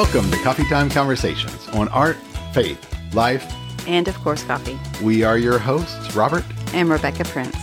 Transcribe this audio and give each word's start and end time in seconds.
Welcome 0.00 0.30
to 0.30 0.38
Coffee 0.38 0.64
Time 0.64 0.88
Conversations 0.88 1.68
on 1.74 1.86
art, 1.88 2.16
faith, 2.54 3.14
life. 3.14 3.46
And 3.86 4.08
of 4.08 4.16
course, 4.20 4.42
coffee. 4.42 4.78
We 5.04 5.24
are 5.24 5.36
your 5.36 5.58
hosts, 5.58 6.16
Robert 6.16 6.42
and 6.72 6.88
Rebecca 6.88 7.24
Prince. 7.24 7.54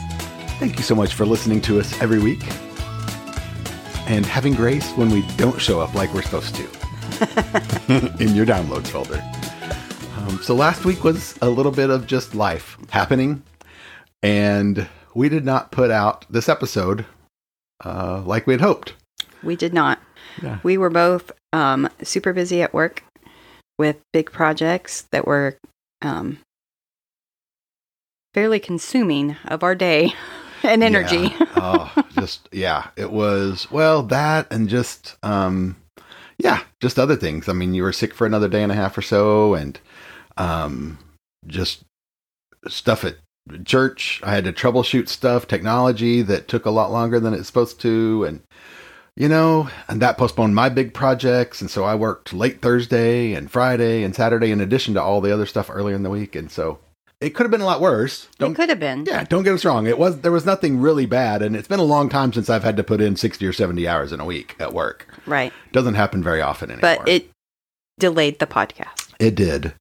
Thank 0.60 0.78
you 0.78 0.84
so 0.84 0.94
much 0.94 1.16
for 1.16 1.26
listening 1.26 1.62
to 1.62 1.80
us 1.80 2.00
every 2.00 2.20
week 2.20 2.44
and 4.08 4.24
having 4.24 4.54
grace 4.54 4.88
when 4.92 5.10
we 5.10 5.24
don't 5.36 5.60
show 5.60 5.80
up 5.80 5.96
like 5.96 6.14
we're 6.14 6.22
supposed 6.22 6.54
to 6.54 6.64
in 8.24 8.36
your 8.36 8.46
downloads 8.46 8.90
folder. 8.90 9.20
Um, 10.18 10.40
so 10.44 10.54
last 10.54 10.86
week 10.86 11.04
was 11.04 11.36
a 11.42 11.50
little 11.50 11.72
bit 11.72 11.90
of 11.90 12.06
just 12.06 12.36
life 12.36 12.78
happening, 12.92 13.42
and 14.22 14.88
we 15.16 15.28
did 15.28 15.44
not 15.44 15.72
put 15.72 15.90
out 15.90 16.24
this 16.30 16.48
episode 16.48 17.04
uh, 17.84 18.22
like 18.28 18.46
we 18.46 18.54
had 18.54 18.62
hoped. 18.62 18.94
We 19.42 19.56
did 19.56 19.74
not. 19.74 19.98
Yeah. 20.42 20.60
We 20.64 20.78
were 20.78 20.90
both 20.90 21.32
um, 21.54 21.90
super 22.04 22.34
busy 22.34 22.62
at 22.62 22.74
work 22.74 23.04
with 23.78 23.98
big 24.14 24.32
projects 24.32 25.04
that 25.12 25.28
were 25.28 25.58
um, 26.02 26.40
fairly 28.34 28.60
consuming 28.60 29.36
of 29.46 29.64
our 29.64 29.76
day 29.76 30.14
and 30.64 30.84
energy. 30.84 31.34
Yeah. 31.40 31.46
oh, 31.56 32.04
just 32.12 32.50
yeah, 32.52 32.88
it 32.96 33.12
was 33.12 33.70
well 33.72 34.04
that 34.04 34.48
and 34.52 34.70
just 34.70 35.18
um, 35.24 35.76
yeah, 36.38 36.62
just 36.82 37.00
other 37.00 37.16
things. 37.16 37.50
I 37.50 37.54
mean, 37.54 37.74
you 37.74 37.84
were 37.84 37.94
sick 37.94 38.14
for 38.14 38.28
another 38.28 38.48
day 38.48 38.64
and 38.64 38.72
a 38.72 38.76
half 38.76 38.98
or 38.98 39.02
so, 39.02 39.56
and 39.56 39.80
um, 40.38 41.00
just 41.48 41.84
stuff 42.68 43.04
at 43.04 43.18
church. 43.64 44.22
I 44.24 44.36
had 44.36 44.44
to 44.44 44.54
troubleshoot 44.54 45.08
stuff, 45.08 45.48
technology 45.48 46.22
that 46.22 46.48
took 46.48 46.66
a 46.66 46.72
lot 46.72 46.92
longer 46.92 47.20
than 47.20 47.34
it's 47.34 47.48
supposed 47.48 47.82
to, 47.82 48.24
and 48.26 48.42
you 49.18 49.28
know, 49.28 49.68
and 49.88 50.00
that 50.02 50.18
postponed 50.18 50.54
my 50.54 50.70
big 50.70 50.94
projects. 50.94 51.60
And 51.60 51.72
so 51.72 51.84
I 51.84 51.96
worked 51.96 52.34
late 52.34 52.62
Thursday 52.62 53.34
and 53.34 53.50
Friday 53.50 54.04
and 54.04 54.16
Saturday 54.16 54.52
in 54.52 54.62
addition 54.62 54.94
to 54.94 55.02
all 55.02 55.22
the 55.22 55.34
other 55.34 55.48
stuff 55.48 55.72
earlier 55.72 55.96
in 55.96 56.04
the 56.04 56.10
week. 56.12 56.36
And 56.36 56.52
so 56.52 56.80
it 57.20 57.32
could 57.32 57.44
have 57.44 57.52
been 57.52 57.62
a 57.62 57.66
lot 57.66 57.82
worse. 57.82 58.28
Don't, 58.38 58.52
it 58.52 58.56
could 58.56 58.70
have 58.70 58.80
been. 58.80 59.06
Yeah, 59.08 59.24
don't 59.24 59.42
get 59.42 59.56
us 59.56 59.66
wrong. 59.66 59.88
It 59.88 59.98
was 59.98 60.22
there 60.22 60.32
was 60.32 60.46
nothing 60.46 60.80
really 60.80 61.08
bad, 61.08 61.42
and 61.42 61.56
it's 61.56 61.68
been 61.68 61.80
a 61.80 61.84
long 61.84 62.10
time 62.10 62.32
since 62.32 62.48
I've 62.48 62.64
had 62.64 62.78
to 62.78 62.84
put 62.84 63.02
in 63.02 63.16
sixty 63.16 63.48
or 63.48 63.54
seventy 63.54 63.88
hours 63.88 64.14
in 64.14 64.20
a 64.20 64.26
week 64.26 64.56
at 64.60 64.72
work. 64.72 65.08
Right. 65.26 65.52
Doesn't 65.72 65.96
happen 65.96 66.24
very 66.24 66.42
often 66.42 66.70
anymore. 66.70 66.98
But 67.00 67.10
it 67.10 67.32
delayed 67.98 68.38
the 68.38 68.46
podcast. 68.46 69.14
It 69.20 69.34
did 69.34 69.74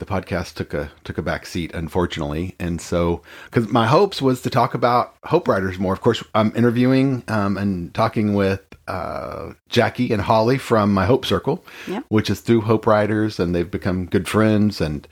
the 0.00 0.06
podcast 0.06 0.54
took 0.54 0.74
a 0.74 0.90
took 1.04 1.18
a 1.18 1.22
back 1.22 1.46
seat, 1.46 1.72
unfortunately. 1.74 2.56
And 2.58 2.80
so, 2.80 3.22
because 3.44 3.68
my 3.68 3.86
hopes 3.86 4.20
was 4.20 4.40
to 4.42 4.50
talk 4.50 4.74
about 4.74 5.14
Hope 5.24 5.46
Writers 5.46 5.78
more. 5.78 5.92
Of 5.92 6.00
course, 6.00 6.24
I'm 6.34 6.52
interviewing 6.56 7.22
um, 7.28 7.56
and 7.56 7.94
talking 7.94 8.34
with 8.34 8.62
uh, 8.90 9.52
Jackie 9.68 10.12
and 10.12 10.20
Holly 10.20 10.58
from 10.58 10.92
my 10.92 11.06
Hope 11.06 11.24
Circle, 11.24 11.64
which 12.08 12.28
is 12.28 12.40
through 12.40 12.62
Hope 12.62 12.86
Writers, 12.86 13.38
and 13.38 13.54
they've 13.54 13.70
become 13.70 14.06
good 14.06 14.26
friends. 14.26 14.80
And 14.80 15.06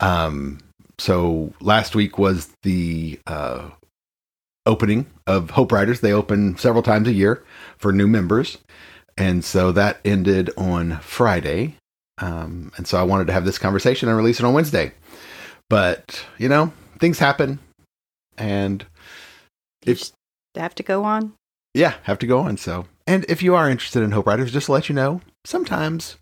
um, 0.00 0.58
so, 0.98 1.52
last 1.60 1.94
week 1.94 2.18
was 2.18 2.48
the 2.62 3.20
uh, 3.26 3.68
opening 4.64 5.06
of 5.26 5.50
Hope 5.50 5.72
Writers. 5.72 6.00
They 6.00 6.12
open 6.12 6.56
several 6.56 6.82
times 6.82 7.06
a 7.06 7.12
year 7.12 7.44
for 7.76 7.92
new 7.92 8.06
members. 8.06 8.58
And 9.18 9.44
so 9.44 9.72
that 9.72 9.98
ended 10.04 10.50
on 10.56 11.00
Friday. 11.00 11.74
Um, 12.18 12.72
and 12.76 12.86
so 12.86 12.98
I 12.98 13.02
wanted 13.02 13.26
to 13.26 13.32
have 13.32 13.44
this 13.44 13.58
conversation 13.58 14.08
and 14.08 14.16
release 14.16 14.38
it 14.38 14.46
on 14.46 14.54
Wednesday. 14.54 14.92
But, 15.68 16.24
you 16.38 16.48
know, 16.48 16.72
things 16.98 17.18
happen 17.18 17.58
and 18.38 18.86
if 19.84 20.12
have 20.54 20.74
to 20.76 20.82
go 20.82 21.04
on. 21.04 21.34
Yeah, 21.74 21.94
have 22.04 22.18
to 22.20 22.26
go 22.26 22.38
on. 22.40 22.56
So, 22.56 22.86
and 23.08 23.24
if 23.28 23.42
you 23.42 23.54
are 23.54 23.68
interested 23.68 24.02
in 24.02 24.12
Hope 24.12 24.26
Writers, 24.26 24.52
just 24.52 24.66
to 24.66 24.72
let 24.72 24.88
you 24.88 24.94
know, 24.94 25.20
sometimes 25.44 26.16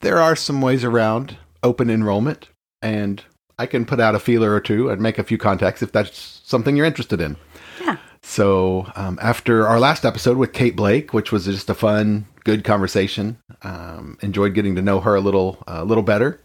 there 0.00 0.18
are 0.18 0.34
some 0.34 0.62
ways 0.62 0.84
around 0.84 1.36
open 1.62 1.90
enrollment, 1.90 2.48
and 2.80 3.22
I 3.58 3.66
can 3.66 3.84
put 3.84 4.00
out 4.00 4.14
a 4.14 4.18
feeler 4.18 4.54
or 4.54 4.60
two 4.60 4.88
and 4.88 5.02
make 5.02 5.18
a 5.18 5.24
few 5.24 5.36
contacts 5.36 5.82
if 5.82 5.92
that's 5.92 6.40
something 6.44 6.76
you're 6.76 6.86
interested 6.86 7.20
in. 7.20 7.36
Yeah. 7.80 7.98
So, 8.22 8.90
um, 8.96 9.18
after 9.20 9.66
our 9.66 9.80
last 9.80 10.04
episode 10.04 10.38
with 10.38 10.52
Kate 10.52 10.76
Blake, 10.76 11.12
which 11.12 11.32
was 11.32 11.44
just 11.44 11.68
a 11.68 11.74
fun 11.74 12.26
good 12.44 12.64
conversation. 12.64 13.38
Um, 13.62 14.18
enjoyed 14.20 14.54
getting 14.54 14.74
to 14.76 14.82
know 14.82 15.00
her 15.00 15.14
a 15.14 15.20
little 15.20 15.62
a 15.66 15.84
little 15.84 16.02
better. 16.02 16.40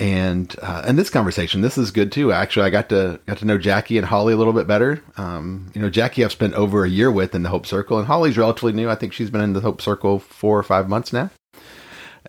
And 0.00 0.56
uh, 0.62 0.82
and 0.86 0.98
this 0.98 1.10
conversation, 1.10 1.60
this 1.60 1.76
is 1.76 1.90
good 1.90 2.10
too. 2.10 2.32
Actually, 2.32 2.64
I 2.64 2.70
got 2.70 2.88
to 2.88 3.20
got 3.26 3.36
to 3.38 3.44
know 3.44 3.58
Jackie 3.58 3.98
and 3.98 4.06
Holly 4.06 4.32
a 4.32 4.36
little 4.36 4.54
bit 4.54 4.66
better. 4.66 5.02
Um, 5.18 5.70
you 5.74 5.82
know, 5.82 5.90
Jackie 5.90 6.24
I've 6.24 6.32
spent 6.32 6.54
over 6.54 6.84
a 6.84 6.88
year 6.88 7.10
with 7.10 7.34
in 7.34 7.42
the 7.42 7.50
Hope 7.50 7.66
Circle, 7.66 7.98
and 7.98 8.06
Holly's 8.06 8.38
relatively 8.38 8.72
new. 8.72 8.88
I 8.88 8.94
think 8.94 9.12
she's 9.12 9.28
been 9.28 9.42
in 9.42 9.52
the 9.52 9.60
Hope 9.60 9.82
Circle 9.82 10.18
four 10.20 10.58
or 10.58 10.62
five 10.62 10.88
months 10.88 11.12
now. 11.12 11.28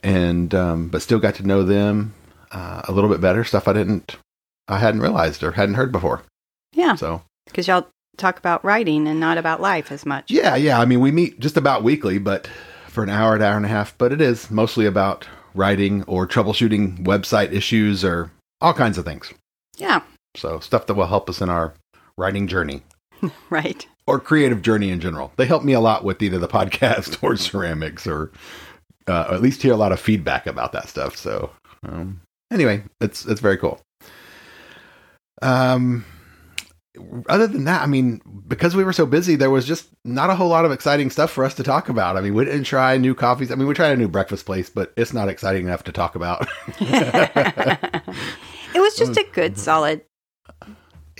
And 0.03 0.53
um, 0.53 0.89
but 0.89 1.01
still 1.01 1.19
got 1.19 1.35
to 1.35 1.47
know 1.47 1.63
them 1.63 2.13
uh, 2.51 2.81
a 2.89 2.91
little 2.91 3.09
bit 3.09 3.21
better. 3.21 3.45
Stuff 3.45 3.69
I 3.69 3.73
didn't, 3.73 4.17
I 4.67 4.79
hadn't 4.79 4.99
realized 4.99 5.41
or 5.41 5.53
hadn't 5.53 5.75
heard 5.75 5.93
before. 5.93 6.23
Yeah. 6.73 6.95
So 6.95 7.23
because 7.45 7.69
y'all 7.69 7.87
talk 8.17 8.37
about 8.37 8.65
writing 8.65 9.07
and 9.07 9.21
not 9.21 9.37
about 9.37 9.61
life 9.61 9.93
as 9.93 10.05
much. 10.05 10.29
Yeah, 10.29 10.57
yeah. 10.57 10.77
I 10.77 10.83
mean, 10.83 10.99
we 10.99 11.11
meet 11.11 11.39
just 11.39 11.55
about 11.55 11.83
weekly, 11.83 12.17
but 12.17 12.49
for 12.87 13.01
an 13.01 13.09
hour, 13.09 13.33
an 13.35 13.41
hour 13.41 13.55
and 13.55 13.65
a 13.65 13.69
half, 13.69 13.97
but 13.97 14.11
it 14.11 14.19
is 14.19 14.51
mostly 14.51 14.85
about 14.85 15.25
writing 15.53 16.03
or 16.03 16.27
troubleshooting 16.27 17.03
website 17.05 17.51
issues 17.51 18.03
or 18.03 18.31
all 18.59 18.73
kinds 18.73 18.97
of 18.97 19.05
things. 19.05 19.33
Yeah. 19.77 20.01
So 20.35 20.59
stuff 20.59 20.85
that 20.87 20.93
will 20.93 21.07
help 21.07 21.29
us 21.29 21.41
in 21.41 21.49
our 21.49 21.73
writing 22.17 22.47
journey. 22.47 22.83
right. 23.49 23.85
Or 24.07 24.19
creative 24.19 24.61
journey 24.61 24.89
in 24.89 24.99
general. 24.99 25.31
They 25.35 25.45
help 25.45 25.63
me 25.63 25.73
a 25.73 25.79
lot 25.79 26.03
with 26.03 26.21
either 26.21 26.39
the 26.39 26.47
podcast 26.47 27.21
or 27.23 27.35
ceramics 27.35 28.07
or 28.07 28.31
uh, 29.07 29.27
at 29.31 29.41
least 29.41 29.61
hear 29.61 29.73
a 29.73 29.77
lot 29.77 29.91
of 29.91 29.99
feedback 29.99 30.47
about 30.47 30.71
that 30.73 30.87
stuff. 30.89 31.15
So 31.15 31.51
um, 31.83 32.21
anyway, 32.51 32.83
it's 32.99 33.25
it's 33.25 33.41
very 33.41 33.57
cool. 33.57 33.81
Um 35.41 36.05
other 37.27 37.47
than 37.47 37.63
that, 37.65 37.81
I 37.81 37.85
mean, 37.85 38.21
because 38.47 38.75
we 38.75 38.83
were 38.83 38.93
so 38.93 39.05
busy, 39.05 39.35
there 39.35 39.49
was 39.49 39.65
just 39.65 39.87
not 40.03 40.29
a 40.29 40.35
whole 40.35 40.49
lot 40.49 40.65
of 40.65 40.71
exciting 40.71 41.09
stuff 41.09 41.31
for 41.31 41.45
us 41.45 41.53
to 41.55 41.63
talk 41.63 41.87
about. 41.87 42.17
I 42.17 42.21
mean, 42.21 42.33
we 42.33 42.43
didn't 42.43 42.65
try 42.65 42.97
new 42.97 43.15
coffees. 43.15 43.51
I 43.51 43.55
mean, 43.55 43.67
we 43.67 43.73
tried 43.73 43.93
a 43.93 43.97
new 43.97 44.09
breakfast 44.09 44.45
place, 44.45 44.69
but 44.69 44.91
it's 44.97 45.13
not 45.13 45.29
exciting 45.29 45.65
enough 45.67 45.83
to 45.85 45.91
talk 45.91 46.15
about. 46.15 46.47
it 46.79 48.03
was 48.75 48.95
just 48.95 49.15
a 49.17 49.25
good, 49.31 49.57
solid 49.57 50.01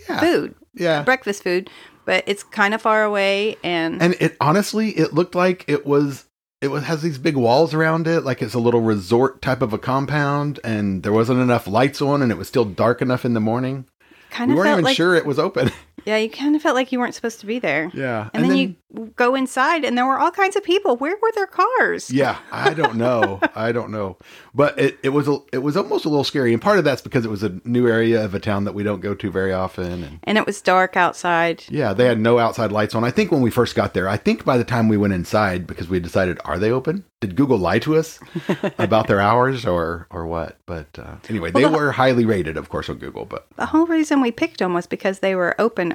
yeah. 0.09 0.19
food. 0.19 0.55
Yeah. 0.73 1.03
Breakfast 1.03 1.43
food, 1.43 1.69
but 2.05 2.25
it's 2.27 2.43
kind 2.43 2.73
of 2.73 2.81
far 2.81 3.03
away 3.03 3.57
and 3.63 4.01
And 4.01 4.15
it 4.19 4.35
honestly, 4.41 4.89
it 4.89 5.13
looked 5.13 5.35
like 5.35 5.63
it 5.67 5.85
was 5.85 6.25
it 6.59 6.67
was, 6.67 6.83
has 6.83 7.01
these 7.01 7.17
big 7.17 7.35
walls 7.35 7.73
around 7.73 8.07
it, 8.07 8.21
like 8.21 8.41
it's 8.41 8.53
a 8.53 8.59
little 8.59 8.81
resort 8.81 9.41
type 9.41 9.63
of 9.63 9.73
a 9.73 9.79
compound, 9.79 10.59
and 10.63 11.01
there 11.01 11.11
wasn't 11.11 11.39
enough 11.39 11.65
lights 11.65 12.01
on, 12.01 12.21
and 12.21 12.31
it 12.31 12.37
was 12.37 12.47
still 12.47 12.65
dark 12.65 13.01
enough 13.01 13.25
in 13.25 13.33
the 13.33 13.39
morning 13.39 13.87
kind 14.31 14.49
we 14.49 14.53
of 14.53 14.57
weren't 14.57 14.71
even 14.71 14.83
like, 14.85 14.95
sure 14.95 15.13
it 15.15 15.25
was 15.25 15.37
open. 15.37 15.71
Yeah, 16.05 16.17
you 16.17 16.29
kind 16.29 16.55
of 16.55 16.61
felt 16.61 16.75
like 16.75 16.91
you 16.91 16.99
weren't 16.99 17.15
supposed 17.15 17.39
to 17.41 17.45
be 17.45 17.59
there. 17.59 17.91
Yeah. 17.93 18.29
And, 18.33 18.43
and 18.43 18.43
then, 18.43 18.49
then, 18.49 18.57
you 18.57 18.75
go 19.15 19.35
inside 19.35 19.85
and 19.85 19.97
there 19.97 20.05
were 20.05 20.19
all 20.19 20.31
kinds 20.31 20.55
of 20.55 20.63
people. 20.63 20.97
Where 20.97 21.15
were 21.21 21.31
their 21.33 21.47
cars? 21.47 22.11
Yeah, 22.11 22.37
I 22.51 22.73
don't 22.73 22.95
know. 22.95 23.39
I 23.55 23.71
don't 23.71 23.91
know. 23.91 24.17
But 24.53 24.79
it, 24.79 24.99
it 25.03 25.09
was 25.09 25.27
a, 25.27 25.37
it 25.53 25.59
was 25.59 25.77
almost 25.77 26.05
a 26.05 26.09
little 26.09 26.23
scary. 26.23 26.53
And 26.53 26.61
part 26.61 26.77
of 26.77 26.83
that's 26.83 27.01
because 27.01 27.25
it 27.25 27.31
was 27.31 27.43
a 27.43 27.59
new 27.63 27.87
area 27.87 28.23
of 28.23 28.35
a 28.35 28.39
town 28.39 28.65
that 28.65 28.73
we 28.73 28.83
don't 28.83 29.01
go 29.01 29.13
to 29.15 29.31
very 29.31 29.53
often. 29.53 30.03
And, 30.03 30.19
and 30.23 30.37
it 30.37 30.45
was 30.45 30.61
dark 30.61 30.97
outside. 30.97 31.63
Yeah, 31.69 31.93
they 31.93 32.05
had 32.05 32.19
no 32.19 32.39
outside 32.39 32.71
lights 32.71 32.95
on. 32.95 33.03
I 33.03 33.11
think 33.11 33.31
when 33.31 33.41
we 33.41 33.51
first 33.51 33.75
got 33.75 33.93
there, 33.93 34.07
I 34.07 34.17
think 34.17 34.45
by 34.45 34.57
the 34.57 34.63
time 34.63 34.87
we 34.87 34.97
went 34.97 35.13
inside, 35.13 35.67
because 35.67 35.87
we 35.87 35.99
decided, 35.99 36.39
are 36.45 36.59
they 36.59 36.71
open? 36.71 37.05
Did 37.21 37.35
Google 37.35 37.59
lie 37.59 37.79
to 37.79 37.97
us 37.97 38.19
about 38.79 39.05
their 39.07 39.19
hours 39.19 39.63
or 39.63 40.07
or 40.09 40.25
what? 40.25 40.57
But 40.65 40.87
uh, 40.97 41.17
anyway, 41.29 41.51
well, 41.51 41.61
they 41.61 41.69
the, 41.69 41.77
were 41.77 41.91
highly 41.91 42.25
rated, 42.25 42.57
of 42.57 42.69
course, 42.69 42.89
on 42.89 42.97
Google. 42.97 43.25
But 43.25 43.45
the 43.57 43.67
whole 43.67 43.85
reason 43.85 44.21
we 44.21 44.31
picked 44.31 44.57
them 44.57 44.73
was 44.73 44.87
because 44.87 45.19
they 45.19 45.35
were 45.35 45.53
open 45.59 45.90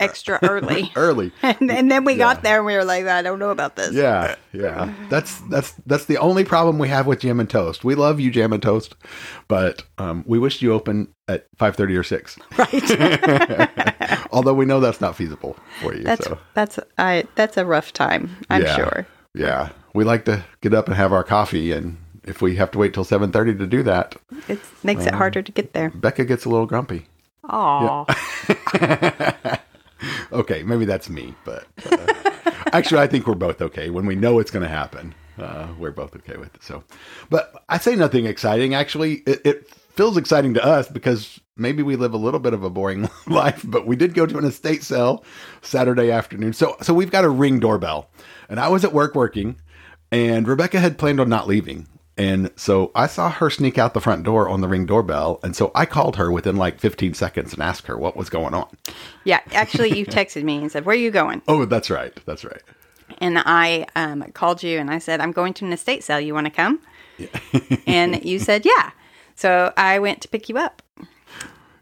extra 0.00 0.38
early. 0.42 0.92
early. 0.96 1.32
And, 1.42 1.70
and, 1.70 1.90
then 1.90 2.04
we 2.04 2.14
yeah. 2.14 2.18
got 2.18 2.42
there 2.42 2.56
and 2.56 2.66
we 2.66 2.74
were 2.74 2.84
like, 2.84 3.06
I 3.06 3.22
don't 3.22 3.38
know 3.38 3.50
about 3.50 3.76
this. 3.76 3.92
Yeah, 3.92 4.34
yeah. 4.52 4.92
That's 5.08 5.40
that's 5.42 5.74
that's 5.86 6.06
the 6.06 6.18
only 6.18 6.44
problem 6.44 6.78
we 6.78 6.88
have 6.88 7.06
with 7.06 7.20
Jam 7.20 7.38
and 7.38 7.48
Toast. 7.48 7.84
We 7.84 7.94
love 7.94 8.18
you, 8.18 8.30
Jam 8.30 8.52
and 8.52 8.62
Toast, 8.62 8.96
but 9.46 9.84
um, 9.98 10.24
we 10.26 10.38
wish 10.38 10.60
you 10.60 10.72
open 10.72 11.14
at 11.28 11.46
five 11.56 11.76
thirty 11.76 11.96
or 11.96 12.02
six. 12.02 12.36
Right. 12.58 14.26
Although 14.32 14.54
we 14.54 14.64
know 14.64 14.80
that's 14.80 15.00
not 15.00 15.14
feasible 15.16 15.56
for 15.80 15.94
you. 15.94 16.02
That's 16.02 16.24
so. 16.24 16.38
that's 16.54 16.78
I 16.98 17.24
that's 17.36 17.56
a 17.56 17.64
rough 17.64 17.92
time. 17.92 18.36
I'm 18.50 18.62
yeah. 18.62 18.76
sure. 18.76 19.06
Yeah, 19.34 19.70
we 19.94 20.04
like 20.04 20.24
to 20.24 20.44
get 20.62 20.74
up 20.74 20.88
and 20.88 20.96
have 20.96 21.12
our 21.12 21.24
coffee, 21.24 21.72
and 21.72 21.96
if 22.24 22.42
we 22.42 22.56
have 22.56 22.70
to 22.72 22.78
wait 22.78 22.92
till 22.92 23.04
seven 23.04 23.30
thirty 23.30 23.54
to 23.54 23.66
do 23.66 23.82
that, 23.84 24.16
it 24.48 24.58
makes 24.82 25.02
um, 25.02 25.08
it 25.08 25.14
harder 25.14 25.42
to 25.42 25.52
get 25.52 25.72
there. 25.74 25.90
Becca 25.90 26.24
gets 26.24 26.44
a 26.44 26.48
little 26.48 26.66
grumpy. 26.66 27.06
Aw. 27.44 28.04
Yeah. 28.48 29.55
okay, 30.32 30.62
maybe 30.62 30.84
that's 30.84 31.08
me, 31.08 31.34
but 31.44 31.66
uh, 31.90 32.40
actually, 32.72 33.00
I 33.00 33.06
think 33.06 33.26
we're 33.26 33.34
both 33.34 33.60
okay 33.62 33.90
when 33.90 34.06
we 34.06 34.14
know 34.14 34.38
it's 34.38 34.50
going 34.50 34.62
to 34.62 34.68
happen. 34.68 35.14
Uh, 35.38 35.68
we're 35.78 35.90
both 35.90 36.14
okay 36.16 36.36
with 36.36 36.54
it. 36.54 36.62
So, 36.62 36.82
but 37.28 37.64
I 37.68 37.78
say 37.78 37.94
nothing 37.94 38.26
exciting. 38.26 38.74
Actually, 38.74 39.16
it, 39.26 39.40
it 39.44 39.68
feels 39.68 40.16
exciting 40.16 40.54
to 40.54 40.64
us 40.64 40.88
because 40.88 41.40
maybe 41.56 41.82
we 41.82 41.96
live 41.96 42.14
a 42.14 42.18
little 42.18 42.40
bit 42.40 42.54
of 42.54 42.62
a 42.62 42.70
boring 42.70 43.08
life, 43.26 43.62
but 43.66 43.86
we 43.86 43.96
did 43.96 44.14
go 44.14 44.26
to 44.26 44.38
an 44.38 44.44
estate 44.44 44.82
sale 44.82 45.24
Saturday 45.62 46.10
afternoon. 46.10 46.52
So, 46.52 46.76
so 46.82 46.94
we've 46.94 47.10
got 47.10 47.24
a 47.24 47.30
ring 47.30 47.60
doorbell, 47.60 48.08
and 48.48 48.60
I 48.60 48.68
was 48.68 48.84
at 48.84 48.92
work 48.92 49.14
working, 49.14 49.56
And 50.10 50.46
Rebecca 50.46 50.80
had 50.80 50.98
planned 50.98 51.20
on 51.20 51.28
not 51.28 51.46
leaving. 51.46 51.86
And 52.18 52.50
so 52.56 52.90
I 52.94 53.06
saw 53.06 53.30
her 53.30 53.50
sneak 53.50 53.76
out 53.76 53.92
the 53.92 54.00
front 54.00 54.24
door 54.24 54.48
on 54.48 54.62
the 54.62 54.68
ring 54.68 54.86
doorbell. 54.86 55.38
And 55.42 55.54
so 55.54 55.70
I 55.74 55.84
called 55.84 56.16
her 56.16 56.32
within 56.32 56.56
like 56.56 56.80
15 56.80 57.14
seconds 57.14 57.52
and 57.52 57.62
asked 57.62 57.86
her 57.86 57.98
what 57.98 58.16
was 58.16 58.30
going 58.30 58.54
on. 58.54 58.68
Yeah, 59.24 59.40
actually, 59.52 59.96
you 59.98 60.06
texted 60.06 60.42
me 60.42 60.56
and 60.58 60.72
said, 60.72 60.86
Where 60.86 60.94
are 60.94 60.98
you 60.98 61.10
going? 61.10 61.42
Oh, 61.46 61.66
that's 61.66 61.90
right. 61.90 62.18
That's 62.24 62.44
right. 62.44 62.62
And 63.18 63.38
I 63.38 63.86
um, 63.94 64.22
called 64.32 64.62
you 64.62 64.78
and 64.78 64.90
I 64.90 64.98
said, 64.98 65.20
I'm 65.20 65.32
going 65.32 65.52
to 65.54 65.66
an 65.66 65.72
estate 65.72 66.02
sale. 66.02 66.20
You 66.20 66.32
want 66.32 66.46
to 66.46 66.50
come? 66.50 66.80
Yeah. 67.18 67.28
and 67.86 68.24
you 68.24 68.38
said, 68.38 68.64
Yeah. 68.64 68.92
So 69.34 69.72
I 69.76 69.98
went 69.98 70.22
to 70.22 70.28
pick 70.28 70.48
you 70.48 70.56
up. 70.56 70.82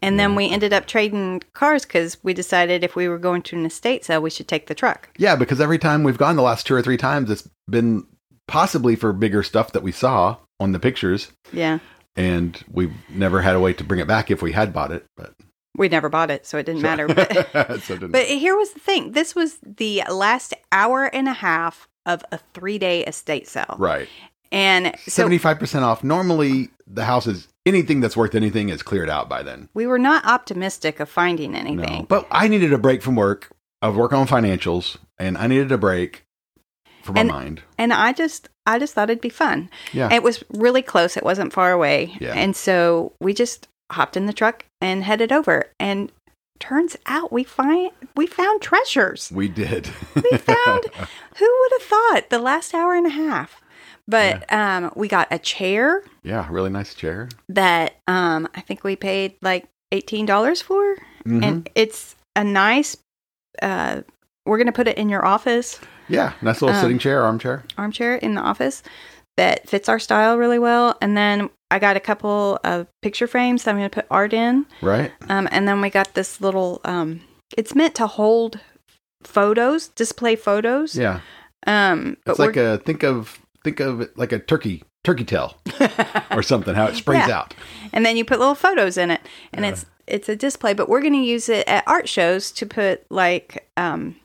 And 0.01 0.19
then 0.19 0.35
we 0.35 0.49
ended 0.49 0.71
up 0.71 0.85
trading 0.85 1.41
cars 1.53 1.83
because 1.83 2.23
we 2.23 2.33
decided 2.33 2.83
if 2.83 2.95
we 2.95 3.07
were 3.07 3.17
going 3.17 3.41
to 3.43 3.55
an 3.55 3.65
estate 3.65 4.05
sale, 4.05 4.21
we 4.21 4.29
should 4.29 4.47
take 4.47 4.67
the 4.67 4.75
truck. 4.75 5.09
Yeah, 5.17 5.35
because 5.35 5.59
every 5.59 5.79
time 5.79 6.03
we've 6.03 6.17
gone 6.17 6.35
the 6.35 6.43
last 6.43 6.67
two 6.67 6.75
or 6.75 6.81
three 6.83 6.97
times, 6.97 7.31
it's 7.31 7.49
been 7.67 8.05
possibly 8.47 8.95
for 8.95 9.13
bigger 9.13 9.43
stuff 9.43 9.71
that 9.71 9.83
we 9.83 9.91
saw 9.91 10.37
on 10.59 10.71
the 10.71 10.79
pictures. 10.79 11.31
Yeah. 11.51 11.79
And 12.15 12.63
we've 12.71 12.93
never 13.09 13.41
had 13.41 13.55
a 13.55 13.59
way 13.59 13.73
to 13.73 13.83
bring 13.83 13.99
it 13.99 14.07
back 14.07 14.31
if 14.31 14.41
we 14.41 14.53
had 14.53 14.71
bought 14.73 14.91
it, 14.91 15.05
but 15.17 15.33
we 15.77 15.89
never 15.89 16.09
bought 16.09 16.31
it, 16.31 16.45
so 16.45 16.57
it 16.57 16.65
didn't 16.65 16.81
matter. 16.81 17.07
But, 17.53 17.81
so 17.81 17.95
didn't. 17.95 18.11
but 18.11 18.25
here 18.25 18.55
was 18.55 18.71
the 18.71 18.79
thing: 18.79 19.11
this 19.11 19.35
was 19.35 19.57
the 19.61 20.03
last 20.09 20.53
hour 20.71 21.05
and 21.05 21.27
a 21.27 21.33
half 21.33 21.87
of 22.05 22.23
a 22.31 22.39
three-day 22.53 23.03
estate 23.05 23.47
sale, 23.47 23.75
right? 23.77 24.07
And 24.51 24.95
seventy-five 24.99 25.59
percent 25.59 25.83
off. 25.83 26.03
Normally, 26.03 26.69
the 26.87 27.05
house 27.05 27.27
is 27.27 27.47
anything 27.65 27.99
that's 27.99 28.15
worth 28.15 28.35
anything 28.35 28.69
is 28.69 28.83
cleared 28.83 29.09
out 29.09 29.27
by 29.27 29.43
then. 29.43 29.67
We 29.73 29.87
were 29.87 29.99
not 29.99 30.25
optimistic 30.25 30.99
of 30.99 31.09
finding 31.09 31.55
anything. 31.55 31.99
No, 31.99 32.05
but 32.07 32.27
I 32.31 32.47
needed 32.47 32.71
a 32.71 32.77
break 32.77 33.01
from 33.01 33.15
work. 33.15 33.51
I 33.81 33.89
was 33.89 33.97
working 33.97 34.17
on 34.17 34.27
financials, 34.27 34.97
and 35.19 35.37
I 35.37 35.47
needed 35.47 35.71
a 35.71 35.77
break 35.77 36.24
for 37.05 37.13
my 37.13 37.21
and, 37.21 37.29
mind. 37.29 37.61
And 37.77 37.93
I 37.93 38.11
just, 38.11 38.49
I 38.65 38.79
just 38.79 38.93
thought 38.93 39.09
it'd 39.09 39.21
be 39.21 39.29
fun. 39.29 39.69
Yeah, 39.93 40.11
it 40.11 40.23
was 40.23 40.43
really 40.49 40.81
close. 40.81 41.15
It 41.15 41.23
wasn't 41.23 41.53
far 41.53 41.71
away. 41.71 42.17
Yeah, 42.19 42.33
and 42.33 42.55
so 42.55 43.13
we 43.21 43.33
just 43.33 43.67
hopped 43.91 44.17
in 44.17 44.25
the 44.25 44.33
truck 44.33 44.65
and 44.81 45.03
headed 45.03 45.31
over. 45.31 45.71
And 45.79 46.11
turns 46.59 46.95
out 47.05 47.31
we 47.31 47.43
find 47.43 47.91
we 48.15 48.27
found 48.27 48.61
treasures. 48.61 49.31
We 49.31 49.47
did. 49.47 49.89
we 50.15 50.37
found. 50.37 50.85
Who 51.37 51.59
would 51.59 51.71
have 51.73 51.87
thought 51.87 52.29
the 52.29 52.39
last 52.39 52.73
hour 52.73 52.93
and 52.95 53.05
a 53.05 53.11
half? 53.11 53.61
But 54.07 54.45
yeah. 54.49 54.77
um, 54.77 54.91
we 54.95 55.07
got 55.07 55.27
a 55.31 55.39
chair. 55.39 56.03
Yeah, 56.23 56.47
really 56.49 56.69
nice 56.69 56.93
chair. 56.93 57.29
That 57.49 57.95
um, 58.07 58.47
I 58.55 58.61
think 58.61 58.83
we 58.83 58.95
paid 58.95 59.35
like 59.41 59.67
eighteen 59.91 60.25
dollars 60.25 60.61
for, 60.61 60.95
mm-hmm. 61.25 61.43
and 61.43 61.69
it's 61.75 62.15
a 62.35 62.43
nice. 62.43 62.97
Uh, 63.61 64.01
we're 64.45 64.57
gonna 64.57 64.71
put 64.71 64.87
it 64.87 64.97
in 64.97 65.09
your 65.09 65.25
office. 65.25 65.79
Yeah, 66.07 66.33
nice 66.41 66.61
little 66.61 66.75
um, 66.75 66.81
sitting 66.81 66.99
chair, 66.99 67.23
armchair. 67.23 67.63
Armchair 67.77 68.15
in 68.15 68.35
the 68.35 68.41
office 68.41 68.83
that 69.37 69.67
fits 69.67 69.89
our 69.89 69.99
style 69.99 70.37
really 70.37 70.59
well. 70.59 70.97
And 71.01 71.15
then 71.15 71.49
I 71.71 71.79
got 71.79 71.97
a 71.97 71.99
couple 71.99 72.59
of 72.63 72.87
picture 73.01 73.27
frames 73.27 73.63
that 73.63 73.71
I'm 73.71 73.77
going 73.77 73.89
to 73.89 73.93
put 73.93 74.07
art 74.09 74.33
in. 74.33 74.65
Right. 74.81 75.11
Um, 75.29 75.47
and 75.51 75.67
then 75.67 75.81
we 75.81 75.89
got 75.89 76.13
this 76.13 76.41
little. 76.41 76.81
Um, 76.85 77.21
it's 77.57 77.75
meant 77.75 77.95
to 77.95 78.07
hold 78.07 78.59
photos, 79.23 79.89
display 79.89 80.35
photos. 80.35 80.95
Yeah. 80.95 81.21
Um, 81.67 82.17
but 82.25 82.31
it's 82.31 82.39
like 82.39 82.57
a 82.57 82.77
think 82.79 83.03
of 83.03 83.39
think 83.63 83.79
of 83.79 84.01
it 84.01 84.17
like 84.17 84.31
a 84.31 84.39
turkey 84.39 84.83
turkey 85.03 85.25
tail 85.25 85.57
or 86.31 86.43
something. 86.43 86.75
How 86.75 86.85
it 86.85 86.95
sprays 86.95 87.27
yeah. 87.27 87.39
out. 87.39 87.53
And 87.91 88.05
then 88.05 88.17
you 88.17 88.25
put 88.25 88.39
little 88.39 88.55
photos 88.55 88.97
in 88.97 89.11
it, 89.11 89.21
and 89.51 89.65
yeah. 89.65 89.71
it's 89.71 89.85
it's 90.07 90.29
a 90.29 90.35
display. 90.35 90.73
But 90.73 90.87
we're 90.87 91.01
going 91.01 91.13
to 91.13 91.19
use 91.19 91.49
it 91.49 91.67
at 91.67 91.83
art 91.87 92.07
shows 92.07 92.51
to 92.53 92.65
put 92.65 93.05
like 93.09 93.67
um, 93.77 94.15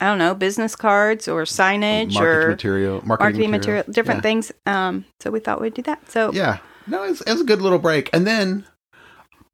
I 0.00 0.06
don't 0.06 0.18
know, 0.18 0.34
business 0.34 0.76
cards 0.76 1.26
or 1.26 1.44
signage 1.44 2.14
marketing 2.14 2.22
or 2.22 2.48
material, 2.48 2.94
marketing, 3.04 3.08
marketing 3.08 3.50
material, 3.50 3.78
material, 3.78 3.92
different 3.92 4.18
yeah. 4.18 4.22
things. 4.22 4.52
Um, 4.66 5.04
so 5.20 5.30
we 5.30 5.40
thought 5.40 5.60
we'd 5.60 5.74
do 5.74 5.82
that. 5.82 6.10
So 6.10 6.32
yeah, 6.32 6.58
no, 6.86 7.04
it's, 7.04 7.22
a 7.22 7.44
good 7.44 7.62
little 7.62 7.78
break. 7.78 8.10
And 8.12 8.26
then 8.26 8.66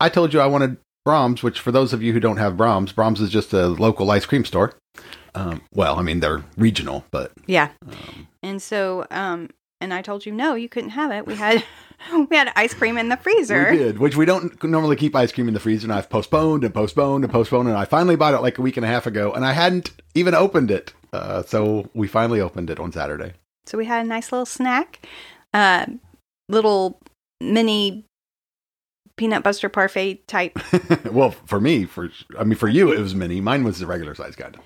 I 0.01 0.09
told 0.09 0.35
you 0.35 0.41
I 0.41 0.47
wanted 0.47 0.79
Braum's, 1.07 1.43
which 1.43 1.61
for 1.61 1.71
those 1.73 1.93
of 1.93 2.03
you 2.03 2.13
who 2.13 2.21
don't 2.21 2.39
have 2.39 2.55
Braum's, 2.55 2.93
Braum's 2.93 3.21
is 3.21 3.31
just 3.31 3.53
a 3.53 3.69
local 3.69 4.11
ice 4.11 4.27
cream 4.27 4.45
store. 4.45 4.75
Um, 5.35 5.63
well, 5.73 5.99
I 5.99 6.03
mean 6.03 6.21
they're 6.21 6.45
regional, 6.57 7.05
but 7.11 7.33
yeah. 7.47 7.71
Um, 7.87 8.29
and 8.43 8.61
so, 8.61 9.07
um, 9.11 9.49
and 9.81 9.95
I 9.95 10.03
told 10.03 10.27
you 10.27 10.33
no, 10.33 10.55
you 10.55 10.69
couldn't 10.69 10.91
have 10.91 11.11
it. 11.11 11.27
We 11.27 11.37
had 11.37 11.65
we 12.31 12.37
had 12.37 12.53
ice 12.57 12.75
cream 12.75 12.99
in 12.99 13.09
the 13.09 13.17
freezer. 13.17 13.71
We 13.71 13.79
did, 13.79 13.99
which 13.99 14.17
we 14.17 14.25
don't 14.25 14.63
normally 14.63 14.97
keep 14.97 15.15
ice 15.15 15.33
cream 15.33 15.49
in 15.49 15.55
the 15.55 15.61
freezer. 15.61 15.87
And 15.87 15.93
I've 15.93 16.11
postponed 16.11 16.65
and 16.65 16.75
postponed 16.75 17.25
and 17.25 17.33
postponed, 17.33 17.69
and 17.69 17.77
I 17.77 17.85
finally 17.85 18.17
bought 18.17 18.35
it 18.35 18.41
like 18.41 18.59
a 18.59 18.63
week 18.63 18.77
and 18.77 18.85
a 18.85 18.89
half 18.89 19.07
ago, 19.07 19.33
and 19.33 19.45
I 19.45 19.53
hadn't 19.53 19.91
even 20.15 20.35
opened 20.35 20.71
it. 20.71 20.93
Uh, 21.13 21.43
so 21.43 21.89
we 21.95 22.09
finally 22.09 22.41
opened 22.41 22.71
it 22.71 22.81
on 22.81 22.93
Saturday. 22.93 23.35
So 23.67 23.79
we 23.79 23.85
had 23.85 24.05
a 24.05 24.09
nice 24.09 24.33
little 24.33 24.47
snack, 24.47 25.07
uh, 25.53 25.87
little 26.49 27.01
mini 27.41 28.05
peanut 29.17 29.43
butter 29.43 29.69
parfait 29.69 30.27
type. 30.27 30.59
well, 31.13 31.31
for 31.31 31.61
me, 31.61 31.85
for 31.85 32.11
I 32.39 32.45
mean, 32.45 32.57
for 32.57 32.69
you, 32.69 32.93
it 32.93 32.99
was 32.99 33.15
mini. 33.15 33.41
Mine 33.41 33.65
was 33.65 33.79
the 33.79 33.87
regular 33.87 34.15
size 34.15 34.37
kind. 34.37 34.59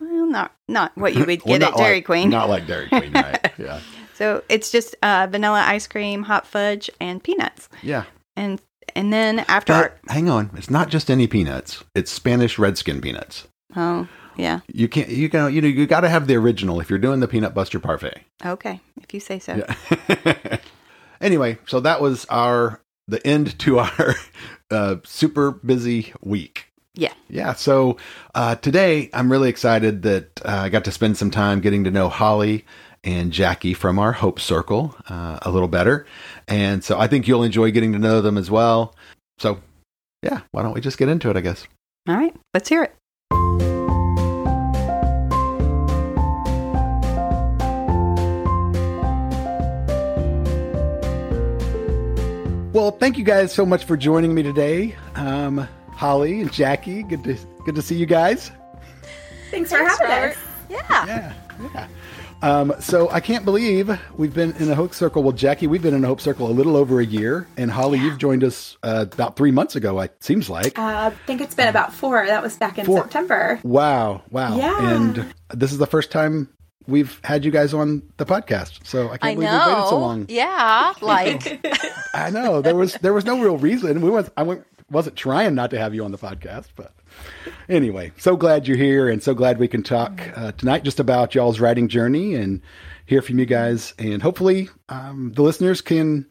Well, 0.00 0.26
not 0.26 0.52
not 0.68 0.96
what 0.96 1.14
you 1.14 1.24
would 1.24 1.42
get 1.44 1.60
well, 1.60 1.70
at 1.70 1.76
Dairy 1.76 1.96
like, 1.96 2.04
Queen. 2.04 2.30
Not 2.30 2.48
like 2.48 2.66
Dairy 2.66 2.88
Queen, 2.88 3.12
right? 3.12 3.52
Yeah. 3.58 3.80
So 4.22 4.44
it's 4.48 4.70
just 4.70 4.94
uh, 5.02 5.26
vanilla 5.28 5.64
ice 5.66 5.88
cream, 5.88 6.22
hot 6.22 6.46
fudge, 6.46 6.88
and 7.00 7.20
peanuts. 7.20 7.68
Yeah. 7.82 8.04
And 8.36 8.62
and 8.94 9.12
then 9.12 9.40
after, 9.40 9.72
but, 9.72 9.98
hang 10.12 10.30
on, 10.30 10.50
it's 10.54 10.70
not 10.70 10.90
just 10.90 11.10
any 11.10 11.26
peanuts. 11.26 11.82
It's 11.96 12.12
Spanish 12.12 12.56
redskin 12.56 13.00
peanuts. 13.00 13.48
Oh, 13.74 14.06
yeah. 14.36 14.60
You 14.72 14.86
can't. 14.86 15.08
You 15.08 15.28
can. 15.28 15.52
You 15.52 15.60
know. 15.60 15.66
You 15.66 15.88
got 15.88 16.02
to 16.02 16.08
have 16.08 16.28
the 16.28 16.36
original 16.36 16.78
if 16.78 16.88
you're 16.88 17.00
doing 17.00 17.18
the 17.18 17.26
peanut 17.26 17.52
butter 17.52 17.80
parfait. 17.80 18.22
Okay, 18.46 18.78
if 19.00 19.12
you 19.12 19.18
say 19.18 19.40
so. 19.40 19.56
Yeah. 19.56 20.58
anyway, 21.20 21.58
so 21.66 21.80
that 21.80 22.00
was 22.00 22.24
our 22.26 22.80
the 23.08 23.26
end 23.26 23.58
to 23.58 23.80
our 23.80 24.14
uh, 24.70 24.96
super 25.02 25.50
busy 25.50 26.12
week. 26.20 26.68
Yeah. 26.94 27.14
Yeah. 27.28 27.54
So 27.54 27.96
uh, 28.36 28.54
today 28.54 29.10
I'm 29.14 29.32
really 29.32 29.48
excited 29.48 30.02
that 30.02 30.40
uh, 30.44 30.48
I 30.48 30.68
got 30.68 30.84
to 30.84 30.92
spend 30.92 31.16
some 31.16 31.32
time 31.32 31.60
getting 31.60 31.82
to 31.84 31.90
know 31.90 32.08
Holly 32.08 32.66
and 33.04 33.32
Jackie 33.32 33.74
from 33.74 33.98
our 33.98 34.12
Hope 34.12 34.38
Circle 34.40 34.94
uh, 35.08 35.38
a 35.42 35.50
little 35.50 35.68
better. 35.68 36.06
And 36.48 36.82
so 36.84 36.98
I 36.98 37.06
think 37.06 37.26
you'll 37.26 37.42
enjoy 37.42 37.70
getting 37.70 37.92
to 37.92 37.98
know 37.98 38.20
them 38.20 38.36
as 38.38 38.50
well. 38.50 38.94
So, 39.38 39.60
yeah, 40.22 40.42
why 40.52 40.62
don't 40.62 40.72
we 40.74 40.80
just 40.80 40.98
get 40.98 41.08
into 41.08 41.30
it, 41.30 41.36
I 41.36 41.40
guess? 41.40 41.66
All 42.08 42.16
right, 42.16 42.34
let's 42.54 42.68
hear 42.68 42.84
it. 42.84 42.94
Well, 52.72 52.90
thank 52.90 53.18
you 53.18 53.24
guys 53.24 53.52
so 53.52 53.66
much 53.66 53.84
for 53.84 53.98
joining 53.98 54.34
me 54.34 54.42
today. 54.42 54.96
Um, 55.14 55.68
Holly 55.90 56.40
and 56.40 56.50
Jackie, 56.50 57.02
good 57.02 57.22
to 57.24 57.36
good 57.66 57.74
to 57.74 57.82
see 57.82 57.94
you 57.94 58.06
guys. 58.06 58.50
Thanks, 59.50 59.70
Thanks 59.70 59.72
for 59.72 59.76
having 59.84 60.06
Robert. 60.08 60.30
us. 60.30 60.36
Yeah. 60.70 61.06
Yeah. 61.06 61.32
Yeah. 61.74 61.86
Um, 62.42 62.74
so 62.80 63.08
I 63.10 63.20
can't 63.20 63.44
believe 63.44 63.96
we've 64.16 64.34
been 64.34 64.52
in 64.56 64.70
a 64.70 64.74
Hope 64.74 64.94
Circle. 64.94 65.22
Well, 65.22 65.32
Jackie, 65.32 65.68
we've 65.68 65.82
been 65.82 65.94
in 65.94 66.04
a 66.04 66.08
Hope 66.08 66.20
Circle 66.20 66.50
a 66.50 66.52
little 66.52 66.76
over 66.76 67.00
a 67.00 67.06
year, 67.06 67.46
and 67.56 67.70
Holly, 67.70 67.98
yeah. 67.98 68.06
you've 68.06 68.18
joined 68.18 68.42
us 68.42 68.76
uh, 68.82 69.06
about 69.12 69.36
three 69.36 69.52
months 69.52 69.76
ago. 69.76 69.98
It 70.00 70.14
seems 70.20 70.50
like. 70.50 70.78
Uh, 70.78 70.82
I 70.82 71.10
think 71.26 71.40
it's 71.40 71.54
been 71.54 71.68
about 71.68 71.92
four. 71.94 72.26
That 72.26 72.42
was 72.42 72.56
back 72.56 72.78
in 72.78 72.84
four. 72.84 73.02
September. 73.02 73.60
Wow! 73.62 74.22
Wow! 74.30 74.56
Yeah. 74.56 74.94
And 74.94 75.32
this 75.50 75.70
is 75.70 75.78
the 75.78 75.86
first 75.86 76.10
time 76.10 76.48
we've 76.86 77.20
had 77.24 77.44
you 77.44 77.50
guys 77.50 77.74
on 77.74 78.02
the 78.16 78.26
podcast. 78.26 78.86
So 78.86 79.06
I 79.06 79.18
can't 79.18 79.24
I 79.24 79.34
believe 79.34 79.48
know. 79.48 79.66
we 79.66 79.74
waited 79.74 79.88
so 79.88 79.98
long. 79.98 80.26
Yeah, 80.28 80.92
like 81.00 81.66
I 82.14 82.30
know 82.30 82.60
there 82.60 82.76
was 82.76 82.94
there 82.94 83.12
was 83.12 83.24
no 83.24 83.40
real 83.40 83.58
reason. 83.58 84.00
We 84.00 84.10
went 84.10 84.30
I 84.36 84.42
went 84.42 84.66
wasn't 84.90 85.16
trying 85.16 85.54
not 85.54 85.70
to 85.70 85.78
have 85.78 85.94
you 85.94 86.04
on 86.04 86.10
the 86.10 86.18
podcast, 86.18 86.68
but 86.76 86.92
anyway, 87.68 88.12
so 88.16 88.36
glad 88.36 88.66
you're 88.66 88.76
here 88.76 89.08
and 89.08 89.22
so 89.22 89.34
glad 89.34 89.58
we 89.58 89.68
can 89.68 89.82
talk 89.82 90.20
uh, 90.36 90.52
tonight 90.52 90.84
just 90.84 91.00
about 91.00 91.34
y'all's 91.34 91.60
writing 91.60 91.88
journey 91.88 92.34
and 92.34 92.60
hear 93.06 93.22
from 93.22 93.38
you 93.38 93.46
guys. 93.46 93.94
And 93.98 94.22
hopefully, 94.22 94.68
um, 94.88 95.32
the 95.34 95.42
listeners 95.42 95.80
can 95.80 96.26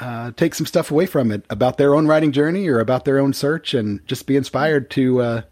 uh, 0.00 0.32
take 0.32 0.54
some 0.54 0.66
stuff 0.66 0.90
away 0.90 1.06
from 1.06 1.32
it 1.32 1.44
about 1.50 1.78
their 1.78 1.94
own 1.94 2.06
writing 2.06 2.32
journey 2.32 2.68
or 2.68 2.80
about 2.80 3.04
their 3.04 3.18
own 3.18 3.32
search 3.32 3.74
and 3.74 4.06
just 4.06 4.26
be 4.26 4.36
inspired 4.36 4.90
to 4.90 5.20
uh, 5.20 5.42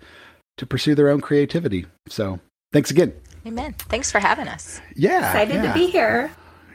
to 0.56 0.66
pursue 0.66 0.94
their 0.94 1.08
own 1.08 1.20
creativity. 1.20 1.86
So, 2.08 2.40
thanks 2.72 2.90
again. 2.90 3.12
Amen. 3.46 3.74
Thanks 3.78 4.10
for 4.10 4.20
having 4.20 4.48
us. 4.48 4.80
Yeah. 4.96 5.26
Excited 5.26 5.56
yeah. 5.56 5.72
to 5.72 5.78
be 5.78 5.86
here 5.86 6.30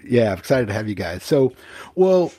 yeah, 0.10 0.32
I'm 0.32 0.40
excited 0.40 0.68
to 0.68 0.74
have 0.74 0.90
you 0.90 0.96
guys. 0.96 1.24
So, 1.24 1.54
well, 1.96 2.32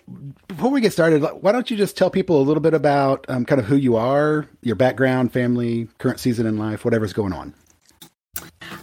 before 0.48 0.70
we 0.70 0.80
get 0.80 0.92
started, 0.92 1.22
why 1.22 1.52
don't 1.52 1.70
you 1.70 1.76
just 1.76 1.96
tell 1.96 2.10
people 2.10 2.40
a 2.40 2.44
little 2.44 2.60
bit 2.60 2.74
about 2.74 3.24
um, 3.28 3.44
kind 3.44 3.60
of 3.60 3.66
who 3.66 3.76
you 3.76 3.96
are, 3.96 4.46
your 4.62 4.76
background, 4.76 5.32
family, 5.32 5.88
current 5.98 6.20
season 6.20 6.46
in 6.46 6.58
life, 6.58 6.84
whatever's 6.84 7.12
going 7.12 7.32
on. 7.32 7.54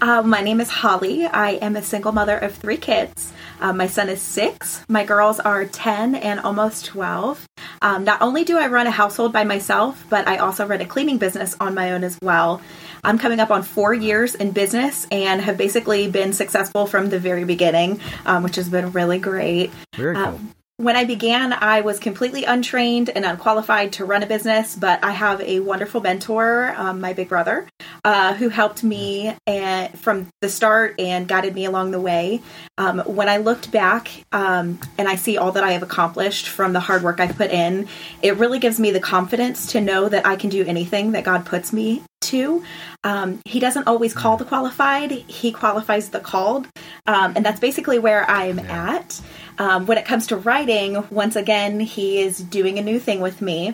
Uh, 0.02 0.22
my 0.22 0.42
name 0.42 0.62
is 0.62 0.70
Holly. 0.70 1.26
I 1.26 1.52
am 1.54 1.76
a 1.76 1.82
single 1.82 2.12
mother 2.12 2.38
of 2.38 2.54
three 2.54 2.78
kids. 2.78 3.34
Uh, 3.60 3.74
my 3.74 3.88
son 3.88 4.10
is 4.10 4.22
six. 4.22 4.86
My 4.88 5.04
girls 5.04 5.40
are 5.40 5.66
10 5.66 6.16
and 6.16 6.40
almost 6.40 6.86
12. 6.86 7.48
Um, 7.82 8.04
not 8.04 8.22
only 8.22 8.44
do 8.44 8.58
I 8.58 8.68
run 8.68 8.86
a 8.86 8.92
household 8.92 9.34
by 9.34 9.44
myself, 9.44 10.06
but 10.10 10.28
I 10.28 10.38
also 10.38 10.68
run 10.68 10.82
a 10.82 10.86
cleaning 10.86 11.18
business 11.18 11.56
on 11.60 11.74
my 11.74 11.94
own 11.94 12.04
as 12.04 12.18
well. 12.22 12.62
I'm 13.04 13.18
coming 13.18 13.40
up 13.40 13.52
on 13.52 13.64
four 13.64 13.94
years 13.94 14.36
in 14.36 14.52
business 14.52 15.08
and 15.12 15.42
have 15.42 15.58
basically 15.58 16.10
been 16.10 16.34
successful 16.34 16.86
from 16.86 17.10
the 17.10 17.20
very 17.20 17.44
beginning, 17.44 18.00
um, 18.26 18.44
which 18.44 18.56
has 18.56 18.70
been 18.70 18.92
really 18.92 19.20
great. 19.20 19.72
Very 19.96 20.16
cool. 20.16 20.26
Um, 20.26 20.54
when 20.78 20.96
I 20.96 21.06
began, 21.06 21.54
I 21.54 21.82
was 21.82 21.98
completely 21.98 22.44
untrained 22.44 23.10
and 23.10 23.26
unqualified 23.26 23.94
to 23.94 24.06
run 24.06 24.22
a 24.22 24.28
business, 24.28 24.76
but 24.76 25.04
I 25.04 25.10
have 25.10 25.42
a 25.42 25.60
wonderful 25.60 26.02
mentor, 26.02 26.72
um, 26.78 27.02
my 27.02 27.14
big 27.14 27.30
brother, 27.30 27.68
uh, 28.06 28.36
who 28.36 28.50
helped 28.50 28.84
me 28.84 29.36
and, 29.48 30.00
from 30.00 30.28
the 30.42 30.50
start 30.50 31.00
and 31.00 31.28
guided 31.28 31.56
me 31.56 31.66
along 31.66 31.90
the 31.92 32.00
way. 32.00 32.44
Um, 32.78 33.00
when 33.00 33.28
I 33.28 33.38
looked 33.38 33.72
back 33.72 34.24
um, 34.32 34.80
and 35.00 35.08
I 35.08 35.16
see 35.16 35.36
all 35.36 35.52
that 35.54 35.64
I 35.64 35.72
have 35.72 35.82
accomplished 35.82 36.48
from 36.48 36.74
the 36.74 36.80
hard 36.80 37.02
work 37.02 37.20
I've 37.20 37.36
put 37.36 37.50
in, 37.50 37.88
it 38.22 38.38
really 38.38 38.60
gives 38.60 38.80
me 38.80 38.92
the 38.92 39.00
confidence 39.00 39.72
to 39.72 39.82
know 39.82 40.08
that 40.10 40.28
I 40.28 40.36
can 40.36 40.52
do 40.52 40.64
anything 40.64 41.14
that 41.14 41.24
God 41.24 41.44
puts 41.44 41.74
me 41.74 42.04
to. 42.22 42.64
Um, 43.04 43.42
he 43.46 43.60
doesn't 43.60 43.88
always 43.88 44.14
call 44.14 44.38
the 44.38 44.46
qualified, 44.46 45.12
he 45.12 45.52
qualifies 45.52 46.10
the 46.10 46.20
called. 46.20 46.68
Um, 47.08 47.34
and 47.36 47.44
that's 47.44 47.60
basically 47.60 47.98
where 47.98 48.30
I'm 48.30 48.60
yeah. 48.60 48.96
at. 48.98 49.22
Um, 49.60 49.86
when 49.86 49.98
it 49.98 50.06
comes 50.06 50.28
to 50.28 50.38
writing, 50.38 51.04
once 51.10 51.36
again, 51.36 51.80
he 51.80 52.22
is 52.22 52.38
doing 52.38 52.78
a 52.78 52.84
new 52.84 53.00
thing 53.00 53.22
with 53.22 53.42
me. 53.42 53.74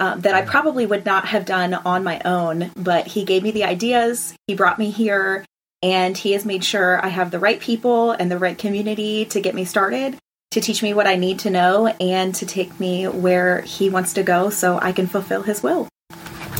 Um, 0.00 0.22
that 0.22 0.34
I 0.34 0.42
probably 0.42 0.86
would 0.86 1.06
not 1.06 1.26
have 1.26 1.44
done 1.44 1.72
on 1.72 2.02
my 2.02 2.20
own, 2.24 2.72
but 2.76 3.06
he 3.06 3.24
gave 3.24 3.44
me 3.44 3.52
the 3.52 3.62
ideas, 3.62 4.34
he 4.48 4.56
brought 4.56 4.76
me 4.76 4.90
here, 4.90 5.44
and 5.84 6.18
he 6.18 6.32
has 6.32 6.44
made 6.44 6.64
sure 6.64 7.04
I 7.04 7.08
have 7.08 7.30
the 7.30 7.38
right 7.38 7.60
people 7.60 8.10
and 8.10 8.28
the 8.28 8.38
right 8.38 8.58
community 8.58 9.24
to 9.26 9.40
get 9.40 9.54
me 9.54 9.64
started, 9.64 10.18
to 10.50 10.60
teach 10.60 10.82
me 10.82 10.94
what 10.94 11.06
I 11.06 11.14
need 11.14 11.38
to 11.40 11.50
know, 11.50 11.86
and 11.86 12.34
to 12.34 12.44
take 12.44 12.80
me 12.80 13.06
where 13.06 13.60
he 13.60 13.88
wants 13.88 14.14
to 14.14 14.24
go 14.24 14.50
so 14.50 14.80
I 14.80 14.90
can 14.90 15.06
fulfill 15.06 15.42
his 15.42 15.62
will. 15.62 15.88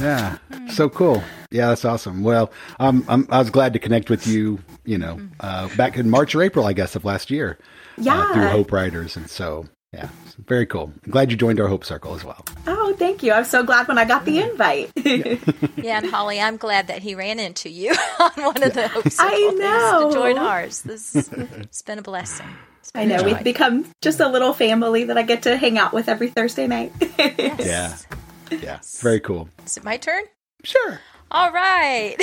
Yeah, 0.01 0.39
so 0.71 0.89
cool. 0.89 1.21
Yeah, 1.51 1.69
that's 1.69 1.85
awesome. 1.85 2.23
Well, 2.23 2.53
um, 2.79 3.05
I'm, 3.09 3.27
I 3.31 3.39
was 3.39 3.51
glad 3.51 3.73
to 3.73 3.81
connect 3.81 4.11
with 4.11 4.29
you, 4.29 4.61
you 4.85 4.99
know, 4.99 5.21
uh, 5.41 5.75
back 5.77 5.97
in 5.97 6.09
March 6.09 6.37
or 6.37 6.43
April, 6.43 6.67
I 6.67 6.73
guess, 6.73 6.95
of 6.95 7.05
last 7.05 7.33
year 7.33 7.59
yeah. 7.99 8.19
Uh, 8.19 8.33
through 8.33 8.49
Hope 8.49 8.73
Writers. 8.73 9.17
And 9.17 9.29
so, 9.29 9.67
yeah, 9.93 10.09
very 10.47 10.67
cool. 10.67 10.93
I'm 11.05 11.11
glad 11.11 11.31
you 11.31 11.37
joined 11.37 11.61
our 11.61 11.69
Hope 11.69 11.85
Circle 11.85 12.15
as 12.15 12.25
well. 12.25 12.45
Oh, 12.67 12.95
thank 12.99 13.23
you. 13.23 13.33
I'm 13.33 13.45
so 13.45 13.63
glad 13.63 13.89
when 13.89 13.99
I 13.99 14.05
got 14.05 14.25
the 14.25 14.41
invite. 14.41 14.91
yeah. 14.97 15.37
yeah, 15.77 15.99
and 15.99 16.07
Holly, 16.11 16.41
I'm 16.41 16.57
glad 16.57 16.89
that 16.89 17.03
he 17.03 17.15
ran 17.15 17.39
into 17.39 17.69
you 17.69 17.91
on 18.19 18.45
one 18.45 18.63
of 18.63 18.75
the 18.75 18.89
Hope 18.89 19.09
Circle 19.11 19.35
I 19.35 19.57
know. 19.59 20.09
to 20.11 20.15
join 20.15 20.39
ours. 20.39 20.83
This 20.83 21.15
it's 21.15 21.83
been 21.83 21.99
a 21.99 22.03
blessing. 22.03 22.49
I 22.95 23.07
know 23.07 23.23
we've 23.25 23.43
become 23.43 23.87
just 24.03 24.21
a 24.21 24.29
little 24.29 24.53
family 24.53 25.05
that 25.05 25.19
I 25.19 25.23
get 25.23 25.43
to 25.45 25.57
hang 25.57 25.79
out 25.79 25.93
with 25.93 26.09
every 26.09 26.29
Thursday 26.29 26.67
night. 26.69 26.93
yes. 27.19 28.07
Yeah, 28.51 28.59
yeah, 28.63 28.79
very 29.01 29.19
cool. 29.21 29.49
Is 29.67 29.77
it 29.77 29.85
my 29.85 29.97
turn? 29.97 30.23
Sure. 30.63 31.01
All 31.31 31.51
right. 31.51 32.15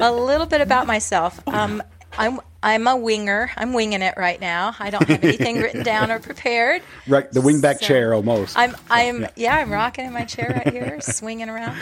a 0.00 0.10
little 0.10 0.46
bit 0.46 0.60
about 0.62 0.86
myself. 0.86 1.38
Um, 1.48 1.82
I'm 2.16 2.40
I'm 2.66 2.88
a 2.88 2.96
winger. 2.96 3.52
I'm 3.56 3.72
winging 3.72 4.02
it 4.02 4.14
right 4.16 4.40
now. 4.40 4.74
I 4.80 4.90
don't 4.90 5.08
have 5.08 5.22
anything 5.22 5.60
written 5.60 5.82
down 5.84 6.10
or 6.10 6.18
prepared. 6.18 6.82
Right, 7.06 7.30
the 7.30 7.38
wingback 7.38 7.78
so 7.78 7.86
chair 7.86 8.12
almost. 8.12 8.58
I'm 8.58 8.74
I'm 8.90 9.20
yeah. 9.22 9.30
yeah. 9.36 9.56
I'm 9.56 9.72
rocking 9.72 10.04
in 10.04 10.12
my 10.12 10.24
chair 10.24 10.52
right 10.52 10.72
here, 10.72 11.00
swinging 11.00 11.48
around. 11.48 11.78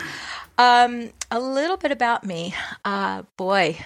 Um, 0.59 1.09
a 1.31 1.41
little 1.41 1.79
bit 1.79 1.91
about 1.91 2.25
me. 2.25 2.55
Uh, 2.85 3.23
boy, 3.38 3.79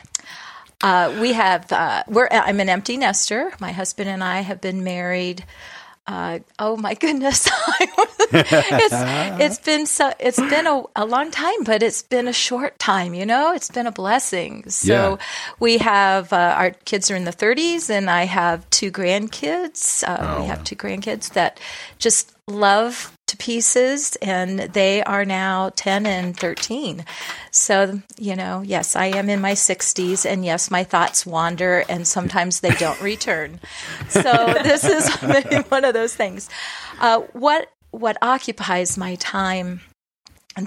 uh, 0.83 1.17
we 1.21 1.35
have 1.35 1.71
uh, 1.71 2.02
we're 2.09 2.26
I'm 2.33 2.59
an 2.59 2.69
empty 2.69 2.97
nester. 2.97 3.52
My 3.61 3.71
husband 3.71 4.11
and 4.11 4.25
I 4.25 4.40
have 4.40 4.61
been 4.61 4.83
married 4.83 5.45
uh, 6.08 6.38
oh 6.58 6.74
my 6.78 6.94
goodness, 6.94 7.50
it's, 8.32 9.42
it's 9.42 9.58
been 9.58 9.84
so 9.84 10.10
it's 10.18 10.40
been 10.40 10.66
a, 10.66 10.82
a, 10.96 11.04
long 11.04 11.30
time, 11.30 11.64
but 11.64 11.82
it's 11.82 12.00
been 12.00 12.26
a 12.26 12.32
short 12.32 12.78
time. 12.78 13.12
You 13.12 13.26
know, 13.26 13.52
it's 13.52 13.70
been 13.70 13.86
a 13.86 13.92
blessing. 13.92 14.70
So 14.70 14.92
yeah. 14.92 15.16
we 15.60 15.76
have 15.78 16.32
uh, 16.32 16.54
our 16.56 16.70
kids 16.70 17.10
are 17.10 17.16
in 17.16 17.24
the 17.24 17.30
30s, 17.30 17.90
and 17.90 18.08
I 18.08 18.24
have 18.24 18.68
two 18.70 18.90
grandkids. 18.90 20.02
Uh, 20.02 20.16
oh. 20.18 20.40
We 20.40 20.46
have 20.46 20.64
two 20.64 20.76
grandkids 20.76 21.34
that 21.34 21.60
just 21.98 22.34
love 22.49 23.12
to 23.26 23.37
pieces 23.37 24.17
and 24.23 24.59
they 24.59 25.02
are 25.02 25.25
now 25.25 25.71
10 25.76 26.07
and 26.07 26.35
13 26.35 27.05
so 27.50 28.00
you 28.17 28.35
know 28.35 28.62
yes 28.62 28.97
i 28.97 29.05
am 29.05 29.28
in 29.28 29.38
my 29.40 29.52
60s 29.52 30.25
and 30.25 30.45
yes 30.45 30.71
my 30.71 30.83
thoughts 30.83 31.26
wander 31.26 31.85
and 31.88 32.07
sometimes 32.07 32.61
they 32.61 32.71
don't 32.71 33.00
return. 33.00 33.61
So 34.09 34.23
this 34.62 34.85
is 34.85 35.09
one 35.71 35.85
of 35.85 35.95
those 35.95 36.14
things. 36.14 36.49
Uh, 37.00 37.21
what 37.33 37.69
what 37.90 38.17
occupies 38.23 38.99
my 38.99 39.14
time 39.17 39.81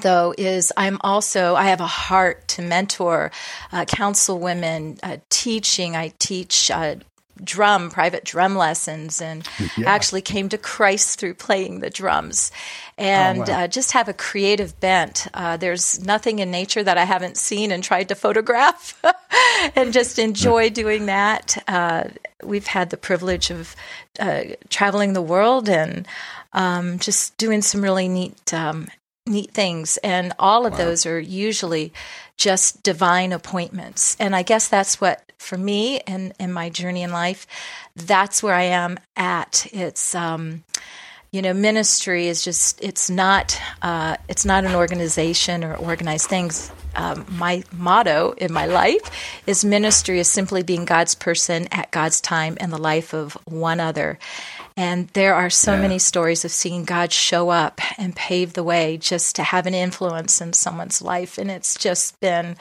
though 0.01 0.33
is 0.37 0.71
i'm 0.77 0.97
also 1.01 1.53
i 1.55 1.65
have 1.65 1.81
a 1.81 1.87
heart 1.87 2.47
to 2.47 2.61
mentor 2.61 3.31
uh, 3.71 3.85
counsel 3.85 4.39
women 4.39 4.97
uh, 5.03 5.17
teaching. 5.29 5.95
I 5.95 6.13
teach 6.19 6.71
uh, 6.71 6.95
drum, 7.43 7.89
private 7.89 8.23
drum 8.23 8.55
lessons, 8.55 9.21
and 9.21 9.47
yeah. 9.77 9.89
actually 9.89 10.21
came 10.21 10.49
to 10.49 10.57
Christ 10.57 11.19
through 11.19 11.35
playing 11.35 11.79
the 11.79 11.89
drums. 11.89 12.51
And 12.97 13.39
oh, 13.39 13.51
wow. 13.51 13.63
uh, 13.63 13.67
just 13.67 13.93
have 13.93 14.07
a 14.07 14.13
creative 14.13 14.79
bent. 14.79 15.27
Uh, 15.33 15.57
there's 15.57 16.03
nothing 16.03 16.39
in 16.39 16.51
nature 16.51 16.83
that 16.83 16.97
I 16.97 17.05
haven't 17.05 17.37
seen 17.37 17.71
and 17.71 17.83
tried 17.83 18.09
to 18.09 18.15
photograph, 18.15 19.01
and 19.75 19.93
just 19.93 20.19
enjoy 20.19 20.69
doing 20.69 21.07
that. 21.07 21.61
Uh, 21.67 22.05
we've 22.43 22.67
had 22.67 22.89
the 22.89 22.97
privilege 22.97 23.49
of 23.49 23.75
uh, 24.19 24.43
traveling 24.69 25.13
the 25.13 25.21
world 25.21 25.69
and 25.69 26.07
um, 26.53 26.99
just 26.99 27.37
doing 27.37 27.61
some 27.61 27.81
really 27.81 28.07
neat 28.07 28.53
um, 28.53 28.87
neat 29.27 29.51
things. 29.51 29.97
And 29.97 30.33
all 30.39 30.65
of 30.65 30.73
wow. 30.73 30.77
those 30.79 31.05
are 31.05 31.19
usually 31.19 31.93
just 32.37 32.83
divine 32.83 33.31
appointments. 33.31 34.17
And 34.19 34.35
I 34.35 34.41
guess 34.43 34.67
that's 34.67 34.99
what, 34.99 35.31
for 35.37 35.57
me 35.57 35.99
and 36.01 36.33
in 36.39 36.51
my 36.51 36.69
journey 36.69 37.03
in 37.03 37.11
life, 37.11 37.45
that's 37.95 38.41
where 38.41 38.55
I 38.55 38.63
am 38.63 38.99
at. 39.15 39.67
It's, 39.71 40.15
um, 40.15 40.63
you 41.31 41.41
know, 41.41 41.53
ministry 41.53 42.27
is 42.27 42.43
just, 42.43 42.83
it's 42.83 43.09
not, 43.09 43.59
uh, 43.81 44.17
it's 44.27 44.43
not 44.43 44.65
an 44.65 44.75
organization 44.75 45.63
or 45.63 45.75
organized 45.75 46.27
things. 46.27 46.71
Um, 46.93 47.25
my 47.29 47.63
motto 47.71 48.33
in 48.37 48.51
my 48.51 48.65
life 48.65 49.41
is 49.47 49.63
ministry 49.63 50.19
is 50.19 50.27
simply 50.27 50.61
being 50.61 50.83
God's 50.83 51.15
person 51.15 51.67
at 51.71 51.89
God's 51.91 52.19
time 52.19 52.57
in 52.59 52.69
the 52.69 52.77
life 52.77 53.13
of 53.13 53.37
one 53.45 53.79
other. 53.79 54.19
And 54.77 55.09
there 55.09 55.35
are 55.35 55.49
so 55.49 55.73
yeah. 55.73 55.81
many 55.81 55.99
stories 55.99 56.45
of 56.45 56.51
seeing 56.51 56.85
God 56.85 57.11
show 57.11 57.49
up 57.49 57.81
and 57.97 58.15
pave 58.15 58.53
the 58.53 58.63
way 58.63 58.97
just 58.97 59.35
to 59.35 59.43
have 59.43 59.67
an 59.67 59.73
influence 59.73 60.39
in 60.39 60.53
someone's 60.53 61.01
life. 61.01 61.37
And 61.37 61.51
it's 61.51 61.75
just 61.75 62.19
been 62.19 62.55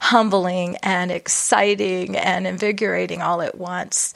humbling 0.00 0.76
and 0.82 1.10
exciting 1.10 2.16
and 2.16 2.46
invigorating 2.46 3.20
all 3.20 3.42
at 3.42 3.58
once. 3.58 4.14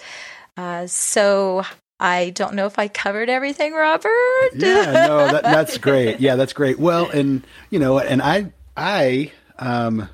Uh, 0.56 0.86
so 0.86 1.64
I 1.98 2.30
don't 2.30 2.54
know 2.54 2.66
if 2.66 2.78
I 2.78 2.88
covered 2.88 3.28
everything, 3.28 3.74
Robert. 3.74 4.10
yeah, 4.54 5.06
no, 5.06 5.32
that, 5.32 5.42
that's 5.42 5.78
great. 5.78 6.20
Yeah, 6.20 6.36
that's 6.36 6.52
great. 6.52 6.78
Well, 6.78 7.10
and 7.10 7.44
you 7.70 7.78
know, 7.78 7.98
and 7.98 8.22
I, 8.22 8.52
I, 8.76 9.32
um, 9.58 10.08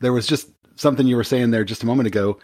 there 0.00 0.12
was 0.12 0.26
just 0.26 0.48
something 0.76 1.06
you 1.06 1.16
were 1.16 1.24
saying 1.24 1.50
there 1.50 1.64
just 1.64 1.82
a 1.82 1.86
moment 1.86 2.06
ago 2.06 2.38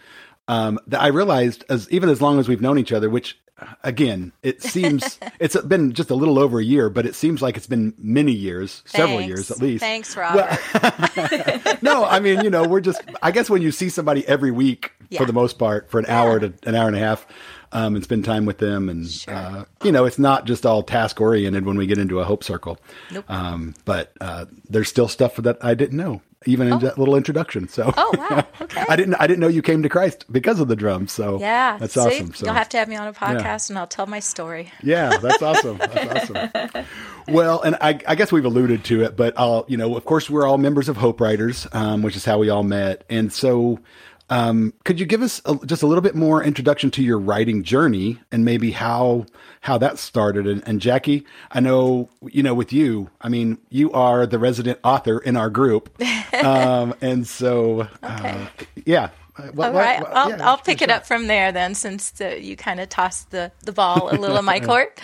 um, 0.47 0.79
that 0.87 1.01
I 1.01 1.07
realized 1.07 1.65
as 1.69 1.89
even 1.89 2.09
as 2.09 2.21
long 2.21 2.39
as 2.39 2.47
we've 2.47 2.61
known 2.61 2.77
each 2.77 2.91
other, 2.91 3.09
which 3.09 3.37
again, 3.83 4.31
it 4.43 4.61
seems 4.61 5.19
it's 5.39 5.59
been 5.61 5.93
just 5.93 6.09
a 6.09 6.15
little 6.15 6.39
over 6.39 6.59
a 6.59 6.63
year, 6.63 6.89
but 6.89 7.05
it 7.05 7.15
seems 7.15 7.41
like 7.41 7.57
it's 7.57 7.67
been 7.67 7.93
many 7.97 8.31
years, 8.31 8.83
several 8.85 9.21
years 9.21 9.51
at 9.51 9.59
least. 9.59 9.81
Thanks, 9.81 10.15
Rob. 10.15 10.35
Well, 10.35 11.77
no, 11.81 12.05
I 12.05 12.19
mean, 12.19 12.41
you 12.41 12.49
know, 12.49 12.67
we're 12.67 12.81
just, 12.81 13.01
I 13.21 13.31
guess 13.31 13.49
when 13.49 13.61
you 13.61 13.71
see 13.71 13.89
somebody 13.89 14.27
every 14.27 14.51
week 14.51 14.91
yeah. 15.09 15.19
for 15.19 15.25
the 15.25 15.33
most 15.33 15.57
part 15.57 15.89
for 15.89 15.99
an 15.99 16.05
yeah. 16.07 16.21
hour 16.21 16.39
to 16.39 16.53
an 16.63 16.75
hour 16.75 16.87
and 16.87 16.95
a 16.95 16.99
half, 16.99 17.25
um, 17.71 17.95
and 17.95 18.03
spend 18.03 18.23
time 18.23 18.45
with 18.45 18.59
them. 18.59 18.89
And, 18.89 19.09
sure. 19.09 19.33
uh, 19.33 19.65
you 19.83 19.91
know, 19.91 20.05
it's 20.05 20.19
not 20.19 20.45
just 20.45 20.65
all 20.65 20.83
task 20.83 21.19
oriented 21.19 21.65
when 21.65 21.77
we 21.77 21.87
get 21.87 21.97
into 21.97 22.19
a 22.19 22.23
hope 22.23 22.43
circle. 22.43 22.77
Nope. 23.11 23.25
Um, 23.29 23.73
but 23.83 24.13
uh, 24.21 24.45
there's 24.69 24.87
still 24.87 25.07
stuff 25.07 25.35
that 25.37 25.57
I 25.61 25.73
didn't 25.73 25.97
know 25.97 26.21
even 26.45 26.71
oh. 26.71 26.75
in 26.75 26.83
that 26.83 26.97
little 26.97 27.15
introduction. 27.15 27.67
So, 27.67 27.93
oh 27.95 28.11
wow, 28.17 28.45
okay. 28.61 28.85
I 28.87 28.95
didn't 28.95 29.15
I 29.15 29.27
didn't 29.27 29.39
know 29.39 29.47
you 29.47 29.61
came 29.61 29.83
to 29.83 29.89
Christ 29.89 30.25
because 30.31 30.59
of 30.59 30.67
the 30.67 30.75
drums. 30.75 31.11
So 31.11 31.39
yeah, 31.39 31.77
that's 31.77 31.97
awesome. 31.97 32.33
So 32.33 32.45
you'll 32.45 32.55
have 32.55 32.69
to 32.69 32.77
have 32.77 32.87
me 32.87 32.95
on 32.95 33.07
a 33.07 33.13
podcast, 33.13 33.69
yeah. 33.69 33.73
and 33.73 33.77
I'll 33.79 33.87
tell 33.87 34.07
my 34.07 34.19
story. 34.19 34.71
Yeah, 34.83 35.17
that's 35.17 35.41
awesome. 35.41 35.77
That's 35.77 36.31
awesome. 36.31 36.85
Well, 37.27 37.61
and 37.61 37.75
I, 37.81 37.99
I, 38.07 38.15
guess 38.15 38.31
we've 38.31 38.45
alluded 38.45 38.83
to 38.85 39.03
it, 39.03 39.15
but 39.15 39.33
I'll 39.37 39.65
you 39.67 39.77
know, 39.77 39.95
of 39.95 40.05
course, 40.05 40.29
we're 40.29 40.47
all 40.47 40.57
members 40.57 40.89
of 40.89 40.97
Hope 40.97 41.19
Writers, 41.19 41.67
um, 41.71 42.01
which 42.01 42.15
is 42.15 42.25
how 42.25 42.37
we 42.37 42.49
all 42.49 42.63
met, 42.63 43.03
and 43.09 43.31
so. 43.31 43.79
Um, 44.29 44.73
could 44.83 44.99
you 44.99 45.05
give 45.05 45.21
us 45.21 45.39
a, 45.45 45.55
just 45.65 45.83
a 45.83 45.87
little 45.87 46.01
bit 46.01 46.15
more 46.15 46.43
introduction 46.43 46.89
to 46.91 47.03
your 47.03 47.19
writing 47.19 47.63
journey 47.63 48.19
and 48.31 48.43
maybe 48.43 48.71
how 48.71 49.25
how 49.61 49.77
that 49.77 49.99
started? 49.99 50.47
And, 50.47 50.67
and, 50.67 50.81
Jackie, 50.81 51.25
I 51.51 51.59
know 51.59 52.09
you 52.23 52.41
know 52.41 52.55
with 52.55 52.73
you. 52.73 53.09
I 53.21 53.29
mean, 53.29 53.59
you 53.69 53.91
are 53.91 54.25
the 54.25 54.39
resident 54.39 54.79
author 54.83 55.19
in 55.19 55.37
our 55.37 55.49
group, 55.49 55.95
um, 56.43 56.95
and 57.01 57.27
so 57.27 57.81
uh, 58.01 58.17
okay. 58.19 58.29
uh, 58.41 58.47
yeah. 58.85 59.09
What- 59.53 59.67
All 59.67 59.73
right, 59.73 59.99
what- 60.01 60.15
I'll, 60.15 60.29
yeah, 60.29 60.49
I'll 60.49 60.57
pick 60.57 60.81
it 60.81 60.89
up 60.89 61.05
from 61.05 61.27
there 61.27 61.51
then, 61.51 61.75
since 61.75 62.11
the, 62.11 62.41
you 62.41 62.55
kind 62.55 62.79
of 62.79 62.87
tossed 62.87 63.31
the, 63.31 63.51
the 63.65 63.73
ball 63.73 64.09
a 64.09 64.15
little 64.15 64.37
in 64.37 64.45
my 64.45 64.59
court. 64.61 64.99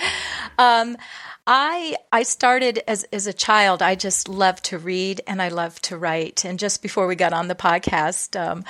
Um, 0.58 0.96
I 1.48 1.96
I 2.12 2.24
started 2.24 2.82
as 2.88 3.04
as 3.06 3.28
a 3.28 3.34
child. 3.34 3.82
I 3.82 3.96
just 3.96 4.30
loved 4.30 4.66
to 4.66 4.78
read 4.78 5.22
and 5.28 5.42
I 5.42 5.50
loved 5.50 5.84
to 5.86 5.98
write. 5.98 6.46
And 6.46 6.60
just 6.60 6.82
before 6.82 7.08
we 7.08 7.16
got 7.16 7.34
on 7.34 7.48
the 7.48 7.56
podcast, 7.56 8.40
um, 8.40 8.64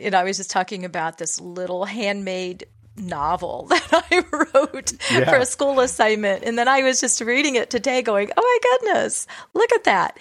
you 0.00 0.10
know, 0.10 0.18
I 0.18 0.24
was 0.24 0.38
just 0.38 0.50
talking 0.50 0.84
about 0.84 1.18
this 1.18 1.40
little 1.40 1.84
handmade 1.84 2.64
novel 2.96 3.66
that 3.70 4.06
I 4.10 4.24
wrote 4.32 4.92
Yeah. 5.12 5.28
for 5.30 5.36
a 5.36 5.46
school 5.46 5.80
assignment, 5.80 6.44
and 6.44 6.58
then 6.58 6.66
I 6.68 6.82
was 6.82 7.00
just 7.00 7.20
reading 7.20 7.56
it 7.56 7.70
today, 7.70 8.02
going, 8.02 8.30
"Oh 8.36 8.42
my 8.42 8.88
goodness, 8.92 9.26
look 9.54 9.72
at 9.72 9.84
that!" 9.84 10.18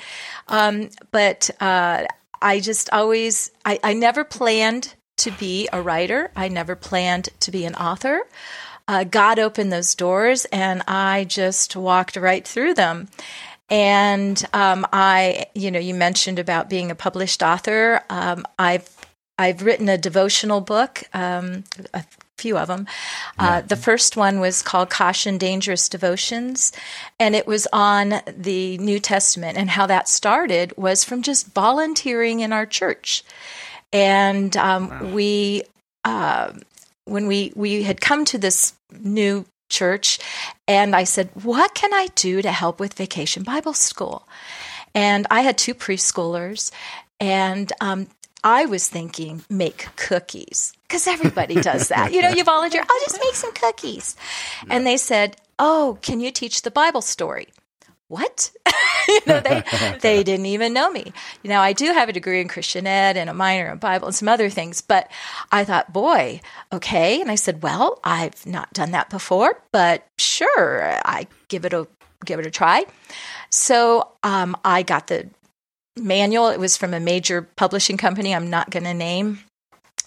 Um, 0.49 0.89
but 1.11 1.49
uh, 1.59 2.03
I 2.41 2.59
just 2.59 2.91
always, 2.93 3.49
I, 3.65 3.79
I 3.83 3.93
never 3.93 4.23
planned 4.23 4.93
to 5.17 5.31
be 5.31 5.67
a 5.73 5.81
writer. 5.81 6.31
I 6.35 6.49
never 6.49 6.75
planned 6.75 7.29
to 7.39 7.49
be 7.51 7.65
an 7.65 7.73
author. 7.75 8.19
Uh, 8.87 9.03
God 9.03 9.39
opened 9.39 9.71
those 9.71 9.95
doors, 9.95 10.45
and 10.45 10.81
I 10.87 11.25
just 11.25 11.75
walked 11.75 12.15
right 12.15 12.47
through 12.47 12.73
them. 12.73 13.09
And 13.69 14.41
um, 14.53 14.87
I, 14.93 15.47
you 15.53 15.71
know, 15.71 15.79
you 15.79 15.93
mentioned 15.93 16.39
about 16.39 16.69
being 16.69 16.89
a 16.89 16.95
published 16.95 17.43
author. 17.43 18.01
Um, 18.09 18.45
I've 18.57 18.89
I've 19.37 19.61
written 19.61 19.87
a 19.87 19.97
devotional 19.97 20.61
book, 20.61 21.03
um, 21.13 21.63
a 21.93 22.03
few 22.37 22.57
of 22.57 22.67
them. 22.67 22.87
Uh, 23.37 23.61
the 23.61 23.75
first 23.75 24.17
one 24.17 24.39
was 24.39 24.61
called 24.61 24.89
Caution 24.89 25.37
Dangerous 25.37 25.89
Devotions, 25.89 26.71
and 27.19 27.35
it 27.35 27.45
was 27.45 27.67
on 27.71 28.21
the 28.25 28.77
New 28.79 28.99
Testament. 28.99 29.57
And 29.57 29.69
how 29.69 29.85
that 29.87 30.07
started 30.07 30.73
was 30.77 31.03
from 31.03 31.21
just 31.21 31.53
volunteering 31.53 32.39
in 32.39 32.53
our 32.53 32.65
church. 32.65 33.23
And 33.93 34.55
um, 34.57 35.13
we, 35.13 35.63
uh, 36.03 36.53
when 37.07 37.27
we, 37.27 37.51
we 37.55 37.83
had 37.83 38.01
come 38.01 38.25
to 38.25 38.37
this 38.37 38.73
new 38.91 39.45
church, 39.69 40.19
and 40.67 40.95
I 40.95 41.03
said, 41.03 41.29
What 41.43 41.73
can 41.75 41.93
I 41.93 42.07
do 42.15 42.41
to 42.41 42.51
help 42.51 42.79
with 42.79 42.93
Vacation 42.93 43.43
Bible 43.43 43.73
School? 43.73 44.27
And 44.93 45.27
I 45.29 45.41
had 45.41 45.57
two 45.57 45.73
preschoolers, 45.73 46.71
and 47.19 47.71
um, 47.81 48.07
I 48.43 48.65
was 48.65 48.87
thinking, 48.87 49.43
make 49.49 49.87
cookies 49.95 50.73
because 50.83 51.07
everybody 51.07 51.55
does 51.55 51.89
that. 51.89 52.13
You 52.13 52.21
know, 52.21 52.29
you 52.29 52.43
volunteer, 52.43 52.81
I'll 52.81 52.99
just 53.01 53.19
make 53.19 53.35
some 53.35 53.53
cookies. 53.53 54.15
And 54.69 54.85
they 54.85 54.97
said, 54.97 55.37
Oh, 55.59 55.97
can 56.01 56.19
you 56.19 56.31
teach 56.31 56.61
the 56.61 56.71
Bible 56.71 57.01
story? 57.01 57.47
What? 58.07 58.51
you 59.07 59.19
know, 59.27 59.39
they 59.41 59.63
they 60.01 60.23
didn't 60.23 60.45
even 60.45 60.73
know 60.73 60.89
me. 60.89 61.11
You 61.43 61.49
know, 61.49 61.59
I 61.59 61.73
do 61.73 61.91
have 61.91 62.09
a 62.09 62.13
degree 62.13 62.41
in 62.41 62.47
Christian 62.47 62.87
Ed 62.87 63.17
and 63.17 63.29
a 63.29 63.33
minor 63.33 63.71
in 63.71 63.77
Bible 63.77 64.07
and 64.07 64.15
some 64.15 64.29
other 64.29 64.49
things, 64.49 64.81
but 64.81 65.09
I 65.51 65.65
thought, 65.65 65.91
boy, 65.91 66.41
okay. 66.71 67.21
And 67.21 67.29
I 67.29 67.35
said, 67.35 67.61
well, 67.63 67.99
I've 68.03 68.45
not 68.45 68.71
done 68.73 68.91
that 68.91 69.09
before, 69.09 69.61
but 69.71 70.07
sure, 70.17 70.99
I 71.05 71.27
give 71.49 71.65
it 71.65 71.73
a 71.73 71.87
give 72.25 72.39
it 72.39 72.45
a 72.45 72.51
try. 72.51 72.85
So 73.49 74.11
um, 74.23 74.55
I 74.63 74.83
got 74.83 75.07
the 75.07 75.29
manual. 75.95 76.47
It 76.49 76.59
was 76.59 76.77
from 76.77 76.93
a 76.93 76.99
major 76.99 77.41
publishing 77.41 77.97
company. 77.97 78.33
I'm 78.33 78.49
not 78.49 78.69
going 78.69 78.83
to 78.83 78.93
name. 78.93 79.39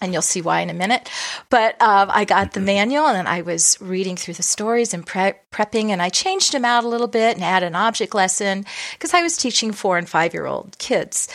And 0.00 0.12
you'll 0.12 0.23
see 0.23 0.40
why 0.40 0.61
in 0.61 0.71
a 0.71 0.75
minute. 0.75 1.11
But 1.50 1.80
um, 1.83 2.11
I 2.11 2.25
got 2.25 2.52
the 2.52 2.61
manual 2.61 3.09
and 3.09 3.28
I 3.28 3.42
was 3.42 3.76
reading 3.80 4.16
through 4.16 4.35
the 4.35 4.42
stories 4.42 4.95
and 4.95 5.07
pre- 5.07 5.35
prepping, 5.52 5.90
and 5.90 6.00
I 6.00 6.09
changed 6.09 6.52
them 6.52 6.64
out 6.64 6.85
a 6.85 6.88
little 6.88 7.07
bit 7.07 7.37
and 7.37 7.45
added 7.45 7.66
an 7.66 7.76
object 7.76 8.14
lesson 8.14 8.64
because 8.92 9.12
I 9.12 9.23
was 9.23 9.37
teaching 9.37 9.73
four 9.73 9.99
and 9.99 10.09
five 10.09 10.33
year 10.33 10.47
old 10.47 10.78
kids. 10.78 11.28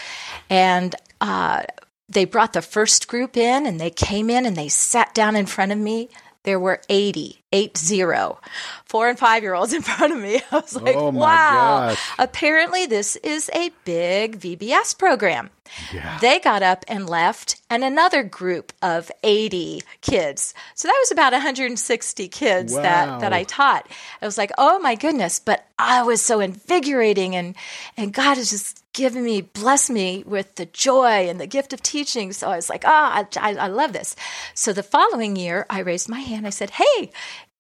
And 0.50 0.96
uh, 1.22 1.64
they 2.10 2.26
brought 2.26 2.54
the 2.54 2.62
first 2.62 3.08
group 3.08 3.38
in 3.38 3.66
and 3.66 3.80
they 3.80 3.90
came 3.90 4.30
in 4.30 4.46
and 4.46 4.56
they 4.56 4.70
sat 4.70 5.14
down 5.14 5.36
in 5.36 5.46
front 5.46 5.72
of 5.72 5.78
me. 5.78 6.10
There 6.46 6.60
were 6.60 6.80
80, 6.90 7.44
eight 7.52 7.78
zero, 7.78 8.40
four 8.86 9.10
and 9.10 9.20
five 9.20 9.44
year 9.44 9.54
olds 9.56 9.74
in 9.74 9.82
front 9.84 10.14
of 10.14 10.20
me. 10.20 10.42
I 10.52 10.56
was 10.56 10.76
like, 10.80 10.96
Oh 10.96 11.10
wow. 11.10 11.90
gosh. 11.90 12.10
Apparently, 12.18 12.86
this 12.86 13.16
is 13.18 13.50
a 13.54 13.72
big 13.84 14.40
VBS 14.40 14.98
program. 14.98 15.50
Yeah. 15.92 16.20
They 16.22 16.40
got 16.40 16.62
up 16.62 16.86
and 16.88 17.10
left, 17.10 17.60
and 17.72 17.84
another 17.84 18.22
group 18.22 18.72
of 18.84 19.12
80 19.24 19.82
kids. 20.02 20.54
So 20.76 20.88
that 20.88 20.98
was 21.02 21.12
about 21.12 21.34
160 21.34 22.28
kids 22.28 22.72
Wow. 22.74 22.82
that, 22.84 23.20
that 23.22 23.34
I 23.34 23.44
taught. 23.44 23.88
I 24.22 24.26
was 24.28 24.38
like, 24.38 24.52
oh 24.60 24.78
my 24.80 24.94
goodness. 24.94 25.40
But 25.40 25.66
I 25.80 26.04
was 26.04 26.22
so 26.22 26.40
invigorating, 26.40 27.36
and, 27.36 27.56
and 27.98 28.14
God 28.14 28.38
has 28.38 28.52
just 28.52 28.84
given 28.96 29.24
me, 29.24 29.42
blessed 29.42 29.92
me 29.92 30.24
with 30.26 30.56
the 30.56 30.66
joy 30.66 31.30
and 31.30 31.40
the 31.40 31.46
gift 31.46 31.74
of 31.74 31.84
teaching. 31.84 32.32
So 32.32 32.50
I 32.50 32.56
was 32.56 32.70
like, 32.70 32.84
ah, 32.86 33.28
I, 33.38 33.52
I, 33.52 33.56
I 33.56 33.68
love 33.68 33.94
this. 33.94 34.16
So 34.56 34.74
the 34.74 34.84
following 34.84 35.36
year, 35.36 35.66
I 35.70 35.80
raised 35.80 36.10
my 36.10 36.22
hand. 36.22 36.48
I 36.48 36.50
said, 36.50 36.72
hey, 36.72 37.12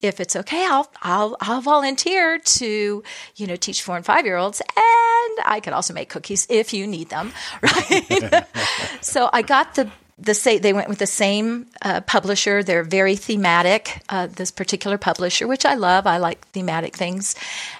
if 0.01 0.19
it's 0.19 0.35
okay, 0.35 0.65
I'll 0.65 0.91
I'll 1.01 1.35
I'll 1.41 1.61
volunteer 1.61 2.37
to 2.37 3.03
you 3.35 3.47
know 3.47 3.55
teach 3.55 3.81
four 3.81 3.95
and 3.95 4.05
five 4.05 4.25
year 4.25 4.37
olds, 4.37 4.61
and 4.61 5.39
I 5.45 5.59
can 5.63 5.73
also 5.73 5.93
make 5.93 6.09
cookies 6.09 6.45
if 6.49 6.73
you 6.73 6.85
need 6.85 7.09
them, 7.09 7.31
right? 7.61 8.45
so 9.01 9.29
I 9.33 9.41
got 9.41 9.75
the 9.75 9.89
the 10.17 10.33
say 10.33 10.57
they 10.57 10.73
went 10.73 10.87
with 10.87 10.99
the 10.99 11.07
same 11.07 11.67
uh, 11.81 12.01
publisher. 12.01 12.63
They're 12.63 12.83
very 12.83 13.15
thematic. 13.15 14.01
Uh, 14.07 14.27
this 14.27 14.49
particular 14.49 14.97
publisher, 14.97 15.47
which 15.47 15.65
I 15.65 15.75
love, 15.75 16.07
I 16.07 16.17
like 16.17 16.47
thematic 16.49 16.95
things. 16.95 17.35